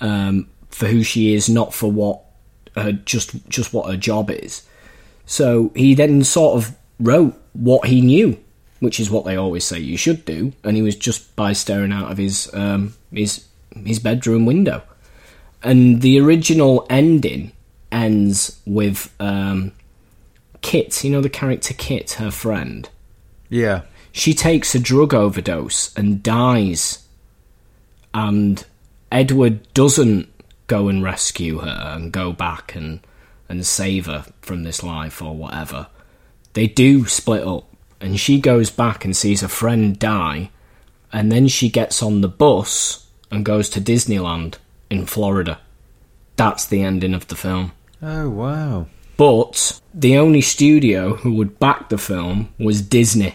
um, 0.00 0.50
for 0.68 0.88
who 0.88 1.02
she 1.02 1.34
is, 1.34 1.48
not 1.48 1.72
for 1.72 1.90
what 1.90 2.20
uh, 2.76 2.92
just 2.92 3.48
just 3.48 3.72
what 3.72 3.90
her 3.90 3.96
job 3.96 4.30
is? 4.30 4.64
So 5.24 5.72
he 5.74 5.94
then 5.94 6.24
sort 6.24 6.58
of 6.58 6.76
wrote 7.00 7.40
what 7.54 7.86
he 7.88 8.02
knew 8.02 8.38
which 8.80 8.98
is 8.98 9.08
what 9.08 9.24
they 9.24 9.36
always 9.36 9.62
say 9.62 9.78
you 9.78 9.96
should 9.96 10.24
do, 10.24 10.52
and 10.64 10.74
he 10.74 10.82
was 10.82 10.96
just 10.96 11.36
by 11.36 11.52
staring 11.52 11.92
out 11.92 12.10
of 12.10 12.18
his 12.18 12.52
um, 12.52 12.92
his 13.12 13.46
his 13.86 14.00
bedroom 14.00 14.44
window. 14.44 14.82
And 15.62 16.02
the 16.02 16.18
original 16.18 16.84
ending 16.90 17.52
ends 17.92 18.60
with 18.66 19.14
um, 19.20 19.70
Kit, 20.62 21.04
you 21.04 21.10
know 21.10 21.20
the 21.20 21.28
character 21.28 21.74
Kit, 21.74 22.12
her 22.12 22.30
friend. 22.30 22.88
Yeah. 23.48 23.82
She 24.12 24.32
takes 24.34 24.74
a 24.74 24.78
drug 24.78 25.12
overdose 25.12 25.94
and 25.96 26.22
dies. 26.22 27.06
And 28.14 28.64
Edward 29.10 29.72
doesn't 29.74 30.28
go 30.66 30.88
and 30.88 31.02
rescue 31.02 31.58
her 31.58 31.94
and 31.94 32.12
go 32.12 32.32
back 32.32 32.74
and, 32.74 33.00
and 33.48 33.66
save 33.66 34.06
her 34.06 34.24
from 34.40 34.62
this 34.62 34.82
life 34.82 35.20
or 35.20 35.34
whatever. 35.34 35.88
They 36.54 36.66
do 36.66 37.06
split 37.06 37.46
up, 37.46 37.66
and 38.00 38.18
she 38.18 38.40
goes 38.40 38.70
back 38.70 39.04
and 39.04 39.16
sees 39.16 39.42
a 39.42 39.48
friend 39.48 39.98
die, 39.98 40.50
and 41.12 41.32
then 41.32 41.48
she 41.48 41.68
gets 41.68 42.02
on 42.02 42.20
the 42.20 42.28
bus 42.28 43.06
and 43.30 43.44
goes 43.44 43.68
to 43.70 43.80
Disneyland 43.80 44.56
in 44.90 45.06
Florida. 45.06 45.60
That's 46.36 46.66
the 46.66 46.82
ending 46.82 47.14
of 47.14 47.28
the 47.28 47.36
film. 47.36 47.72
Oh 48.02 48.28
wow. 48.28 48.86
But 49.16 49.80
the 49.94 50.16
only 50.16 50.40
studio 50.40 51.14
who 51.16 51.34
would 51.34 51.58
back 51.58 51.88
the 51.88 51.98
film 51.98 52.52
was 52.58 52.82
Disney. 52.82 53.34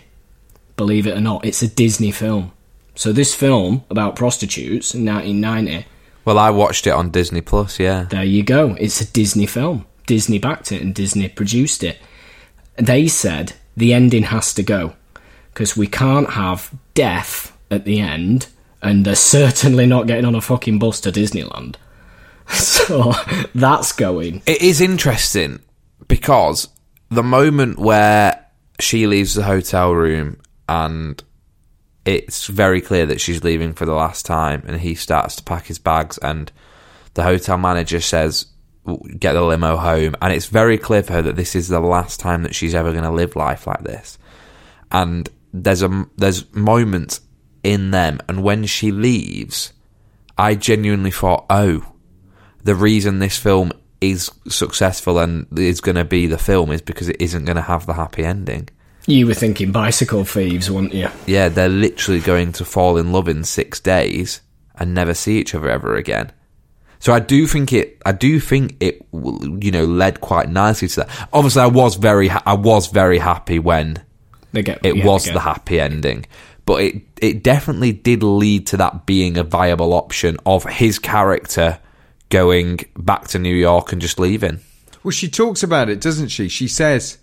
Believe 0.75 1.07
it 1.07 1.17
or 1.17 1.21
not, 1.21 1.45
it's 1.45 1.61
a 1.61 1.67
Disney 1.67 2.11
film. 2.11 2.51
So 2.95 3.13
this 3.13 3.33
film 3.35 3.83
about 3.89 4.15
prostitutes 4.15 4.93
in 4.95 5.05
1990, 5.05 5.87
Well, 6.25 6.39
I 6.39 6.49
watched 6.49 6.87
it 6.87 6.91
on 6.91 7.09
Disney 7.11 7.41
Plus. 7.41 7.79
Yeah. 7.79 8.03
there 8.03 8.23
you 8.23 8.43
go. 8.43 8.75
It's 8.79 9.01
a 9.01 9.05
Disney 9.05 9.45
film. 9.45 9.85
Disney 10.07 10.39
backed 10.39 10.71
it 10.71 10.81
and 10.81 10.95
Disney 10.95 11.29
produced 11.29 11.83
it. 11.83 11.97
They 12.75 13.07
said 13.07 13.53
the 13.75 13.93
ending 13.93 14.23
has 14.23 14.53
to 14.55 14.63
go 14.63 14.93
because 15.53 15.77
we 15.77 15.87
can't 15.87 16.31
have 16.31 16.71
death 16.93 17.55
at 17.69 17.83
the 17.85 17.99
end, 17.99 18.47
and 18.81 19.03
they're 19.05 19.15
certainly 19.15 19.85
not 19.85 20.07
getting 20.07 20.25
on 20.25 20.35
a 20.35 20.41
fucking 20.41 20.79
bus 20.79 20.99
to 21.01 21.11
Disneyland. 21.11 21.75
So 22.49 23.11
that's 23.53 23.91
going. 23.91 24.41
It 24.45 24.61
is 24.61 24.79
interesting 24.79 25.59
because 26.07 26.67
the 27.09 27.23
moment 27.23 27.79
where 27.79 28.45
she 28.79 29.07
leaves 29.07 29.33
the 29.33 29.43
hotel 29.43 29.93
room 29.93 30.39
and 30.69 31.23
it's 32.05 32.47
very 32.47 32.81
clear 32.81 33.05
that 33.05 33.19
she's 33.19 33.43
leaving 33.43 33.73
for 33.73 33.85
the 33.85 33.93
last 33.93 34.25
time 34.25 34.63
and 34.67 34.79
he 34.79 34.95
starts 34.95 35.35
to 35.35 35.43
pack 35.43 35.65
his 35.65 35.79
bags 35.79 36.17
and 36.19 36.51
the 37.15 37.23
hotel 37.23 37.57
manager 37.57 37.99
says 37.99 38.45
get 39.19 39.33
the 39.33 39.41
limo 39.41 39.75
home. 39.75 40.15
And 40.21 40.31
it's 40.31 40.45
very 40.45 40.77
clear 40.77 41.03
for 41.03 41.13
her 41.13 41.21
that 41.23 41.35
this 41.35 41.55
is 41.55 41.67
the 41.67 41.79
last 41.79 42.19
time 42.19 42.43
that 42.43 42.55
she's 42.55 42.75
ever 42.75 42.91
going 42.91 43.03
to 43.03 43.11
live 43.11 43.35
life 43.35 43.67
like 43.67 43.83
this. 43.83 44.17
And 44.91 45.29
there's 45.53 45.81
a 45.81 46.05
there's 46.17 46.53
moments 46.53 47.21
in 47.63 47.91
them 47.91 48.19
and 48.27 48.43
when 48.43 48.65
she 48.65 48.91
leaves 48.91 49.73
i 50.37 50.55
genuinely 50.55 51.11
thought 51.11 51.45
oh 51.49 51.93
the 52.63 52.75
reason 52.75 53.19
this 53.19 53.37
film 53.37 53.71
is 54.01 54.31
successful 54.47 55.19
and 55.19 55.47
is 55.57 55.81
going 55.81 55.95
to 55.95 56.05
be 56.05 56.27
the 56.27 56.37
film 56.37 56.71
is 56.71 56.81
because 56.81 57.09
it 57.09 57.17
isn't 57.19 57.45
going 57.45 57.55
to 57.55 57.61
have 57.61 57.85
the 57.85 57.93
happy 57.93 58.23
ending. 58.23 58.69
You 59.07 59.25
were 59.25 59.33
thinking 59.33 59.71
bicycle 59.71 60.25
thieves, 60.25 60.69
weren't 60.69 60.93
you? 60.93 61.09
Yeah, 61.25 61.49
they're 61.49 61.69
literally 61.69 62.19
going 62.19 62.51
to 62.53 62.65
fall 62.65 62.97
in 62.97 63.11
love 63.13 63.29
in 63.29 63.43
six 63.43 63.79
days 63.79 64.41
and 64.75 64.93
never 64.93 65.13
see 65.13 65.39
each 65.39 65.55
other 65.55 65.69
ever 65.69 65.95
again. 65.95 66.31
So 66.99 67.13
I 67.13 67.19
do 67.19 67.47
think 67.47 67.73
it. 67.73 68.01
I 68.05 68.11
do 68.11 68.39
think 68.39 68.75
it. 68.79 69.05
You 69.13 69.71
know, 69.71 69.85
led 69.85 70.19
quite 70.19 70.49
nicely 70.49 70.87
to 70.89 71.01
that. 71.01 71.27
Obviously, 71.31 71.61
I 71.61 71.67
was 71.67 71.95
very. 71.95 72.27
Ha- 72.27 72.43
I 72.45 72.55
was 72.55 72.87
very 72.87 73.19
happy 73.19 73.59
when 73.59 74.03
They 74.51 74.63
get 74.63 74.85
it 74.85 74.97
yeah, 74.97 75.05
was 75.05 75.25
the 75.25 75.39
happy 75.39 75.79
ending. 75.79 76.25
But 76.65 76.81
it 76.81 77.01
it 77.21 77.43
definitely 77.43 77.93
did 77.93 78.23
lead 78.23 78.67
to 78.67 78.77
that 78.77 79.05
being 79.05 79.37
a 79.37 79.43
viable 79.43 79.93
option 79.93 80.37
of 80.45 80.63
his 80.65 80.99
character 80.99 81.79
going 82.29 82.79
back 82.97 83.27
to 83.29 83.39
New 83.39 83.55
York 83.55 83.91
and 83.91 84.01
just 84.01 84.19
leaving. 84.19 84.59
Well, 85.03 85.11
she 85.11 85.29
talks 85.29 85.63
about 85.63 85.89
it, 85.89 86.01
doesn't 86.01 86.29
she? 86.29 86.47
She 86.49 86.67
says, 86.67 87.17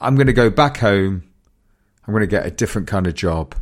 "I'm 0.00 0.14
going 0.14 0.26
to 0.26 0.32
go 0.32 0.50
back 0.50 0.78
home. 0.78 1.24
I'm 2.06 2.12
going 2.12 2.22
to 2.22 2.26
get 2.26 2.46
a 2.46 2.50
different 2.50 2.88
kind 2.88 3.06
of 3.06 3.14
job. 3.14 3.54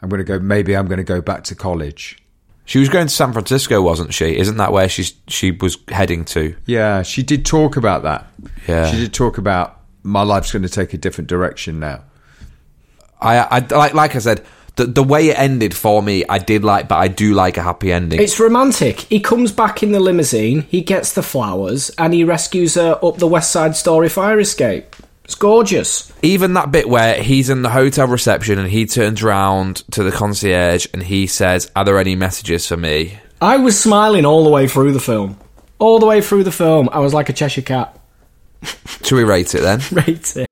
I'm 0.00 0.08
going 0.08 0.18
to 0.18 0.24
go. 0.24 0.38
Maybe 0.38 0.76
I'm 0.76 0.86
going 0.86 0.98
to 0.98 1.04
go 1.04 1.20
back 1.20 1.44
to 1.44 1.54
college." 1.54 2.18
She 2.64 2.78
was 2.78 2.88
going 2.88 3.08
to 3.08 3.12
San 3.12 3.32
Francisco, 3.32 3.82
wasn't 3.82 4.14
she? 4.14 4.36
Isn't 4.36 4.56
that 4.58 4.72
where 4.72 4.88
she's 4.88 5.14
she 5.26 5.50
was 5.50 5.78
heading 5.88 6.24
to? 6.26 6.54
Yeah, 6.66 7.02
she 7.02 7.22
did 7.22 7.44
talk 7.44 7.76
about 7.76 8.02
that. 8.04 8.26
Yeah. 8.68 8.90
she 8.90 8.98
did 8.98 9.12
talk 9.12 9.36
about 9.38 9.80
my 10.02 10.22
life's 10.22 10.52
going 10.52 10.62
to 10.62 10.68
take 10.68 10.94
a 10.94 10.98
different 10.98 11.28
direction 11.28 11.80
now. 11.80 12.04
I, 13.20 13.38
I 13.38 13.58
like 13.76 13.94
like 13.94 14.16
I 14.16 14.18
said, 14.18 14.44
the 14.76 14.86
the 14.86 15.02
way 15.02 15.28
it 15.28 15.38
ended 15.38 15.74
for 15.74 16.02
me, 16.02 16.24
I 16.28 16.38
did 16.38 16.64
like, 16.64 16.88
but 16.88 16.96
I 16.96 17.08
do 17.08 17.34
like 17.34 17.56
a 17.56 17.62
happy 17.62 17.92
ending. 17.92 18.20
It's 18.20 18.40
romantic. 18.40 19.00
He 19.00 19.20
comes 19.20 19.52
back 19.52 19.82
in 19.82 19.92
the 19.92 20.00
limousine, 20.00 20.62
he 20.62 20.80
gets 20.80 21.12
the 21.12 21.22
flowers, 21.22 21.90
and 21.98 22.14
he 22.14 22.24
rescues 22.24 22.74
her 22.74 22.98
up 23.02 23.18
the 23.18 23.26
West 23.26 23.50
Side 23.52 23.76
Story 23.76 24.08
fire 24.08 24.40
escape. 24.40 24.96
It's 25.24 25.34
gorgeous. 25.34 26.12
Even 26.22 26.54
that 26.54 26.72
bit 26.72 26.88
where 26.88 27.22
he's 27.22 27.48
in 27.48 27.62
the 27.62 27.70
hotel 27.70 28.06
reception 28.06 28.58
and 28.58 28.68
he 28.68 28.86
turns 28.86 29.22
around 29.22 29.76
to 29.92 30.02
the 30.02 30.10
concierge 30.10 30.86
and 30.92 31.02
he 31.02 31.26
says, 31.26 31.70
"Are 31.76 31.84
there 31.84 31.98
any 31.98 32.16
messages 32.16 32.66
for 32.66 32.76
me?" 32.76 33.18
I 33.40 33.56
was 33.56 33.78
smiling 33.80 34.24
all 34.24 34.44
the 34.44 34.50
way 34.50 34.68
through 34.68 34.92
the 34.92 35.00
film. 35.00 35.36
All 35.78 35.98
the 35.98 36.06
way 36.06 36.20
through 36.20 36.44
the 36.44 36.52
film, 36.52 36.88
I 36.92 37.00
was 37.00 37.12
like 37.12 37.28
a 37.28 37.32
Cheshire 37.32 37.62
cat. 37.62 37.98
Should 39.02 39.16
we 39.16 39.24
rate 39.24 39.54
it 39.54 39.62
then? 39.62 39.80
Rate 39.92 40.36
it. 40.36 40.51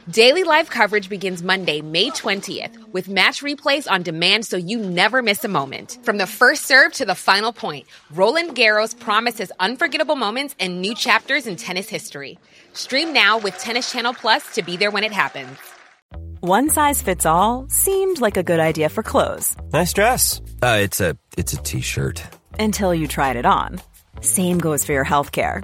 Daily 0.11 0.43
live 0.43 0.69
coverage 0.69 1.09
begins 1.09 1.41
Monday, 1.43 1.81
May 1.81 2.09
20th, 2.09 2.75
with 2.91 3.07
match 3.07 3.41
replays 3.41 3.89
on 3.89 4.03
demand 4.03 4.45
so 4.45 4.57
you 4.57 4.77
never 4.77 5.21
miss 5.21 5.43
a 5.45 5.47
moment. 5.47 5.99
From 6.03 6.17
the 6.17 6.27
first 6.27 6.65
serve 6.65 6.91
to 6.93 7.05
the 7.05 7.15
final 7.15 7.53
point, 7.53 7.85
Roland 8.11 8.55
Garros 8.55 8.99
promises 8.99 9.51
unforgettable 9.59 10.15
moments 10.15 10.55
and 10.59 10.81
new 10.81 10.95
chapters 10.95 11.47
in 11.47 11.55
tennis 11.55 11.87
history. 11.87 12.37
Stream 12.73 13.13
now 13.13 13.37
with 13.37 13.57
Tennis 13.59 13.91
Channel 13.91 14.13
Plus 14.13 14.43
to 14.55 14.63
be 14.63 14.75
there 14.75 14.91
when 14.91 15.03
it 15.03 15.11
happens. 15.13 15.57
One 16.41 16.69
size 16.71 17.01
fits 17.01 17.25
all 17.25 17.67
seemed 17.69 18.19
like 18.19 18.35
a 18.35 18.43
good 18.43 18.59
idea 18.59 18.89
for 18.89 19.03
clothes 19.03 19.55
Nice 19.71 19.93
dress. 19.93 20.41
Uh, 20.63 20.79
it's 20.81 20.99
a 20.99 21.15
it's 21.37 21.53
a 21.53 21.57
t-shirt. 21.57 22.23
until 22.59 22.93
you 22.93 23.07
tried 23.07 23.35
it 23.35 23.45
on. 23.45 23.79
Same 24.21 24.57
goes 24.57 24.83
for 24.83 24.91
your 24.93 25.05
healthcare. 25.05 25.63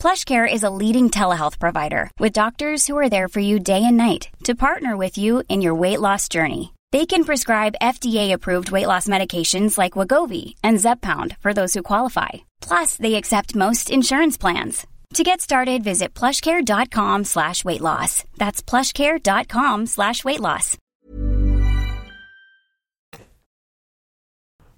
PlushCare 0.00 0.50
is 0.50 0.62
a 0.62 0.70
leading 0.70 1.10
telehealth 1.10 1.58
provider 1.58 2.10
with 2.18 2.32
doctors 2.32 2.86
who 2.86 2.96
are 2.96 3.10
there 3.10 3.28
for 3.28 3.40
you 3.40 3.60
day 3.60 3.84
and 3.84 3.98
night 3.98 4.30
to 4.44 4.54
partner 4.54 4.96
with 4.96 5.18
you 5.18 5.42
in 5.50 5.60
your 5.60 5.74
weight 5.74 6.00
loss 6.00 6.26
journey. 6.26 6.72
They 6.90 7.04
can 7.04 7.22
prescribe 7.22 7.82
FDA-approved 7.82 8.70
weight 8.70 8.86
loss 8.86 9.08
medications 9.08 9.76
like 9.76 9.92
Wegovy 9.92 10.54
and 10.64 10.78
Zepbound 10.78 11.36
for 11.36 11.52
those 11.52 11.74
who 11.74 11.82
qualify. 11.82 12.30
Plus, 12.62 12.96
they 12.96 13.16
accept 13.16 13.54
most 13.54 13.90
insurance 13.90 14.38
plans. 14.38 14.86
To 15.14 15.22
get 15.22 15.42
started, 15.42 15.84
visit 15.84 16.14
plushcare.com 16.14 17.24
slash 17.24 17.62
weight 17.62 17.82
loss. 17.82 18.24
That's 18.38 18.62
plushcare.com 18.62 19.84
slash 19.84 20.24
weight 20.24 20.40
loss. 20.40 20.78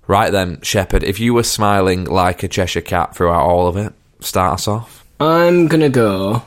Right 0.09 0.33
then, 0.33 0.61
Shepard, 0.63 1.05
if 1.05 1.21
you 1.21 1.33
were 1.33 1.45
smiling 1.45 2.07
like 2.07 2.43
a 2.43 2.49
Cheshire 2.49 2.81
cat 2.81 3.15
throughout 3.15 3.47
all 3.47 3.69
of 3.69 3.77
it, 3.77 3.93
start 4.19 4.55
us 4.55 4.67
off. 4.67 5.02
I'm 5.23 5.69
gonna 5.69 5.89
go. 5.89 6.43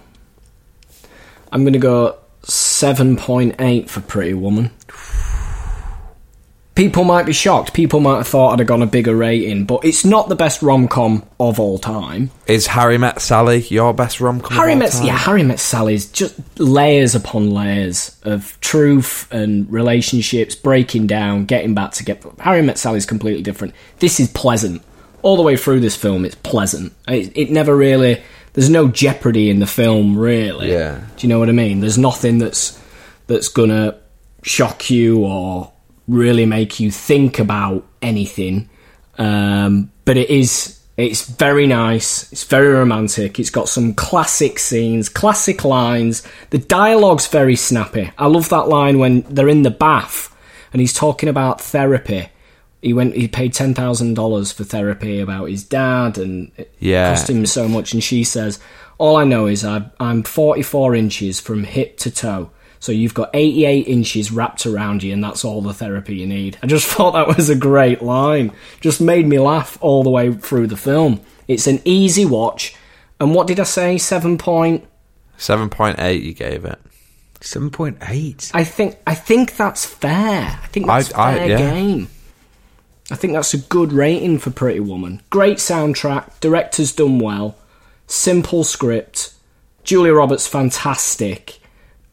I'm 1.49 1.63
gonna 1.63 1.79
go 1.79 2.17
7.8 2.41 3.89
for 3.89 4.01
Pretty 4.01 4.33
Woman. 4.33 4.69
People 6.75 7.05
might 7.05 7.25
be 7.25 7.31
shocked. 7.31 7.71
People 7.71 8.01
might 8.01 8.17
have 8.17 8.27
thought 8.27 8.51
I'd 8.51 8.59
have 8.59 8.67
gone 8.67 8.81
a 8.81 8.85
bigger 8.85 9.15
rating, 9.15 9.63
but 9.63 9.85
it's 9.85 10.03
not 10.03 10.27
the 10.27 10.35
best 10.35 10.61
rom 10.61 10.89
com 10.89 11.23
of 11.39 11.57
all 11.57 11.79
time. 11.79 12.31
Is 12.47 12.67
Harry 12.67 12.97
Met 12.97 13.21
Sally 13.21 13.61
your 13.61 13.93
best 13.93 14.19
rom 14.19 14.41
com? 14.41 14.57
Harry 14.57 14.75
Met 14.75 14.93
yeah, 15.01 15.15
Harry 15.15 15.43
Met 15.43 15.61
Sally's 15.61 16.11
just 16.11 16.37
layers 16.59 17.15
upon 17.15 17.51
layers 17.51 18.19
of 18.23 18.59
truth 18.59 19.31
and 19.31 19.71
relationships 19.71 20.53
breaking 20.53 21.07
down, 21.07 21.45
getting 21.45 21.73
back 21.73 21.91
together. 21.91 22.29
Harry 22.39 22.61
Met 22.61 22.77
Sally's 22.77 23.05
completely 23.05 23.41
different. 23.41 23.73
This 23.99 24.19
is 24.19 24.27
pleasant 24.31 24.83
all 25.21 25.37
the 25.37 25.43
way 25.43 25.55
through 25.55 25.79
this 25.79 25.95
film. 25.95 26.25
It's 26.25 26.35
pleasant. 26.35 26.91
It, 27.07 27.31
it 27.37 27.51
never 27.51 27.73
really. 27.73 28.21
There's 28.55 28.69
no 28.69 28.87
jeopardy 28.87 29.49
in 29.49 29.59
the 29.59 29.67
film, 29.67 30.17
really. 30.17 30.71
Yeah. 30.71 31.01
Do 31.17 31.27
you 31.27 31.29
know 31.29 31.39
what 31.39 31.49
I 31.49 31.51
mean? 31.51 31.81
There's 31.81 31.97
nothing 31.97 32.39
that's 32.39 32.81
that's 33.27 33.49
gonna 33.49 33.97
shock 34.43 34.89
you 34.89 35.25
or 35.25 35.71
really 36.07 36.45
make 36.45 36.79
you 36.79 36.89
think 36.89 37.39
about 37.39 37.85
anything. 38.01 38.69
Um, 39.17 39.91
but 40.05 40.17
it 40.17 40.29
is 40.29 40.79
it's 40.97 41.27
very 41.27 41.67
nice. 41.67 42.31
It's 42.31 42.45
very 42.45 42.69
romantic. 42.69 43.37
It's 43.39 43.49
got 43.49 43.67
some 43.67 43.93
classic 43.93 44.57
scenes, 44.57 45.09
classic 45.09 45.65
lines. 45.65 46.23
The 46.51 46.57
dialogue's 46.57 47.27
very 47.27 47.57
snappy. 47.57 48.11
I 48.17 48.27
love 48.27 48.47
that 48.49 48.69
line 48.69 48.99
when 48.99 49.21
they're 49.23 49.49
in 49.49 49.63
the 49.63 49.71
bath 49.71 50.33
and 50.71 50.79
he's 50.79 50.93
talking 50.93 51.27
about 51.27 51.59
therapy. 51.59 52.29
He 52.85 52.93
went. 52.93 53.15
He 53.15 53.27
paid 53.27 53.51
ten 53.53 53.73
thousand 53.73 54.13
dollars 54.13 54.51
for 54.51 54.63
therapy 54.63 55.19
about 55.19 55.49
his 55.49 55.63
dad, 55.63 56.19
and 56.19 56.51
it 56.55 56.71
Yeah. 56.79 57.09
cost 57.15 57.27
him 57.29 57.43
so 57.47 57.67
much. 57.67 57.93
And 57.93 58.03
she 58.03 58.23
says, 58.23 58.59
"All 58.99 59.17
I 59.17 59.23
know 59.23 59.47
is 59.47 59.65
I, 59.65 59.85
I'm 59.99 60.21
44 60.21 60.93
inches 60.93 61.39
from 61.39 61.63
hip 61.63 61.97
to 61.97 62.11
toe." 62.11 62.51
So 62.79 62.91
you've 62.91 63.15
got 63.15 63.31
88 63.33 63.87
inches 63.87 64.31
wrapped 64.31 64.67
around 64.67 65.01
you, 65.01 65.11
and 65.13 65.23
that's 65.23 65.43
all 65.43 65.61
the 65.63 65.73
therapy 65.73 66.17
you 66.17 66.27
need. 66.27 66.59
I 66.61 66.67
just 66.67 66.85
thought 66.91 67.13
that 67.13 67.35
was 67.35 67.49
a 67.49 67.55
great 67.55 68.03
line. 68.03 68.51
Just 68.81 69.01
made 69.01 69.25
me 69.25 69.39
laugh 69.39 69.79
all 69.81 70.03
the 70.03 70.11
way 70.11 70.31
through 70.31 70.67
the 70.67 70.77
film. 70.77 71.21
It's 71.47 71.65
an 71.65 71.81
easy 71.85 72.23
watch. 72.25 72.75
And 73.19 73.33
what 73.33 73.47
did 73.47 73.59
I 73.59 73.63
say? 73.63 73.97
Seven 73.97 74.37
point. 74.37 74.85
Seven 75.37 75.69
point 75.71 75.97
eight. 75.97 76.21
You 76.21 76.33
gave 76.33 76.65
it. 76.65 76.77
Seven 77.41 77.71
point 77.71 77.97
eight. 78.09 78.51
I 78.53 78.63
think. 78.63 78.97
I 79.07 79.15
think 79.15 79.55
that's 79.57 79.83
fair. 79.85 80.59
I 80.63 80.67
think 80.67 80.85
that's 80.85 81.11
I- 81.15 81.31
I- 81.31 81.35
fair 81.37 81.47
yeah. 81.49 81.57
game. 81.57 82.09
I 83.11 83.15
think 83.15 83.33
that's 83.33 83.53
a 83.53 83.57
good 83.59 83.93
rating 83.93 84.39
for 84.39 84.49
Pretty 84.49 84.79
Woman. 84.79 85.21
Great 85.29 85.57
soundtrack. 85.57 86.39
Director's 86.39 86.91
done 86.91 87.19
well. 87.19 87.55
Simple 88.07 88.63
script. 88.63 89.33
Julia 89.83 90.13
Roberts 90.13 90.47
fantastic. 90.47 91.59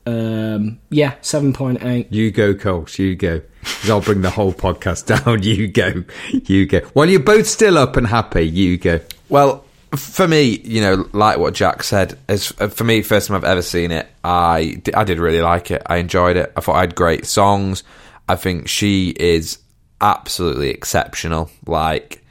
Um, 0.05 0.80
yeah, 0.90 1.14
seven 1.22 1.53
point 1.53 1.82
eight. 1.82 2.12
You 2.12 2.30
go, 2.30 2.55
Coles. 2.55 2.99
You 2.99 3.14
go. 3.16 3.40
'Cause 3.62 3.90
I'll 3.90 4.01
bring 4.01 4.22
the 4.22 4.30
whole 4.30 4.53
podcast 4.53 5.07
down. 5.24 5.43
You 5.45 5.68
go. 5.68 6.05
You 6.32 6.66
go. 6.66 6.80
While 6.95 7.09
you're 7.09 7.20
both 7.20 7.47
still 7.47 7.78
up 7.78 7.97
and 7.97 8.07
happy, 8.09 8.43
you 8.43 8.76
go. 8.76 9.01
Well, 9.28 9.64
for 9.95 10.26
me, 10.26 10.61
you 10.64 10.80
know, 10.80 11.09
like 11.12 11.38
what 11.38 11.55
Jack 11.55 11.84
said, 11.84 12.18
as 12.28 12.53
uh, 12.59 12.66
for 12.68 12.82
me, 12.84 13.03
first 13.03 13.28
time 13.28 13.36
I've 13.36 13.45
ever 13.45 13.62
seen 13.62 13.93
it, 13.93 14.09
I 14.24 14.82
I 14.95 15.05
did 15.05 15.18
really 15.20 15.40
like 15.40 15.70
it. 15.70 15.82
I 15.86 15.97
enjoyed 15.99 16.36
it. 16.36 16.53
I 16.57 16.61
thought 16.61 16.76
I 16.76 16.80
had 16.80 16.95
great 16.97 17.24
songs. 17.24 17.84
I 18.28 18.34
think 18.36 18.68
she 18.68 19.11
is 19.11 19.59
absolutely 20.03 20.71
exceptional. 20.71 21.51
Like 21.67 22.23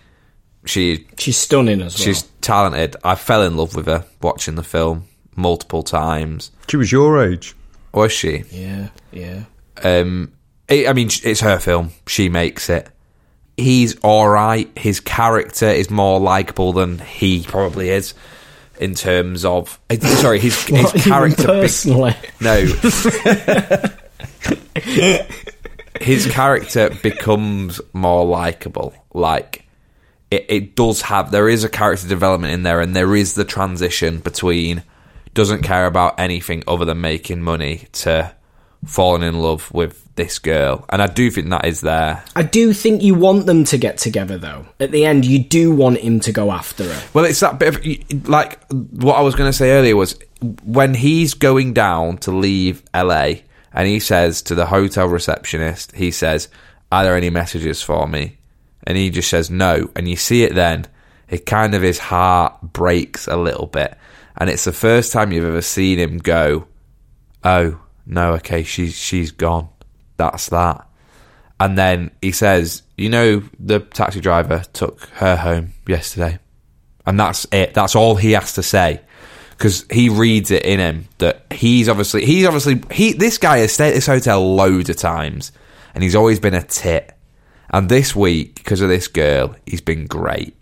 she, 0.66 1.08
She's 1.18 1.38
stunning 1.38 1.82
as 1.82 1.98
well. 1.98 2.06
she's 2.06 2.24
talented. 2.42 2.96
I 3.04 3.16
fell 3.16 3.42
in 3.44 3.58
love 3.58 3.76
with 3.76 3.88
her 3.88 4.06
watching 4.22 4.56
the 4.56 4.64
film 4.64 5.06
multiple 5.36 5.82
times. 5.84 6.52
She 6.70 6.78
was 6.78 6.92
your 6.92 7.24
age. 7.24 7.56
Was 7.94 8.12
she? 8.12 8.44
yeah, 8.52 8.90
yeah. 9.12 9.44
Um, 9.84 10.32
it, 10.68 10.88
I 10.88 10.94
mean, 10.94 11.10
it's 11.24 11.40
her 11.42 11.60
film. 11.60 11.92
She 12.08 12.30
makes 12.30 12.70
it. 12.70 12.88
He's 13.58 13.98
all 14.00 14.30
right. 14.30 14.70
His 14.78 15.00
character 15.00 15.68
is 15.68 15.90
more 15.90 16.20
likable 16.20 16.72
than 16.74 17.00
he 17.00 17.44
probably 17.44 17.90
is 17.90 18.14
in 18.80 18.94
terms 18.96 19.44
of. 19.44 19.80
uh, 19.90 19.98
Sorry, 19.98 20.40
his 20.40 20.64
his 20.68 20.72
Not 20.84 20.96
even 20.96 21.02
character. 21.12 21.42
be- 21.44 21.48
personally. 21.48 22.16
no. 22.40 22.66
his 26.02 26.26
character 26.28 26.89
becomes 27.02 27.80
more 27.93 28.26
likable. 28.26 28.93
Like 29.14 29.66
it, 30.30 30.45
it 30.49 30.76
does 30.76 31.02
have. 31.04 31.32
There 31.32 31.49
is 31.49 31.64
a 31.64 31.70
character 31.70 32.08
development 32.08 32.54
in 32.54 32.64
there, 32.64 32.82
and 32.82 32.95
there 32.95 33.16
is 33.16 33.36
the 33.36 33.45
transition 33.45 34.20
between 34.20 34.84
doesn't 35.34 35.62
care 35.62 35.86
about 35.86 36.20
anything 36.20 36.64
other 36.68 36.84
than 36.86 36.99
making 36.99 37.41
money 37.41 37.88
to 37.93 38.34
falling 38.86 39.24
in 39.24 39.39
love 39.39 39.72
with 39.72 40.14
this 40.16 40.39
girl, 40.39 40.86
and 40.89 41.02
I 41.02 41.08
do 41.08 41.32
think 41.32 41.49
that 41.49 41.66
is 41.66 41.82
there. 41.82 42.24
I 42.36 42.43
do 42.43 42.74
think 42.74 43.02
you 43.02 43.16
want 43.16 43.45
them 43.45 43.64
to 43.66 43.78
get 43.78 43.97
together, 43.97 44.38
though. 44.38 44.66
At 44.80 44.91
the 44.91 45.06
end, 45.06 45.26
you 45.26 45.39
do 45.39 45.72
want 45.74 45.99
him 45.99 46.20
to 46.22 46.32
go 46.32 46.52
after 46.52 46.84
her. 46.86 47.10
Well, 47.14 47.26
it's 47.26 47.39
that 47.39 47.60
bit 47.60 47.76
of 47.76 48.28
like 48.28 48.60
what 48.72 49.16
I 49.16 49.22
was 49.22 49.36
going 49.36 49.49
to 49.49 49.58
say 49.58 49.72
earlier 49.72 49.95
was 49.95 50.20
when 50.64 50.93
he's 50.93 51.34
going 51.34 51.74
down 51.74 52.18
to 52.20 52.32
leave 52.32 52.84
LA 52.93 53.34
and 53.74 53.88
he 53.88 54.00
says 54.00 54.42
to 54.44 54.56
the 54.56 54.66
hotel 54.66 55.08
receptionist, 55.08 55.94
he 55.94 56.12
says, 56.12 56.50
Are 56.92 57.04
there 57.04 57.16
any 57.16 57.30
messages 57.30 57.82
for 57.82 58.08
me? 58.08 58.38
And 58.84 58.98
he 58.98 59.10
just 59.10 59.30
says 59.30 59.50
no. 59.50 59.90
And 59.96 60.10
you 60.10 60.16
see 60.16 60.44
it 60.44 60.56
then, 60.56 60.88
it 61.30 61.46
kind 61.46 61.74
of 61.74 61.82
his 61.82 62.00
heart 62.00 62.60
breaks 62.62 63.28
a 63.28 63.38
little 63.38 63.68
bit. 63.68 63.98
And 64.38 64.50
it's 64.50 64.66
the 64.66 64.74
first 64.74 65.12
time 65.12 65.32
you've 65.32 65.46
ever 65.46 65.62
seen 65.62 66.00
him 66.00 66.18
go, 66.18 66.68
Oh, 67.44 67.80
no, 68.06 68.34
okay, 68.34 68.64
she's 68.64 68.96
she's 68.96 69.32
gone. 69.32 69.70
That's 70.18 70.50
that. 70.50 70.88
And 71.60 71.78
then 71.78 72.12
he 72.22 72.32
says, 72.32 72.84
You 72.98 73.10
know, 73.10 73.44
the 73.60 73.80
taxi 73.80 74.20
driver 74.20 74.64
took 74.74 75.02
her 75.16 75.36
home 75.36 75.74
yesterday. 75.88 76.40
And 77.06 77.20
that's 77.20 77.48
it. 77.52 77.74
That's 77.74 77.96
all 77.96 78.16
he 78.16 78.34
has 78.34 78.54
to 78.54 78.64
say. 78.64 79.02
Because 79.62 79.86
he 79.91 80.09
reads 80.09 80.49
it 80.49 80.66
in 80.66 80.80
him 80.80 81.07
that 81.20 81.45
he's 81.51 81.88
obviously, 81.88 82.26
he's 82.26 82.47
obviously, 82.47 82.82
he, 82.91 83.14
this 83.14 83.38
guy 83.38 83.59
has 83.59 83.72
stayed 83.72 83.89
at 83.89 83.93
this 83.93 84.07
hotel 84.07 84.55
loads 84.55 84.89
of 84.89 84.95
times 84.95 85.51
and 85.93 86.03
he's 86.03 86.16
always 86.16 86.39
been 86.39 86.55
a 86.55 86.64
tit. 86.64 87.16
And 87.70 87.88
this 87.88 88.16
week, 88.16 88.55
because 88.55 88.82
of 88.82 88.89
this 88.89 89.07
girl, 89.07 89.55
he's 89.68 89.80
been 89.80 90.07
great. 90.07 90.55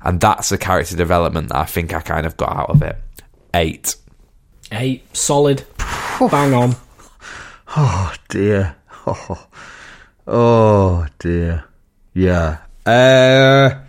And 0.00 0.20
that's 0.20 0.50
the 0.50 0.58
character 0.58 0.94
development 0.94 1.48
that 1.48 1.56
I 1.56 1.64
think 1.64 1.92
I 1.92 2.00
kind 2.00 2.24
of 2.24 2.36
got 2.36 2.56
out 2.56 2.70
of 2.70 2.82
it. 2.82 2.96
Eight. 3.52 3.96
Eight, 4.70 5.16
solid, 5.16 5.64
bang 6.20 6.54
on. 6.54 6.76
Oh 7.76 8.14
dear. 8.28 8.76
Oh, 9.08 9.46
oh 10.28 11.06
dear. 11.18 11.64
Yeah. 12.14 12.58
Uh, 12.86 13.80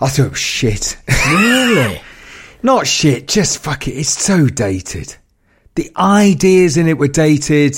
I 0.00 0.08
thought 0.08 0.18
it 0.20 0.30
was 0.30 0.38
shit. 0.38 0.96
Really? 1.28 2.00
Not 2.64 2.86
shit, 2.86 3.28
just 3.28 3.58
fuck 3.58 3.86
it. 3.88 3.92
It's 3.92 4.08
so 4.08 4.46
dated. 4.46 5.14
The 5.74 5.92
ideas 5.98 6.78
in 6.78 6.88
it 6.88 6.96
were 6.96 7.08
dated. 7.08 7.76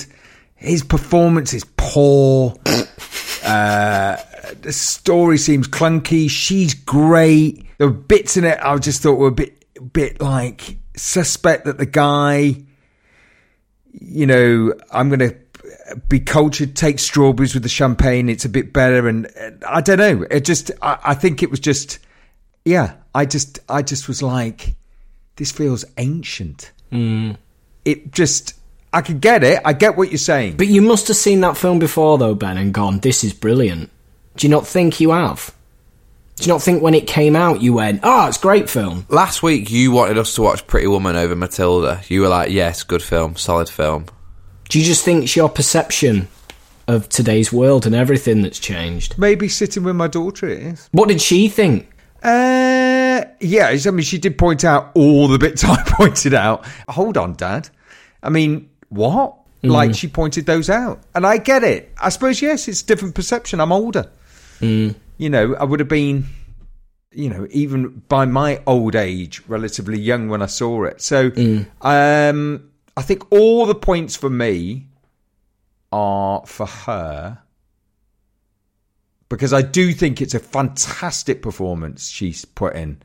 His 0.54 0.84
performance 0.84 1.52
is 1.52 1.64
poor. 1.76 2.54
uh, 3.44 4.16
the 4.62 4.72
story 4.72 5.38
seems 5.38 5.66
clunky. 5.66 6.30
She's 6.30 6.72
great. 6.72 7.66
There 7.78 7.88
were 7.88 7.92
bits 7.92 8.36
in 8.36 8.44
it 8.44 8.60
I 8.62 8.78
just 8.78 9.02
thought 9.02 9.18
were 9.18 9.26
a 9.26 9.32
bit, 9.32 9.64
bit 9.92 10.20
like 10.20 10.78
suspect 10.94 11.64
that 11.64 11.78
the 11.78 11.86
guy, 11.86 12.54
you 13.90 14.24
know, 14.24 14.72
I'm 14.92 15.08
going 15.08 15.18
to 15.18 15.36
be 16.08 16.20
cultured, 16.20 16.76
take 16.76 17.00
strawberries 17.00 17.54
with 17.54 17.64
the 17.64 17.68
champagne. 17.68 18.28
It's 18.28 18.44
a 18.44 18.48
bit 18.48 18.72
better. 18.72 19.08
And 19.08 19.26
I 19.66 19.80
don't 19.80 19.98
know. 19.98 20.24
It 20.30 20.44
just, 20.44 20.70
I, 20.80 20.98
I 21.06 21.14
think 21.14 21.42
it 21.42 21.50
was 21.50 21.58
just, 21.58 21.98
yeah, 22.64 22.94
I 23.16 23.24
just, 23.24 23.58
I 23.68 23.82
just 23.82 24.06
was 24.06 24.22
like, 24.22 24.75
this 25.36 25.52
feels 25.52 25.84
ancient. 25.98 26.72
It 27.84 28.10
just, 28.12 28.54
I 28.92 29.00
could 29.02 29.20
get 29.20 29.44
it. 29.44 29.60
I 29.64 29.72
get 29.72 29.96
what 29.96 30.10
you're 30.10 30.18
saying. 30.18 30.56
But 30.56 30.66
you 30.66 30.82
must 30.82 31.08
have 31.08 31.16
seen 31.16 31.40
that 31.42 31.56
film 31.56 31.78
before, 31.78 32.18
though, 32.18 32.34
Ben, 32.34 32.56
and 32.58 32.72
gone, 32.72 32.98
this 33.00 33.22
is 33.22 33.32
brilliant. 33.32 33.90
Do 34.36 34.46
you 34.46 34.50
not 34.50 34.66
think 34.66 35.00
you 35.00 35.10
have? 35.10 35.54
Do 36.36 36.44
you 36.44 36.52
not 36.52 36.62
think 36.62 36.82
when 36.82 36.94
it 36.94 37.06
came 37.06 37.34
out 37.34 37.62
you 37.62 37.72
went, 37.72 38.00
oh, 38.02 38.26
it's 38.28 38.36
a 38.38 38.42
great 38.42 38.68
film? 38.68 39.06
Last 39.08 39.42
week, 39.42 39.70
you 39.70 39.90
wanted 39.90 40.18
us 40.18 40.34
to 40.34 40.42
watch 40.42 40.66
Pretty 40.66 40.86
Woman 40.86 41.16
over 41.16 41.34
Matilda. 41.34 42.02
You 42.08 42.20
were 42.20 42.28
like, 42.28 42.50
yes, 42.50 42.82
good 42.82 43.02
film, 43.02 43.36
solid 43.36 43.70
film. 43.70 44.06
Do 44.68 44.78
you 44.78 44.84
just 44.84 45.04
think 45.04 45.24
it's 45.24 45.36
your 45.36 45.48
perception 45.48 46.28
of 46.88 47.08
today's 47.08 47.52
world 47.52 47.86
and 47.86 47.94
everything 47.94 48.42
that's 48.42 48.58
changed? 48.58 49.16
Maybe 49.16 49.48
sitting 49.48 49.82
with 49.84 49.96
my 49.96 50.08
daughter 50.08 50.48
it 50.48 50.60
is. 50.62 50.88
What 50.92 51.08
did 51.08 51.22
she 51.22 51.48
think? 51.48 51.88
Uh, 52.22 52.75
yeah, 53.40 53.68
I 53.68 53.90
mean, 53.90 54.02
she 54.02 54.18
did 54.18 54.38
point 54.38 54.64
out 54.64 54.90
all 54.94 55.28
the 55.28 55.38
bits 55.38 55.64
I 55.66 55.82
pointed 55.84 56.34
out. 56.34 56.64
Hold 56.88 57.16
on, 57.16 57.34
Dad. 57.34 57.68
I 58.22 58.30
mean, 58.30 58.70
what? 58.88 59.34
Hmm. 59.62 59.68
Like, 59.68 59.94
she 59.94 60.08
pointed 60.08 60.46
those 60.46 60.70
out. 60.70 61.00
And 61.14 61.26
I 61.26 61.38
get 61.38 61.64
it. 61.64 61.92
I 62.00 62.08
suppose, 62.08 62.42
yes, 62.42 62.68
it's 62.68 62.82
different 62.82 63.14
perception. 63.14 63.60
I'm 63.60 63.72
older. 63.72 64.10
Hmm. 64.58 64.90
You 65.18 65.30
know, 65.30 65.54
I 65.54 65.64
would 65.64 65.80
have 65.80 65.88
been, 65.88 66.26
you 67.12 67.30
know, 67.30 67.46
even 67.50 68.02
by 68.08 68.24
my 68.26 68.60
old 68.66 68.94
age, 68.94 69.42
relatively 69.48 69.98
young 69.98 70.28
when 70.28 70.42
I 70.42 70.46
saw 70.46 70.84
it. 70.84 71.00
So, 71.00 71.30
hmm. 71.30 71.62
um, 71.80 72.70
I 72.96 73.02
think 73.02 73.30
all 73.30 73.66
the 73.66 73.74
points 73.74 74.16
for 74.16 74.30
me 74.30 74.86
are 75.92 76.44
for 76.46 76.66
her 76.66 77.38
because 79.28 79.52
I 79.52 79.62
do 79.62 79.92
think 79.92 80.20
it's 80.20 80.34
a 80.34 80.38
fantastic 80.38 81.42
performance 81.42 82.08
she's 82.08 82.44
put 82.44 82.76
in. 82.76 83.02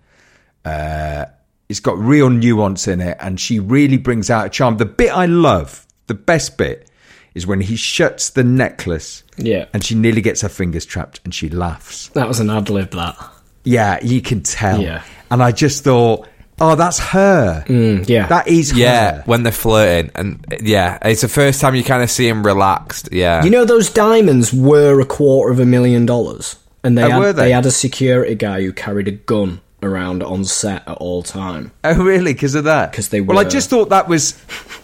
Uh, 0.65 1.25
it's 1.69 1.79
got 1.79 1.97
real 1.97 2.29
nuance 2.29 2.87
in 2.87 2.99
it, 3.01 3.17
and 3.19 3.39
she 3.39 3.59
really 3.59 3.97
brings 3.97 4.29
out 4.29 4.45
a 4.45 4.49
charm. 4.49 4.77
The 4.77 4.85
bit 4.85 5.15
I 5.15 5.25
love, 5.25 5.85
the 6.07 6.13
best 6.13 6.57
bit, 6.57 6.89
is 7.33 7.47
when 7.47 7.61
he 7.61 7.75
shuts 7.77 8.31
the 8.31 8.43
necklace. 8.43 9.23
Yeah. 9.37 9.65
And 9.73 9.83
she 9.83 9.95
nearly 9.95 10.21
gets 10.21 10.41
her 10.41 10.49
fingers 10.49 10.85
trapped, 10.85 11.21
and 11.23 11.33
she 11.33 11.49
laughs. 11.49 12.09
That 12.09 12.27
was 12.27 12.39
an 12.39 12.49
ad 12.49 12.69
lib, 12.69 12.91
that. 12.91 13.17
Yeah, 13.63 13.99
you 14.03 14.21
can 14.21 14.41
tell. 14.43 14.81
Yeah. 14.81 15.03
And 15.29 15.41
I 15.41 15.51
just 15.53 15.83
thought, 15.85 16.27
oh, 16.59 16.75
that's 16.75 16.99
her. 16.99 17.63
Mm, 17.67 18.07
yeah. 18.09 18.27
That 18.27 18.47
is 18.49 18.73
Yeah, 18.73 19.17
her. 19.17 19.23
when 19.25 19.43
they're 19.43 19.51
flirting, 19.53 20.11
and 20.15 20.45
yeah, 20.61 20.97
it's 21.03 21.21
the 21.21 21.29
first 21.29 21.61
time 21.61 21.73
you 21.75 21.83
kind 21.85 22.03
of 22.03 22.11
see 22.11 22.27
him 22.27 22.43
relaxed. 22.45 23.09
Yeah, 23.13 23.43
You 23.45 23.49
know, 23.49 23.63
those 23.63 23.89
diamonds 23.89 24.51
were 24.53 24.99
a 24.99 25.05
quarter 25.05 25.51
of 25.53 25.59
a 25.59 25.65
million 25.65 26.05
dollars. 26.05 26.57
And 26.83 26.97
they, 26.97 27.03
Oh, 27.03 27.09
had, 27.11 27.19
were 27.19 27.33
they? 27.33 27.43
they 27.45 27.51
had 27.51 27.65
a 27.65 27.71
security 27.71 28.35
guy 28.35 28.61
who 28.61 28.73
carried 28.73 29.07
a 29.07 29.11
gun 29.11 29.61
around 29.83 30.23
on 30.23 30.45
set 30.45 30.87
at 30.87 30.97
all 30.97 31.23
time. 31.23 31.71
Oh, 31.83 32.01
really? 32.03 32.33
Because 32.33 32.55
of 32.55 32.65
that? 32.65 32.91
Because 32.91 33.09
they 33.09 33.21
Well, 33.21 33.39
I 33.39 33.43
just 33.43 33.69
thought 33.69 33.89
that 33.89 34.07
was, 34.07 34.39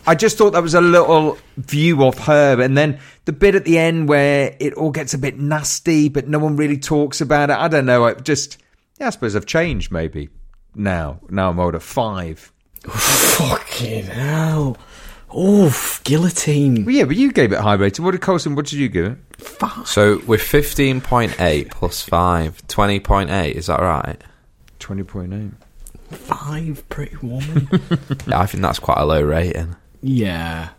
I 0.06 0.16
just 0.16 0.38
thought 0.38 0.52
that 0.52 0.64
was 0.64 0.74
a 0.74 0.82
little 0.82 1.38
view 1.58 2.04
of 2.04 2.18
her, 2.20 2.62
and 2.62 2.78
then 2.78 3.00
the 3.26 3.34
bit 3.34 3.56
at 3.56 3.66
the 3.66 3.78
end 3.78 4.08
where 4.08 4.56
it 4.60 4.74
all 4.74 4.92
gets 4.92 5.14
a 5.14 5.18
bit 5.18 5.38
nasty, 5.40 6.10
but 6.10 6.28
no 6.28 6.40
one 6.40 6.56
really 6.56 6.78
talks 6.78 7.22
about 7.22 7.50
it. 7.50 7.58
I 7.58 7.68
don't 7.68 7.86
know. 7.86 8.06
I 8.06 8.14
just, 8.14 8.58
yeah, 9.00 9.08
I 9.08 9.10
suppose 9.12 9.36
I've 9.36 9.46
changed 9.46 9.92
maybe 9.92 10.30
now. 10.76 11.20
Now 11.30 11.50
I'm 11.50 11.60
older. 11.60 11.80
Five. 11.80 12.52
Fucking 12.84 14.06
hell. 14.06 14.78
Oof, 15.38 16.02
guillotine. 16.06 16.86
Well, 16.86 16.96
yeah, 16.96 17.04
but 17.04 17.18
you 17.18 17.34
gave 17.34 17.52
it 17.52 17.60
high 17.60 17.74
rating. 17.74 18.06
What 18.06 18.12
did 18.12 18.22
Colson? 18.22 18.56
What 18.56 18.66
did 18.66 18.80
you 18.80 18.88
give 18.88 19.06
it? 19.06 19.18
Five. 19.38 19.86
So 19.88 20.22
with 20.26 20.42
fifteen 20.42 21.02
point 21.02 21.40
eight 21.42 21.70
plus 21.70 22.02
five, 22.02 22.66
20.8, 22.68 23.52
Is 23.52 23.68
that 23.68 23.82
right? 23.82 24.22
Twenty 24.80 25.04
point 25.04 25.34
eight. 25.34 25.52
Five 26.16 26.88
pretty 26.90 27.18
woman. 27.18 27.68
Yeah, 28.28 28.40
I 28.40 28.46
think 28.46 28.62
that's 28.62 28.80
quite 28.80 28.98
a 28.98 29.06
low 29.06 29.22
rating. 29.22 29.76
yeah. 30.02 30.70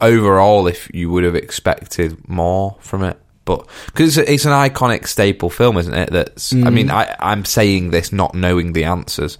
Overall, 0.00 0.66
if 0.66 0.90
you 0.92 1.10
would 1.10 1.22
have 1.22 1.36
expected 1.36 2.28
more 2.28 2.76
from 2.80 3.04
it, 3.04 3.16
but 3.44 3.68
because 3.86 4.18
it's, 4.18 4.28
it's 4.28 4.44
an 4.44 4.50
iconic 4.50 5.06
staple 5.06 5.48
film, 5.48 5.76
isn't 5.78 5.94
it? 5.94 6.10
That's. 6.10 6.52
I 6.52 6.70
mean, 6.70 6.88
mm. 6.88 6.92
I, 6.92 7.14
I'm 7.20 7.44
saying 7.44 7.90
this 7.92 8.12
not 8.12 8.34
knowing 8.34 8.72
the 8.72 8.82
answers, 8.82 9.38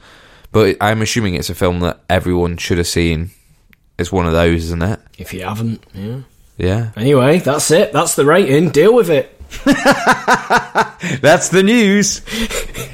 but 0.53 0.77
I'm 0.81 1.03
assuming 1.03 1.35
it's 1.35 1.51
a 1.51 1.55
film 1.57 1.81
that 1.81 2.01
everyone 2.09 2.59
should 2.59 2.79
have 2.79 2.87
seen. 2.87 3.31
It's 3.99 4.13
one 4.13 4.27
of 4.27 4.33
those, 4.33 4.67
isn't 4.67 4.83
it? 4.83 5.01
If 5.19 5.35
you 5.35 5.43
haven't, 5.43 5.83
yeah. 5.95 6.21
Yeah. 6.59 6.91
Anyway, 6.97 7.41
that's 7.41 7.73
it. 7.73 7.93
That's 7.93 8.15
the 8.15 8.25
rating. 8.25 8.71
Deal 8.71 8.95
with 8.95 9.11
it. 9.11 9.37
That's 11.21 11.49
the 11.51 11.63
news. 11.63 12.21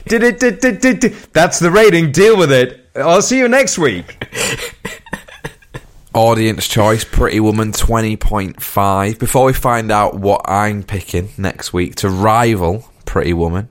did 0.06 0.22
it? 0.22 0.40
Did, 0.40 0.60
did, 0.60 0.80
did, 0.80 1.00
did. 1.00 1.12
That's 1.32 1.58
the 1.58 1.70
rating. 1.70 2.12
Deal 2.12 2.36
with 2.36 2.50
it. 2.52 2.88
I'll 2.96 3.22
see 3.22 3.38
you 3.38 3.48
next 3.48 3.78
week. 3.78 4.26
Audience 6.14 6.66
choice, 6.66 7.04
Pretty 7.04 7.38
Woman 7.38 7.70
20.5. 7.72 9.18
Before 9.18 9.44
we 9.44 9.52
find 9.52 9.92
out 9.92 10.14
what 10.18 10.40
I'm 10.48 10.82
picking 10.82 11.28
next 11.36 11.72
week 11.72 11.94
to 11.96 12.08
rival 12.08 12.90
Pretty 13.04 13.34
Woman, 13.34 13.68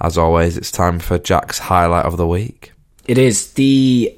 as 0.00 0.16
always, 0.16 0.56
it's 0.56 0.70
time 0.70 1.00
for 1.00 1.18
Jack's 1.18 1.58
highlight 1.58 2.04
of 2.04 2.16
the 2.18 2.26
week. 2.26 2.72
It 3.08 3.18
is 3.18 3.52
the 3.54 4.16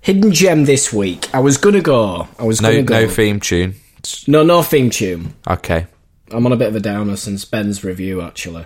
hidden 0.00 0.32
gem 0.32 0.64
this 0.64 0.92
week. 0.92 1.32
I 1.34 1.38
was 1.40 1.56
gonna 1.56 1.80
go. 1.80 2.28
I 2.38 2.42
was 2.42 2.60
No, 2.60 2.70
gonna 2.70 2.82
go. 2.82 3.00
no 3.02 3.08
theme 3.08 3.40
tune. 3.40 3.76
no, 4.26 4.42
no 4.42 4.62
theme 4.62 4.90
tune. 4.90 5.34
Okay. 5.48 5.86
I'm 6.30 6.46
on 6.46 6.52
a 6.52 6.56
bit 6.56 6.68
of 6.68 6.76
a 6.76 6.80
downer 6.80 7.16
since 7.16 7.44
Ben's 7.44 7.82
review, 7.84 8.20
actually. 8.22 8.64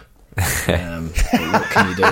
Um, 0.68 1.08
what 1.30 1.62
can 1.70 1.90
you 1.90 1.96
do? 1.96 2.04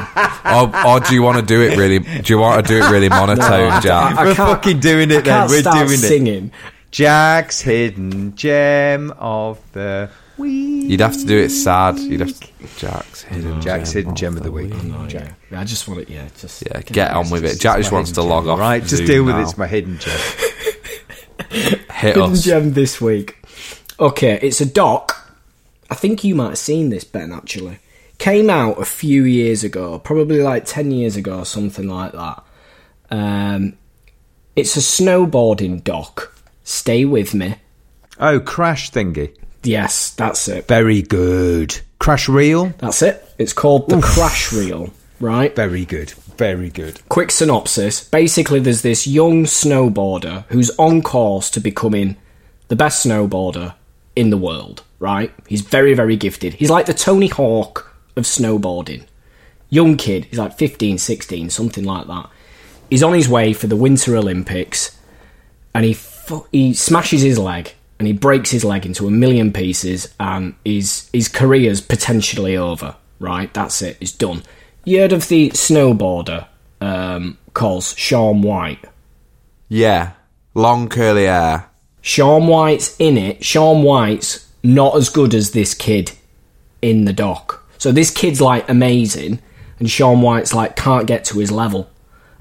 Or, 0.44 0.86
or 0.86 1.00
do 1.00 1.14
you 1.14 1.22
want 1.22 1.38
to 1.38 1.44
do 1.44 1.60
it 1.62 1.76
really? 1.76 1.98
Do 1.98 2.32
you 2.32 2.38
want 2.38 2.64
to 2.64 2.68
do 2.68 2.78
it 2.84 2.90
really 2.90 3.08
monotone, 3.10 3.80
Jack? 3.82 4.16
I 4.16 4.24
We're 4.26 4.34
fucking 4.34 4.80
doing 4.80 5.10
I 5.10 5.16
it 5.16 5.24
then. 5.24 5.38
can't 5.40 5.50
We're 5.50 5.60
start 5.60 5.76
doing 5.88 5.98
it. 5.98 6.02
singing. 6.02 6.52
Jack's 6.90 7.60
hidden 7.60 8.36
gem 8.36 9.12
of 9.18 9.58
the 9.72 10.10
week. 10.38 10.90
You'd 10.90 11.00
have 11.00 11.16
to 11.16 11.24
do 11.24 11.36
it 11.38 11.48
sad. 11.50 11.98
You'd 11.98 12.20
have 12.20 12.38
to, 12.38 12.46
Jack's 12.76 13.22
hidden 13.22 13.60
Jack's 13.62 13.92
gem 13.92 13.96
hidden 14.02 14.14
gem 14.14 14.36
of 14.36 14.42
the 14.42 14.52
week. 14.52 14.72
Oh, 14.74 15.08
yeah. 15.10 15.32
I 15.52 15.64
just 15.64 15.88
want 15.88 16.00
it. 16.00 16.10
Yeah, 16.10 16.28
just 16.38 16.62
Yeah, 16.66 16.80
get 16.82 17.10
on 17.12 17.30
with 17.30 17.44
it. 17.44 17.58
Jack 17.60 17.78
just 17.78 17.92
wants 17.92 18.12
to 18.12 18.22
log 18.22 18.44
gem, 18.44 18.50
off. 18.52 18.58
Right, 18.60 18.82
just 18.82 18.96
Zoom 18.98 19.06
deal 19.06 19.24
with 19.24 19.36
it. 19.36 19.40
It's 19.42 19.58
my 19.58 19.66
hidden 19.66 19.98
gem. 19.98 20.18
Hit 21.50 21.90
hidden 21.90 22.22
us. 22.32 22.42
gem 22.44 22.72
this 22.72 23.00
week. 23.00 23.36
Okay, 23.98 24.38
it's 24.42 24.60
a 24.60 24.66
doc. 24.66 25.21
I 25.92 25.94
think 25.94 26.24
you 26.24 26.34
might 26.34 26.48
have 26.48 26.58
seen 26.58 26.88
this, 26.88 27.04
Ben. 27.04 27.32
Actually, 27.32 27.78
came 28.16 28.48
out 28.48 28.80
a 28.80 28.84
few 28.86 29.24
years 29.24 29.62
ago, 29.62 29.98
probably 29.98 30.40
like 30.40 30.64
ten 30.64 30.90
years 30.90 31.16
ago, 31.16 31.40
or 31.40 31.44
something 31.44 31.86
like 31.86 32.12
that. 32.12 32.42
Um, 33.10 33.76
it's 34.56 34.74
a 34.78 34.80
snowboarding 34.80 35.84
doc. 35.84 36.34
Stay 36.64 37.04
with 37.04 37.34
me. 37.34 37.56
Oh, 38.18 38.40
crash 38.40 38.90
thingy. 38.90 39.36
Yes, 39.64 40.14
that's 40.14 40.48
it. 40.48 40.66
Very 40.66 41.02
good. 41.02 41.78
Crash 41.98 42.26
reel. 42.26 42.72
That's 42.78 43.02
it. 43.02 43.22
It's 43.36 43.52
called 43.52 43.90
the 43.90 44.00
Crash 44.00 44.50
Reel. 44.50 44.94
Right. 45.20 45.54
Very 45.54 45.84
good. 45.84 46.12
Very 46.38 46.70
good. 46.70 47.06
quick 47.10 47.30
synopsis 47.30 48.08
basically 48.08 48.58
there's 48.58 48.80
this 48.80 49.06
young 49.06 49.44
snowboarder 49.44 50.44
who's 50.48 50.70
on 50.78 51.02
course 51.02 51.50
to 51.50 51.60
becoming 51.60 52.16
the 52.68 52.74
best 52.74 53.06
snowboarder 53.06 53.74
in 54.14 54.30
the 54.30 54.36
world 54.36 54.82
right? 55.02 55.34
He's 55.48 55.62
very 55.62 55.94
very 55.94 56.16
gifted. 56.16 56.54
He's 56.54 56.70
like 56.70 56.86
the 56.86 56.94
tony 56.94 57.26
hawk 57.26 57.92
of 58.16 58.24
snowboarding. 58.24 59.04
Young 59.68 59.96
kid 59.96 60.26
he's 60.26 60.38
like 60.38 60.56
15 60.56 60.96
16 60.96 61.50
something 61.50 61.84
like 61.84 62.06
that. 62.06 62.30
He's 62.88 63.02
on 63.02 63.12
his 63.12 63.28
way 63.28 63.52
for 63.52 63.66
the 63.66 63.76
winter 63.76 64.16
olympics 64.16 64.96
and 65.74 65.84
he 65.84 65.92
fu- 65.94 66.46
he 66.52 66.72
smashes 66.72 67.22
his 67.22 67.38
leg 67.38 67.72
and 67.98 68.06
he 68.06 68.12
breaks 68.12 68.50
his 68.50 68.64
leg 68.64 68.86
into 68.86 69.08
a 69.08 69.10
million 69.10 69.52
pieces 69.52 70.14
and 70.20 70.54
his 70.64 71.10
his 71.12 71.28
career's 71.28 71.80
potentially 71.80 72.56
over 72.56 72.94
right? 73.18 73.52
That's 73.52 73.82
it 73.82 73.98
it's 74.00 74.12
done. 74.12 74.44
You 74.84 75.00
heard 75.00 75.12
of 75.12 75.26
the 75.28 75.50
snowboarder 75.50 76.46
um, 76.80 77.38
called 77.54 77.82
Shaun 77.84 78.42
White? 78.42 78.84
Yeah. 79.68 80.12
Long 80.54 80.88
curly 80.88 81.24
hair. 81.24 81.71
Shaun 82.02 82.46
White's 82.48 82.96
in 82.98 83.16
it 83.16 83.44
Shaun 83.44 83.82
White's 83.82 84.48
not 84.62 84.96
as 84.96 85.08
good 85.08 85.34
as 85.34 85.52
this 85.52 85.72
kid 85.74 86.12
in 86.82 87.04
the 87.04 87.12
dock. 87.12 87.64
so 87.78 87.90
this 87.92 88.10
kid's 88.10 88.40
like 88.40 88.68
amazing 88.68 89.40
and 89.78 89.88
Shaun 89.90 90.20
White's 90.20 90.52
like 90.54 90.76
can't 90.76 91.06
get 91.06 91.24
to 91.26 91.38
his 91.38 91.50
level 91.50 91.88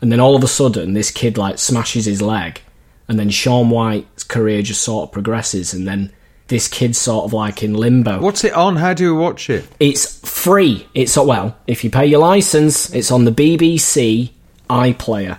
and 0.02 0.12
then 0.12 0.20
all 0.20 0.36
of 0.36 0.44
a 0.44 0.48
sudden 0.48 0.94
this 0.94 1.12
kid 1.12 1.38
like 1.38 1.58
smashes 1.60 2.06
his 2.06 2.22
leg 2.22 2.60
and 3.08 3.20
then 3.20 3.30
Sean 3.30 3.70
White's 3.70 4.24
career 4.24 4.62
just 4.62 4.82
sort 4.82 5.08
of 5.10 5.12
progresses 5.14 5.74
and 5.74 5.88
then 5.88 6.12
this 6.48 6.68
kid's 6.68 6.98
sort 6.98 7.26
of 7.26 7.34
like 7.34 7.62
in 7.64 7.74
limbo 7.74 8.20
What's 8.20 8.44
it 8.44 8.54
on? 8.54 8.76
How 8.78 8.94
do 8.94 9.04
you 9.04 9.16
watch 9.16 9.50
it? 9.50 9.66
it's 9.80 10.20
free 10.28 10.88
it's 10.96 11.16
uh, 11.18 11.24
well 11.24 11.56
if 11.68 11.84
you 11.84 11.90
pay 11.92 12.06
your 12.08 12.20
license 12.20 12.92
it's 12.94 13.12
on 13.12 13.26
the 13.26 13.32
BBC 13.32 14.32
iPlayer 14.70 15.38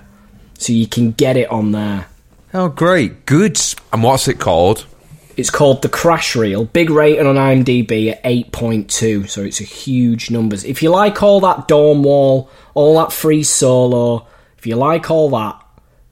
so 0.58 0.72
you 0.72 0.86
can 0.86 1.10
get 1.12 1.36
it 1.36 1.50
on 1.50 1.72
there 1.72 2.06
Oh, 2.54 2.68
great. 2.68 3.24
Good. 3.24 3.58
And 3.92 4.02
what's 4.02 4.28
it 4.28 4.38
called? 4.38 4.86
It's 5.36 5.50
called 5.50 5.80
the 5.80 5.88
Crash 5.88 6.36
Reel. 6.36 6.66
Big 6.66 6.90
rating 6.90 7.26
on 7.26 7.36
IMDb 7.36 8.12
at 8.12 8.22
8.2, 8.22 9.28
so 9.28 9.42
it's 9.42 9.60
a 9.60 9.64
huge 9.64 10.30
numbers. 10.30 10.62
If 10.64 10.82
you 10.82 10.90
like 10.90 11.22
all 11.22 11.40
that 11.40 11.66
Dawn 11.66 12.02
Wall, 12.02 12.50
all 12.74 12.98
that 12.98 13.12
free 13.12 13.42
solo, 13.42 14.26
if 14.58 14.66
you 14.66 14.76
like 14.76 15.10
all 15.10 15.30
that, 15.30 15.58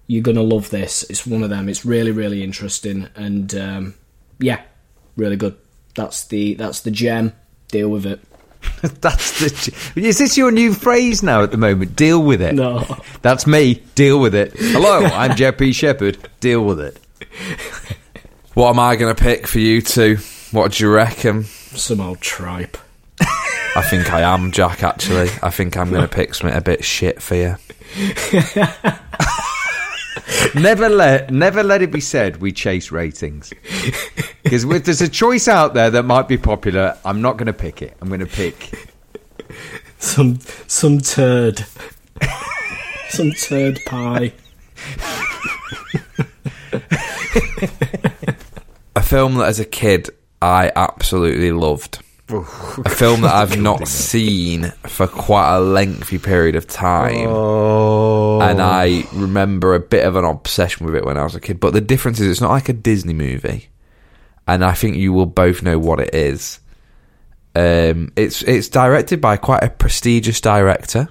you're 0.06 0.22
gonna 0.22 0.42
love 0.42 0.70
this. 0.70 1.04
It's 1.10 1.26
one 1.26 1.42
of 1.42 1.50
them. 1.50 1.68
It's 1.68 1.84
really, 1.84 2.10
really 2.10 2.42
interesting, 2.42 3.08
and 3.14 3.54
um, 3.54 3.94
yeah, 4.38 4.62
really 5.16 5.36
good. 5.36 5.56
That's 5.94 6.24
the 6.24 6.54
that's 6.54 6.80
the 6.80 6.90
gem. 6.90 7.34
Deal 7.68 7.90
with 7.90 8.06
it. 8.06 8.20
That's 8.82 9.38
the. 9.40 10.00
Is 10.00 10.18
this 10.18 10.36
your 10.36 10.50
new 10.50 10.72
phrase 10.72 11.22
now 11.22 11.42
at 11.42 11.50
the 11.50 11.56
moment? 11.56 11.96
Deal 11.96 12.22
with 12.22 12.40
it. 12.40 12.54
No. 12.54 12.84
That's 13.22 13.46
me. 13.46 13.82
Deal 13.94 14.20
with 14.20 14.34
it. 14.34 14.52
Hello, 14.56 15.04
I'm 15.04 15.32
JP 15.32 15.58
P. 15.58 15.72
Shepherd. 15.72 16.18
Deal 16.40 16.64
with 16.64 16.80
it. 16.80 16.98
What 18.54 18.70
am 18.70 18.80
I 18.80 18.96
going 18.96 19.14
to 19.14 19.22
pick 19.22 19.46
for 19.46 19.58
you 19.58 19.80
two? 19.80 20.18
What 20.50 20.72
do 20.72 20.84
you 20.84 20.90
reckon? 20.90 21.44
Some 21.44 22.00
old 22.00 22.20
tripe. 22.20 22.76
I 23.76 23.82
think 23.82 24.12
I 24.12 24.22
am, 24.22 24.50
Jack, 24.50 24.82
actually. 24.82 25.30
I 25.42 25.50
think 25.50 25.76
I'm 25.76 25.90
going 25.90 26.02
to 26.02 26.08
pick 26.08 26.34
something 26.34 26.56
a 26.56 26.60
bit 26.60 26.84
shit 26.84 27.22
for 27.22 27.36
you. 27.36 27.56
Never 30.54 30.88
let 30.88 31.30
never 31.30 31.62
let 31.62 31.82
it 31.82 31.90
be 31.90 32.00
said 32.00 32.38
we 32.38 32.52
chase 32.52 32.90
ratings. 32.90 33.52
Because 34.42 34.64
if 34.64 34.84
there's 34.84 35.00
a 35.00 35.08
choice 35.08 35.48
out 35.48 35.74
there 35.74 35.90
that 35.90 36.04
might 36.04 36.28
be 36.28 36.38
popular, 36.38 36.96
I'm 37.04 37.20
not 37.22 37.36
going 37.36 37.46
to 37.46 37.52
pick 37.52 37.82
it. 37.82 37.96
I'm 38.00 38.08
going 38.08 38.20
to 38.20 38.26
pick. 38.26 38.88
Some 39.98 40.38
some 40.66 40.98
turd. 40.98 41.66
some 43.08 43.32
turd 43.32 43.80
pie. 43.86 44.32
A 48.96 49.02
film 49.02 49.34
that 49.34 49.46
as 49.46 49.60
a 49.60 49.64
kid 49.64 50.10
I 50.42 50.72
absolutely 50.74 51.52
loved 51.52 52.02
a 52.32 52.90
film 52.90 53.22
that 53.22 53.34
I've 53.34 53.60
not 53.60 53.88
seen 53.88 54.72
for 54.86 55.06
quite 55.06 55.56
a 55.56 55.60
lengthy 55.60 56.18
period 56.18 56.56
of 56.56 56.66
time. 56.66 57.26
Oh. 57.28 58.19
And 58.40 58.60
I 58.60 59.04
remember 59.12 59.74
a 59.74 59.80
bit 59.80 60.04
of 60.04 60.16
an 60.16 60.24
obsession 60.24 60.86
with 60.86 60.94
it 60.94 61.04
when 61.04 61.16
I 61.16 61.24
was 61.24 61.34
a 61.34 61.40
kid. 61.40 61.60
But 61.60 61.72
the 61.72 61.80
difference 61.80 62.20
is, 62.20 62.28
it's 62.30 62.40
not 62.40 62.50
like 62.50 62.68
a 62.68 62.72
Disney 62.72 63.12
movie, 63.14 63.68
and 64.46 64.64
I 64.64 64.72
think 64.72 64.96
you 64.96 65.12
will 65.12 65.26
both 65.26 65.62
know 65.62 65.78
what 65.78 66.00
it 66.00 66.14
is. 66.14 66.60
Um, 67.54 68.12
it's 68.16 68.42
it's 68.42 68.68
directed 68.68 69.20
by 69.20 69.36
quite 69.36 69.64
a 69.64 69.70
prestigious 69.70 70.40
director. 70.40 71.08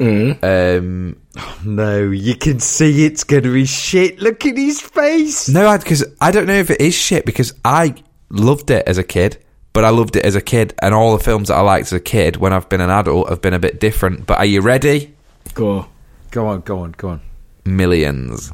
Um, 0.00 1.16
No, 1.64 2.10
you 2.10 2.34
can 2.34 2.58
see 2.58 3.04
it's 3.04 3.22
going 3.24 3.42
to 3.42 3.52
be 3.52 3.66
shit. 3.66 4.18
Look 4.18 4.46
at 4.46 4.56
his 4.56 4.80
face. 4.80 5.48
no, 5.48 5.76
because 5.78 6.04
I 6.20 6.30
don't 6.30 6.46
know 6.46 6.54
if 6.54 6.70
it 6.70 6.80
is 6.80 6.94
shit 6.94 7.26
because 7.26 7.52
I 7.64 7.94
loved 8.30 8.70
it 8.70 8.86
as 8.88 8.96
a 8.98 9.04
kid, 9.04 9.38
but 9.72 9.84
I 9.84 9.90
loved 9.90 10.16
it 10.16 10.24
as 10.24 10.34
a 10.34 10.40
kid, 10.40 10.74
and 10.80 10.94
all 10.94 11.16
the 11.16 11.22
films 11.22 11.48
that 11.48 11.56
I 11.56 11.60
liked 11.60 11.86
as 11.88 11.92
a 11.92 12.00
kid 12.00 12.36
when 12.36 12.52
I've 12.52 12.68
been 12.68 12.80
an 12.80 12.90
adult 12.90 13.28
have 13.28 13.42
been 13.42 13.54
a 13.54 13.58
bit 13.58 13.78
different. 13.78 14.26
But 14.26 14.38
are 14.38 14.46
you 14.46 14.60
ready? 14.62 15.14
Go. 15.54 15.86
Go 16.30 16.46
on, 16.48 16.60
go 16.60 16.78
on, 16.80 16.92
go 16.92 17.08
on. 17.10 17.20
Millions. 17.64 18.52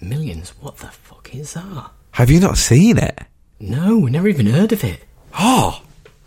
Millions? 0.00 0.50
What 0.60 0.76
the 0.78 0.86
fuck 0.88 1.34
is 1.34 1.54
that? 1.54 1.90
Have 2.12 2.30
you 2.30 2.40
not 2.40 2.58
seen 2.58 2.98
it? 2.98 3.18
No, 3.60 3.98
we 3.98 4.10
never 4.10 4.28
even 4.28 4.46
heard 4.46 4.72
of 4.72 4.82
it. 4.84 5.00
Oh, 5.38 5.82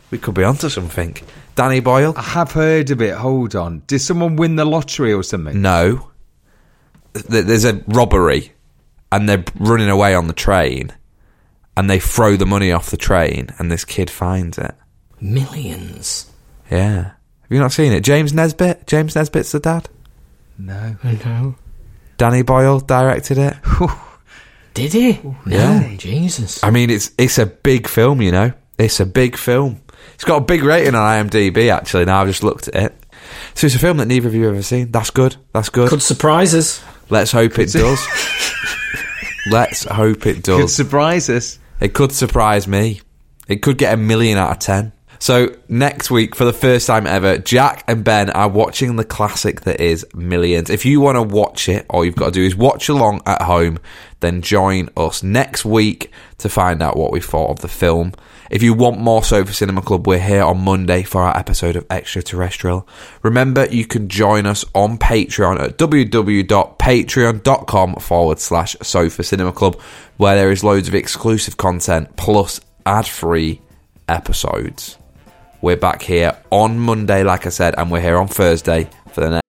we 0.09 0.17
could 0.17 0.33
be 0.35 0.43
onto 0.43 0.69
something. 0.69 1.17
Danny 1.55 1.79
Boyle? 1.81 2.13
I 2.15 2.21
have 2.21 2.51
heard 2.53 2.91
of 2.91 3.01
it. 3.01 3.13
Hold 3.15 3.55
on. 3.55 3.83
Did 3.87 3.99
someone 3.99 4.35
win 4.37 4.55
the 4.55 4.65
lottery 4.65 5.13
or 5.13 5.23
something? 5.23 5.61
No. 5.61 6.11
Th- 7.13 7.45
There's 7.45 7.65
a 7.65 7.81
robbery, 7.87 8.53
and 9.11 9.27
they're 9.27 9.43
running 9.59 9.89
away 9.89 10.15
on 10.15 10.27
the 10.27 10.33
train, 10.33 10.93
and 11.77 11.89
they 11.89 11.99
throw 11.99 12.35
the 12.35 12.45
money 12.45 12.71
off 12.71 12.89
the 12.91 12.97
train, 12.97 13.49
and 13.59 13.71
this 13.71 13.85
kid 13.85 14.09
finds 14.09 14.57
it. 14.57 14.73
Millions. 15.21 16.31
Yeah. 16.71 17.03
Have 17.03 17.51
you 17.51 17.59
not 17.59 17.71
seen 17.73 17.91
it? 17.93 18.01
James 18.01 18.33
Nesbitt? 18.33 18.87
James 18.87 19.15
Nesbitt's 19.15 19.51
the 19.51 19.59
dad? 19.59 19.87
No. 20.57 20.95
I 21.03 21.11
know. 21.13 21.55
Danny 22.17 22.41
Boyle 22.43 22.79
directed 22.79 23.37
it. 23.37 23.55
Did 24.73 24.93
he? 24.93 25.13
No, 25.23 25.35
Yeah. 25.45 25.95
Jesus. 25.97 26.63
I 26.63 26.69
mean, 26.69 26.89
it's 26.89 27.11
it's 27.17 27.37
a 27.37 27.45
big 27.45 27.87
film, 27.87 28.21
you 28.21 28.31
know. 28.31 28.53
It's 28.77 28.99
a 28.99 29.05
big 29.05 29.37
film. 29.37 29.81
It's 30.15 30.23
got 30.25 30.37
a 30.37 30.45
big 30.45 30.63
rating 30.63 30.95
on 30.95 31.27
IMDb. 31.27 31.69
Actually, 31.71 32.05
now 32.05 32.21
I've 32.21 32.27
just 32.27 32.43
looked 32.43 32.67
at 32.69 32.75
it. 32.91 33.05
So 33.53 33.67
it's 33.67 33.75
a 33.75 33.79
film 33.79 33.97
that 33.97 34.05
neither 34.07 34.27
of 34.27 34.35
you 34.35 34.43
have 34.45 34.53
ever 34.53 34.61
seen. 34.63 34.91
That's 34.91 35.09
good. 35.11 35.35
That's 35.53 35.69
good. 35.69 35.89
Could 35.89 36.01
surprise 36.01 36.53
us. 36.53 36.83
Let's 37.09 37.31
hope 37.31 37.57
it 37.59 37.71
does. 37.71 38.05
Let's 39.47 39.83
hope 39.83 40.25
it 40.25 40.43
does. 40.43 40.55
Could 40.57 40.61
does. 40.63 40.75
surprise 40.75 41.29
us. 41.29 41.59
It 41.79 41.93
could 41.93 42.11
surprise 42.11 42.67
me. 42.67 43.01
It 43.47 43.61
could 43.61 43.77
get 43.77 43.93
a 43.93 43.97
million 43.97 44.37
out 44.37 44.51
of 44.51 44.59
ten. 44.59 44.91
So 45.19 45.55
next 45.67 46.09
week, 46.11 46.35
for 46.35 46.45
the 46.45 46.53
first 46.53 46.85
time 46.87 47.05
ever, 47.07 47.37
Jack 47.37 47.83
and 47.87 48.03
Ben 48.03 48.29
are 48.31 48.49
watching 48.49 48.95
the 48.95 49.05
classic 49.05 49.61
that 49.61 49.79
is 49.79 50.05
Millions. 50.13 50.69
If 50.69 50.85
you 50.85 51.01
want 51.01 51.15
to 51.15 51.23
watch 51.23 51.67
it, 51.69 51.85
all 51.89 52.05
you've 52.05 52.15
got 52.15 52.27
to 52.27 52.31
do 52.31 52.43
is 52.43 52.55
watch 52.55 52.89
along 52.89 53.21
at 53.25 53.41
home, 53.41 53.79
then 54.19 54.41
join 54.41 54.89
us 54.97 55.23
next 55.23 55.65
week 55.65 56.11
to 56.39 56.49
find 56.49 56.83
out 56.83 56.97
what 56.97 57.11
we 57.11 57.19
thought 57.19 57.49
of 57.49 57.61
the 57.61 57.67
film. 57.67 58.13
If 58.51 58.61
you 58.61 58.75
want 58.75 58.99
more 58.99 59.23
Sofa 59.23 59.53
Cinema 59.53 59.81
Club, 59.81 60.05
we're 60.05 60.19
here 60.19 60.43
on 60.43 60.61
Monday 60.61 61.01
for 61.01 61.23
our 61.23 61.35
episode 61.35 61.75
of 61.75 61.87
Extraterrestrial. 61.89 62.87
Remember, 63.23 63.65
you 63.65 63.85
can 63.85 64.07
join 64.07 64.45
us 64.45 64.63
on 64.75 64.99
Patreon 64.99 65.59
at 65.59 65.79
www.patreon.com 65.79 67.95
forward 67.95 68.39
slash 68.39 68.75
Sofa 68.83 69.23
Cinema 69.23 69.51
Club, 69.51 69.81
where 70.17 70.35
there 70.35 70.51
is 70.51 70.63
loads 70.63 70.87
of 70.87 70.93
exclusive 70.93 71.57
content 71.57 72.15
plus 72.17 72.61
ad 72.85 73.07
free 73.07 73.61
episodes. 74.07 74.99
We're 75.65 75.75
back 75.75 76.03
here 76.03 76.37
on 76.51 76.77
Monday, 76.77 77.23
like 77.23 77.47
I 77.47 77.49
said, 77.49 77.73
and 77.75 77.89
we're 77.89 77.99
here 77.99 78.17
on 78.17 78.27
Thursday 78.27 78.87
for 79.09 79.21
the 79.21 79.29
next. 79.31 79.41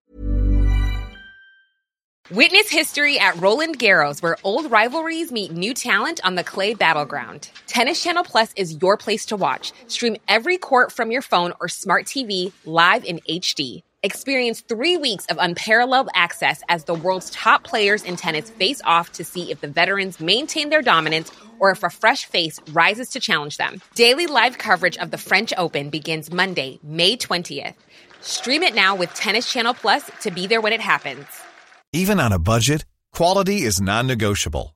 Witness 2.31 2.71
history 2.71 3.19
at 3.19 3.37
Roland 3.37 3.79
Garros, 3.79 4.23
where 4.23 4.39
old 4.43 4.71
rivalries 4.71 5.31
meet 5.31 5.53
new 5.53 5.75
talent 5.75 6.23
on 6.25 6.35
the 6.35 6.43
clay 6.43 6.73
battleground. 6.73 7.51
Tennis 7.67 8.03
Channel 8.03 8.25
Plus 8.25 8.55
is 8.57 8.81
your 8.81 8.97
place 8.97 9.27
to 9.27 9.37
watch. 9.37 9.75
Stream 9.89 10.17
every 10.27 10.57
court 10.57 10.91
from 10.91 11.11
your 11.11 11.21
phone 11.21 11.53
or 11.61 11.69
smart 11.69 12.07
TV 12.07 12.51
live 12.65 13.05
in 13.05 13.21
HD. 13.29 13.83
Experience 14.07 14.61
three 14.61 14.97
weeks 14.97 15.27
of 15.27 15.37
unparalleled 15.41 16.09
access 16.15 16.63
as 16.69 16.85
the 16.85 16.95
world's 16.95 17.29
top 17.31 17.65
players 17.65 18.05
in 18.05 18.15
tennis 18.15 18.49
face 18.51 18.81
off 18.85 19.11
to 19.11 19.25
see 19.25 19.51
if 19.51 19.61
the 19.61 19.67
veterans 19.67 20.21
maintain 20.21 20.69
their 20.69 20.81
dominance 20.81 21.33
or 21.59 21.73
if 21.73 21.83
a 21.83 21.91
fresh 21.91 22.25
face 22.27 22.61
rises 22.71 23.09
to 23.09 23.19
challenge 23.19 23.57
them. 23.57 23.83
Daily 23.97 24.29
live 24.29 24.59
coverage 24.59 24.97
of 24.99 25.11
the 25.11 25.19
French 25.19 25.53
Open 25.59 25.91
begins 25.91 26.33
Monday, 26.33 26.79
May 26.85 27.17
20th. 27.17 27.75
Stream 28.21 28.63
it 28.63 28.77
now 28.77 28.95
with 28.95 29.13
Tennis 29.13 29.51
Channel 29.51 29.75
Plus 29.75 30.09
to 30.21 30.31
be 30.31 30.47
there 30.47 30.61
when 30.61 30.73
it 30.73 30.81
happens. 30.81 31.27
Even 31.93 32.21
on 32.21 32.33
a 32.33 32.39
budget, 32.39 32.85
quality 33.13 33.63
is 33.63 33.81
non-negotiable. 33.81 34.76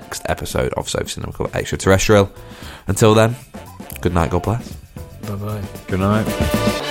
Next 0.00 0.22
episode 0.26 0.74
of 0.74 0.88
Sofa 0.88 1.08
Cinema 1.08 1.32
Club 1.32 1.50
Extraterrestrial. 1.54 2.30
Until 2.86 3.14
then, 3.14 3.34
good 4.02 4.12
night, 4.12 4.30
God 4.30 4.42
bless. 4.42 4.72
Bye 5.22 5.34
bye. 5.36 5.62
Good 5.88 6.00
night. 6.00 6.82